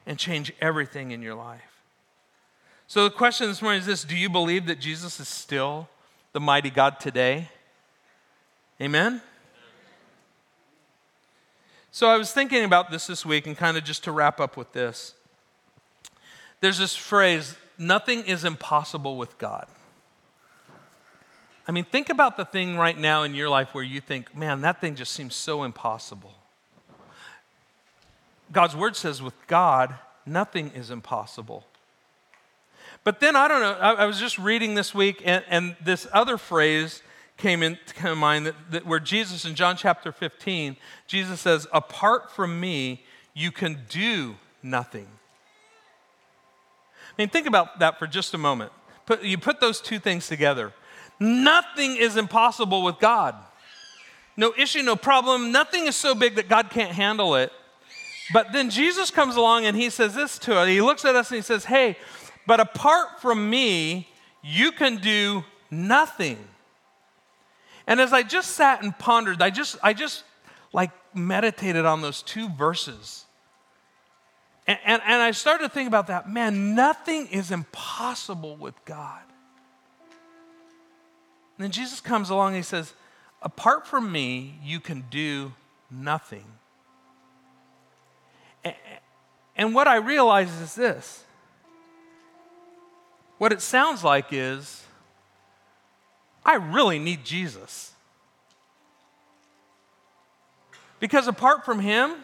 and 0.07 0.19
change 0.19 0.51
everything 0.63 1.11
in 1.11 1.21
your 1.21 1.35
life. 1.35 1.68
So, 2.91 3.05
the 3.05 3.11
question 3.11 3.49
this 3.49 3.61
morning 3.61 3.81
is 3.81 3.87
this 3.87 4.03
Do 4.03 4.17
you 4.17 4.31
believe 4.31 4.65
that 4.65 4.81
Jesus 4.81 5.21
is 5.21 5.29
still 5.29 5.91
the 6.33 6.41
mighty 6.41 6.71
God 6.71 6.99
today? 6.99 7.51
Amen? 8.81 9.21
So, 11.91 12.09
I 12.09 12.17
was 12.17 12.33
thinking 12.33 12.65
about 12.65 12.91
this 12.91 13.07
this 13.07 13.27
week, 13.27 13.47
and 13.47 13.55
kind 13.55 13.77
of 13.77 13.85
just 13.85 14.05
to 14.05 14.13
wrap 14.13 14.41
up 14.41 14.57
with 14.57 14.73
this. 14.73 15.13
There's 16.61 16.79
this 16.79 16.97
phrase, 16.97 17.57
nothing 17.77 18.23
is 18.25 18.43
impossible 18.43 19.19
with 19.19 19.37
God. 19.37 19.67
I 21.69 21.73
mean, 21.73 21.85
think 21.85 22.09
about 22.09 22.39
the 22.39 22.47
thing 22.47 22.79
right 22.79 22.97
now 22.97 23.23
in 23.23 23.35
your 23.35 23.51
life 23.51 23.75
where 23.75 23.85
you 23.85 24.01
think, 24.01 24.35
man, 24.35 24.63
that 24.63 24.81
thing 24.81 24.95
just 24.95 25.13
seems 25.13 25.35
so 25.35 25.63
impossible. 25.63 26.33
God's 28.51 28.75
word 28.75 28.97
says 28.97 29.21
with 29.21 29.35
God, 29.47 29.95
nothing 30.25 30.71
is 30.75 30.91
impossible. 30.91 31.67
But 33.05 33.21
then, 33.21 33.37
I 33.37 33.49
don't 33.49 33.61
know, 33.61 33.73
I, 33.73 33.93
I 33.95 34.05
was 34.07 34.19
just 34.19 34.39
reading 34.39 34.75
this 34.75 34.95
week, 34.95 35.23
and, 35.25 35.45
and, 35.49 35.77
this 35.83 36.07
other 36.13 36.37
phrase 36.37 37.03
came 37.37 37.63
into 37.63 38.15
mind 38.15 38.47
that, 38.47 38.55
that 38.71 38.87
where 38.87 39.01
Jesus, 39.01 39.45
in 39.45 39.55
John 39.55 39.77
chapter 39.77 40.13
15, 40.13 40.77
Jesus 41.07 41.41
says, 41.41 41.67
Apart 41.73 42.31
from 42.31 42.61
me, 42.61 43.05
you 43.35 43.53
can 43.53 43.85
do 43.89 44.37
nothing. 44.63 45.07
I 47.07 47.23
mean, 47.23 47.29
think 47.29 47.47
about 47.47 47.79
that 47.79 47.99
for 47.99 48.07
just 48.07 48.35
a 48.35 48.39
moment. 48.39 48.73
Put, 49.07 49.23
you 49.23 49.39
put 49.39 49.61
those 49.61 49.81
two 49.81 49.99
things 49.99 50.29
together. 50.29 50.73
Nothing 51.19 51.97
is 51.97 52.17
impossible 52.17 52.83
with 52.83 52.99
God. 52.99 53.35
No 54.37 54.53
issue, 54.57 54.83
no 54.83 54.95
problem. 54.95 55.51
Nothing 55.51 55.87
is 55.87 55.97
so 55.97 56.15
big 56.15 56.37
that 56.37 56.49
God 56.49 56.71
can't 56.71 56.93
handle 56.93 57.35
it. 57.35 57.53
But 58.33 58.53
then 58.53 58.71
Jesus 58.71 59.11
comes 59.11 59.37
along 59.37 59.65
and 59.65 59.77
he 59.77 59.91
says 59.91 60.15
this 60.15 60.39
to 60.41 60.57
us. 60.57 60.69
He 60.69 60.81
looks 60.81 61.05
at 61.05 61.17
us 61.17 61.31
and 61.31 61.37
he 61.37 61.43
says, 61.43 61.65
Hey, 61.65 61.97
but 62.49 62.61
apart 62.61 63.21
from 63.21 63.51
me, 63.51 64.09
you 64.43 64.73
can 64.73 64.97
do 64.97 65.45
nothing. 65.71 66.39
And 67.87 68.01
as 68.01 68.15
I 68.15 68.23
just 68.23 68.53
sat 68.53 68.83
and 68.83 68.99
pondered, 68.99 69.43
I 69.43 69.51
just, 69.51 69.77
I 69.83 69.93
just 69.93 70.25
like 70.73 70.91
meditated 71.15 71.85
on 71.85 72.01
those 72.01 72.23
two 72.23 72.49
verses. 72.49 73.27
And, 74.67 74.79
and, 74.83 75.03
and 75.05 75.21
I 75.21 75.33
started 75.33 75.65
to 75.65 75.69
think 75.69 75.89
about 75.89 76.07
that. 76.07 76.27
Man, 76.27 76.75
nothing 76.75 77.27
is 77.27 77.51
impossible 77.51 78.57
with 78.57 78.83
God. 78.87 79.21
And 81.59 81.65
then 81.65 81.71
Jesus 81.71 82.01
comes 82.01 82.31
along 82.31 82.49
and 82.49 82.57
he 82.57 82.63
says, 82.63 82.95
Apart 83.43 83.87
from 83.87 84.11
me, 84.11 84.59
you 84.65 84.81
can 84.81 85.05
do 85.11 85.53
nothing. 85.91 86.47
And 89.55 89.75
what 89.75 89.87
I 89.87 89.97
realize 89.97 90.51
is 90.63 90.75
this 90.75 91.25
what 93.39 93.53
it 93.53 93.61
sounds 93.61 94.05
like 94.05 94.27
is, 94.33 94.85
I 96.45 96.57
really 96.57 96.99
need 96.99 97.25
Jesus. 97.25 97.93
Because 101.01 101.29
apart 101.29 101.65
from 101.65 101.81
him, 101.81 102.15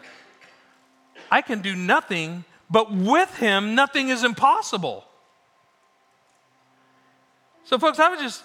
I 1.31 1.41
can 1.41 1.61
do 1.61 1.75
nothing, 1.75 2.43
but 2.69 2.93
with 2.93 3.35
him, 3.37 3.75
nothing 3.75 4.09
is 4.09 4.23
impossible. 4.23 5.05
So, 7.63 7.79
folks, 7.79 7.99
I 7.99 8.09
would 8.09 8.19
just 8.19 8.43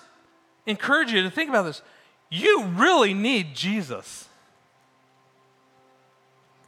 encourage 0.67 1.13
you 1.13 1.23
to 1.23 1.31
think 1.31 1.51
about 1.51 1.65
this. 1.65 1.83
You 2.31 2.65
really 2.65 3.13
need 3.13 3.55
Jesus. 3.55 4.29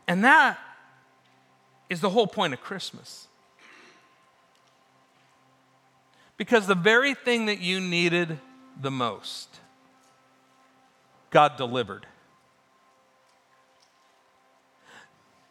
And 0.09 0.24
that 0.24 0.59
is 1.88 2.00
the 2.00 2.11
whole 2.11 2.26
point 2.26 2.53
of 2.53 2.61
Christmas. 2.61 3.28
Because 6.43 6.66
the 6.66 6.74
very 6.74 7.14
thing 7.14 7.47
that 7.47 7.61
you 7.61 7.78
needed 7.80 8.40
the 8.80 8.90
most, 8.90 9.61
God 11.30 11.57
delivered. 11.57 12.05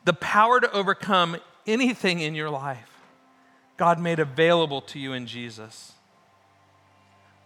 The 0.03 0.11
power 0.11 0.59
to 0.59 0.69
overcome 0.73 1.37
anything 1.65 2.19
in 2.19 2.35
your 2.35 2.49
life, 2.49 2.91
God 3.77 4.01
made 4.01 4.19
available 4.19 4.81
to 4.81 4.99
you 4.99 5.13
in 5.13 5.27
Jesus. 5.27 5.93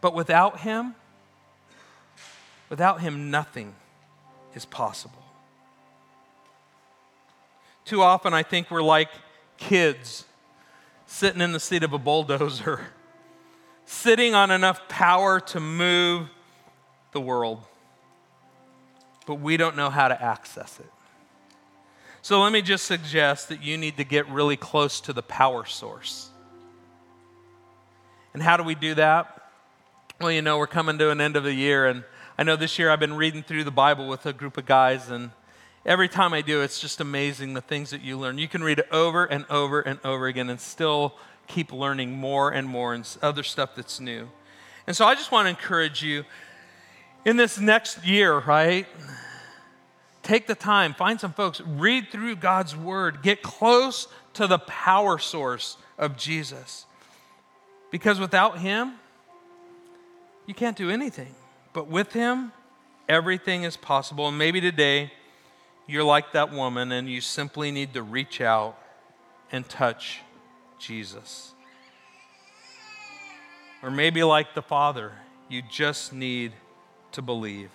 But 0.01 0.15
without 0.15 0.61
Him, 0.61 0.95
without 2.67 3.01
Him, 3.01 3.29
nothing 3.29 3.75
is 4.55 4.65
possible. 4.65 5.23
Too 7.85 8.01
often, 8.01 8.33
I 8.33 8.41
think 8.41 8.71
we're 8.71 8.81
like 8.81 9.09
kids 9.57 10.25
sitting 11.05 11.41
in 11.41 11.51
the 11.51 11.59
seat 11.59 11.83
of 11.83 11.93
a 11.93 11.99
bulldozer, 11.99 12.87
sitting 13.85 14.35
on 14.35 14.51
enough 14.51 14.87
power 14.87 15.39
to 15.39 15.59
move 15.59 16.27
the 17.11 17.21
world, 17.21 17.61
but 19.25 19.35
we 19.35 19.57
don't 19.57 19.75
know 19.75 19.89
how 19.89 20.07
to 20.07 20.21
access 20.21 20.79
it. 20.79 20.91
So 22.21 22.41
let 22.41 22.51
me 22.51 22.61
just 22.61 22.85
suggest 22.85 23.49
that 23.49 23.63
you 23.63 23.77
need 23.77 23.97
to 23.97 24.03
get 24.03 24.27
really 24.29 24.57
close 24.57 24.99
to 25.01 25.13
the 25.13 25.21
power 25.21 25.65
source. 25.65 26.29
And 28.33 28.41
how 28.41 28.57
do 28.57 28.63
we 28.63 28.75
do 28.75 28.95
that? 28.95 29.43
Well, 30.19 30.31
you 30.31 30.41
know, 30.41 30.57
we're 30.57 30.67
coming 30.67 30.97
to 30.97 31.11
an 31.11 31.21
end 31.21 31.35
of 31.35 31.43
the 31.43 31.53
year, 31.53 31.85
and 31.85 32.03
I 32.37 32.43
know 32.43 32.55
this 32.55 32.79
year 32.79 32.89
I've 32.89 32.99
been 32.99 33.13
reading 33.13 33.43
through 33.43 33.63
the 33.63 33.71
Bible 33.71 34.07
with 34.07 34.25
a 34.25 34.33
group 34.33 34.57
of 34.57 34.65
guys, 34.65 35.09
and 35.09 35.31
every 35.85 36.09
time 36.09 36.33
I 36.33 36.41
do, 36.41 36.61
it's 36.61 36.79
just 36.79 36.99
amazing 36.99 37.53
the 37.53 37.61
things 37.61 37.91
that 37.91 38.01
you 38.01 38.17
learn. 38.17 38.37
You 38.37 38.47
can 38.47 38.63
read 38.63 38.79
it 38.79 38.87
over 38.91 39.25
and 39.25 39.45
over 39.49 39.81
and 39.81 39.99
over 40.03 40.27
again 40.27 40.49
and 40.49 40.59
still 40.59 41.15
keep 41.47 41.71
learning 41.71 42.11
more 42.11 42.51
and 42.51 42.67
more 42.67 42.93
and 42.93 43.07
other 43.21 43.43
stuff 43.43 43.75
that's 43.75 43.99
new. 43.99 44.29
And 44.87 44.95
so 44.95 45.05
I 45.05 45.15
just 45.15 45.31
want 45.31 45.45
to 45.45 45.49
encourage 45.49 46.03
you 46.03 46.23
in 47.25 47.37
this 47.37 47.59
next 47.59 48.05
year, 48.05 48.39
right? 48.39 48.85
Take 50.21 50.47
the 50.47 50.55
time, 50.55 50.93
find 50.93 51.19
some 51.19 51.33
folks, 51.33 51.61
read 51.61 52.09
through 52.11 52.37
God's 52.37 52.75
word, 52.75 53.21
get 53.21 53.41
close 53.41 54.07
to 54.33 54.47
the 54.47 54.59
power 54.59 55.17
source 55.17 55.77
of 55.97 56.17
Jesus. 56.17 56.85
Because 57.91 58.19
without 58.19 58.59
Him, 58.59 58.93
you 60.45 60.53
can't 60.53 60.77
do 60.77 60.89
anything. 60.89 61.33
But 61.73 61.87
with 61.87 62.13
Him, 62.13 62.51
everything 63.07 63.63
is 63.63 63.77
possible. 63.77 64.27
And 64.27 64.37
maybe 64.37 64.61
today 64.61 65.11
you're 65.87 66.03
like 66.03 66.31
that 66.33 66.51
woman 66.51 66.91
and 66.91 67.09
you 67.09 67.21
simply 67.21 67.71
need 67.71 67.93
to 67.93 68.01
reach 68.01 68.41
out 68.41 68.77
and 69.51 69.67
touch 69.67 70.21
Jesus. 70.79 71.53
Or 73.83 73.91
maybe 73.91 74.23
like 74.23 74.53
the 74.55 74.61
Father, 74.61 75.11
you 75.49 75.61
just 75.69 76.13
need 76.13 76.53
to 77.11 77.21
believe. 77.21 77.69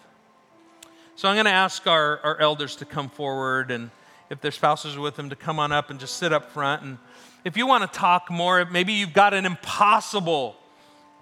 So 1.17 1.29
I'm 1.29 1.37
going 1.37 1.45
to 1.47 1.51
ask 1.51 1.87
our, 1.87 2.19
our 2.21 2.41
elders 2.41 2.77
to 2.77 2.85
come 2.85 3.09
forward 3.11 3.71
and 3.71 3.91
if 4.31 4.41
their 4.41 4.53
spouses 4.53 4.97
are 4.97 5.01
with 5.01 5.17
them 5.17 5.31
to 5.31 5.37
come 5.37 5.59
on 5.59 5.73
up 5.73 5.91
and 5.91 6.01
just 6.01 6.17
sit 6.17 6.33
up 6.33 6.51
front. 6.53 6.83
And 6.83 6.99
if 7.45 7.57
you 7.57 7.67
want 7.67 7.91
to 7.91 7.99
talk 7.99 8.31
more, 8.31 8.65
maybe 8.65 8.93
you've 8.93 9.13
got 9.13 9.35
an 9.35 9.45
impossible 9.45 10.57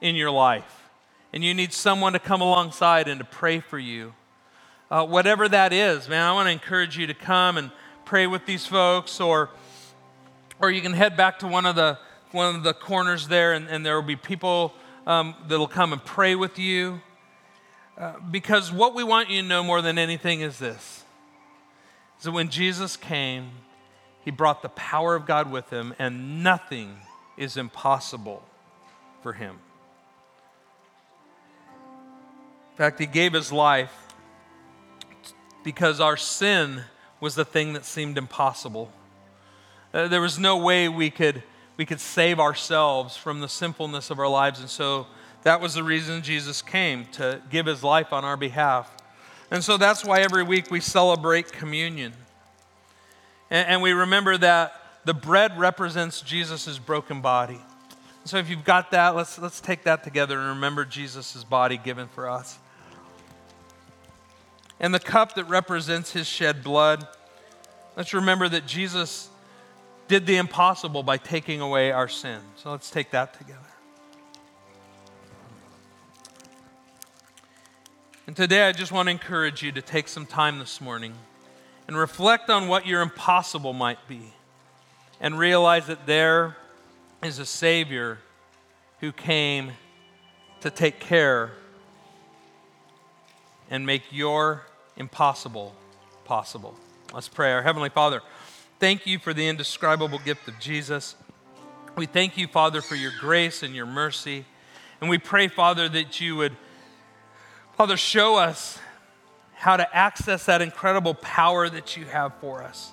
in 0.00 0.14
your 0.14 0.30
life 0.30 0.90
and 1.32 1.42
you 1.42 1.54
need 1.54 1.72
someone 1.72 2.12
to 2.12 2.18
come 2.18 2.40
alongside 2.40 3.08
and 3.08 3.18
to 3.20 3.24
pray 3.24 3.60
for 3.60 3.78
you. 3.78 4.14
Uh, 4.90 5.04
whatever 5.06 5.48
that 5.48 5.72
is, 5.72 6.08
man, 6.08 6.24
I 6.24 6.32
want 6.32 6.46
to 6.46 6.52
encourage 6.52 6.96
you 6.96 7.06
to 7.06 7.14
come 7.14 7.58
and 7.58 7.70
pray 8.04 8.26
with 8.26 8.46
these 8.46 8.64
folks, 8.64 9.20
or, 9.20 9.50
or 10.60 10.70
you 10.70 10.80
can 10.80 10.92
head 10.92 11.16
back 11.16 11.38
to 11.40 11.46
one 11.46 11.66
of 11.66 11.76
the, 11.76 11.98
one 12.32 12.56
of 12.56 12.62
the 12.62 12.74
corners 12.74 13.28
there, 13.28 13.52
and, 13.52 13.68
and 13.68 13.84
there 13.84 13.94
will 13.94 14.06
be 14.06 14.16
people 14.16 14.72
um, 15.06 15.34
that 15.48 15.58
will 15.58 15.68
come 15.68 15.92
and 15.92 16.04
pray 16.04 16.34
with 16.34 16.58
you. 16.58 17.00
Uh, 17.96 18.14
because 18.30 18.70
what 18.70 18.94
we 18.94 19.02
want 19.02 19.28
you 19.28 19.42
to 19.42 19.48
know 19.48 19.62
more 19.62 19.82
than 19.82 19.98
anything 19.98 20.40
is 20.40 20.58
this 20.58 21.04
is 22.18 22.24
that 22.24 22.32
when 22.32 22.48
Jesus 22.48 22.96
came, 22.96 23.50
he 24.24 24.30
brought 24.30 24.62
the 24.62 24.68
power 24.70 25.14
of 25.14 25.24
God 25.26 25.50
with 25.50 25.70
him, 25.70 25.94
and 25.98 26.42
nothing 26.42 26.96
is 27.36 27.56
impossible 27.56 28.44
for 29.22 29.32
him. 29.32 29.58
In 32.72 32.76
fact, 32.76 32.98
he 32.98 33.06
gave 33.06 33.32
his 33.32 33.50
life 33.50 33.92
because 35.64 36.00
our 36.00 36.16
sin 36.16 36.82
was 37.20 37.34
the 37.34 37.44
thing 37.44 37.72
that 37.72 37.84
seemed 37.84 38.18
impossible. 38.18 38.92
Uh, 39.92 40.08
there 40.08 40.20
was 40.20 40.38
no 40.38 40.56
way 40.56 40.88
we 40.88 41.10
could 41.10 41.42
we 41.78 41.86
could 41.86 42.00
save 42.00 42.40
ourselves 42.40 43.16
from 43.16 43.40
the 43.40 43.48
sinfulness 43.48 44.10
of 44.10 44.18
our 44.18 44.28
lives. 44.28 44.58
And 44.58 44.68
so 44.68 45.06
that 45.44 45.60
was 45.60 45.74
the 45.74 45.84
reason 45.84 46.22
Jesus 46.22 46.60
came 46.60 47.06
to 47.12 47.40
give 47.50 47.66
his 47.66 47.84
life 47.84 48.12
on 48.12 48.24
our 48.24 48.36
behalf. 48.36 48.90
And 49.50 49.62
so 49.62 49.76
that's 49.76 50.04
why 50.04 50.20
every 50.20 50.42
week 50.42 50.70
we 50.72 50.80
celebrate 50.80 51.52
communion. 51.52 52.12
And, 53.48 53.68
and 53.68 53.82
we 53.82 53.92
remember 53.92 54.36
that 54.38 54.74
the 55.04 55.14
bread 55.14 55.56
represents 55.56 56.20
Jesus' 56.20 56.78
broken 56.78 57.20
body. 57.20 57.60
So 58.24 58.38
if 58.38 58.50
you've 58.50 58.64
got 58.64 58.90
that, 58.90 59.14
let's, 59.14 59.38
let's 59.38 59.60
take 59.60 59.84
that 59.84 60.02
together 60.02 60.38
and 60.38 60.48
remember 60.48 60.84
Jesus' 60.84 61.44
body 61.44 61.78
given 61.78 62.08
for 62.08 62.28
us. 62.28 62.58
And 64.80 64.92
the 64.92 65.00
cup 65.00 65.36
that 65.36 65.44
represents 65.44 66.12
his 66.12 66.26
shed 66.26 66.62
blood, 66.62 67.06
let's 67.96 68.12
remember 68.12 68.48
that 68.48 68.66
Jesus 68.66 69.30
did 70.08 70.26
the 70.26 70.36
impossible 70.36 71.02
by 71.02 71.18
taking 71.18 71.60
away 71.60 71.92
our 71.92 72.08
sin. 72.08 72.40
So 72.56 72.70
let's 72.70 72.90
take 72.90 73.10
that 73.12 73.34
together. 73.34 73.60
And 78.26 78.36
today 78.36 78.62
I 78.62 78.72
just 78.72 78.90
want 78.92 79.06
to 79.06 79.10
encourage 79.10 79.62
you 79.62 79.72
to 79.72 79.82
take 79.82 80.08
some 80.08 80.26
time 80.26 80.58
this 80.58 80.80
morning 80.80 81.14
and 81.86 81.96
reflect 81.96 82.50
on 82.50 82.68
what 82.68 82.86
your 82.86 83.00
impossible 83.00 83.72
might 83.72 84.06
be 84.08 84.34
and 85.20 85.38
realize 85.38 85.86
that 85.86 86.06
there 86.06 86.56
is 87.22 87.38
a 87.38 87.46
Savior 87.46 88.18
who 89.00 89.12
came 89.12 89.72
to 90.60 90.70
take 90.70 91.00
care 91.00 91.52
and 93.70 93.86
make 93.86 94.02
your 94.10 94.66
impossible 94.96 95.74
possible. 96.24 96.74
Let's 97.14 97.28
pray. 97.28 97.52
Our 97.52 97.62
Heavenly 97.62 97.88
Father, 97.88 98.20
thank 98.78 99.06
you 99.06 99.18
for 99.18 99.34
the 99.34 99.46
indescribable 99.48 100.18
gift 100.18 100.48
of 100.48 100.58
Jesus. 100.58 101.16
We 101.96 102.06
thank 102.06 102.36
you, 102.36 102.46
Father, 102.46 102.80
for 102.80 102.94
your 102.94 103.12
grace 103.18 103.62
and 103.62 103.74
your 103.74 103.86
mercy. 103.86 104.44
And 105.00 105.10
we 105.10 105.18
pray, 105.18 105.48
Father, 105.48 105.88
that 105.88 106.20
you 106.20 106.36
would, 106.36 106.56
Father, 107.76 107.96
show 107.96 108.36
us 108.36 108.78
how 109.54 109.76
to 109.76 109.96
access 109.96 110.46
that 110.46 110.62
incredible 110.62 111.14
power 111.14 111.68
that 111.68 111.96
you 111.96 112.04
have 112.04 112.32
for 112.40 112.62
us. 112.62 112.92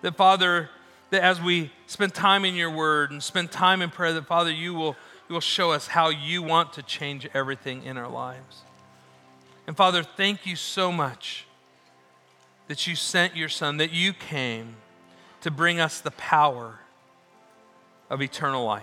That, 0.00 0.16
Father, 0.16 0.70
that 1.10 1.22
as 1.22 1.40
we 1.40 1.70
spend 1.86 2.14
time 2.14 2.44
in 2.44 2.54
your 2.54 2.70
word 2.70 3.10
and 3.10 3.22
spend 3.22 3.50
time 3.50 3.82
in 3.82 3.90
prayer, 3.90 4.14
that, 4.14 4.26
Father, 4.26 4.50
you 4.50 4.74
will, 4.74 4.96
you 5.28 5.34
will 5.34 5.40
show 5.40 5.72
us 5.72 5.86
how 5.86 6.08
you 6.08 6.42
want 6.42 6.72
to 6.74 6.82
change 6.82 7.28
everything 7.34 7.84
in 7.84 7.98
our 7.98 8.08
lives. 8.08 8.62
And 9.66 9.76
Father, 9.76 10.02
thank 10.02 10.46
you 10.46 10.56
so 10.56 10.90
much 10.90 11.46
that 12.68 12.86
you 12.86 12.96
sent 12.96 13.36
your 13.36 13.48
Son, 13.48 13.76
that 13.76 13.92
you 13.92 14.12
came 14.12 14.76
to 15.44 15.50
bring 15.50 15.78
us 15.78 16.00
the 16.00 16.10
power 16.12 16.80
of 18.08 18.22
eternal 18.22 18.64
life. 18.64 18.82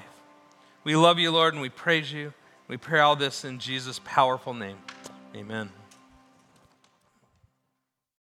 We 0.83 0.95
love 0.95 1.17
you, 1.17 1.31
Lord, 1.31 1.55
and 1.55 1.61
we 1.61 1.69
praise 1.69 2.13
you. 2.13 2.35
We 2.67 2.77
pray 2.77 2.99
all 2.99 3.15
this 3.15 3.43
in 3.43 3.57
Jesus' 3.57 3.99
powerful 4.03 4.53
name. 4.53 4.77
Amen. 5.35 5.71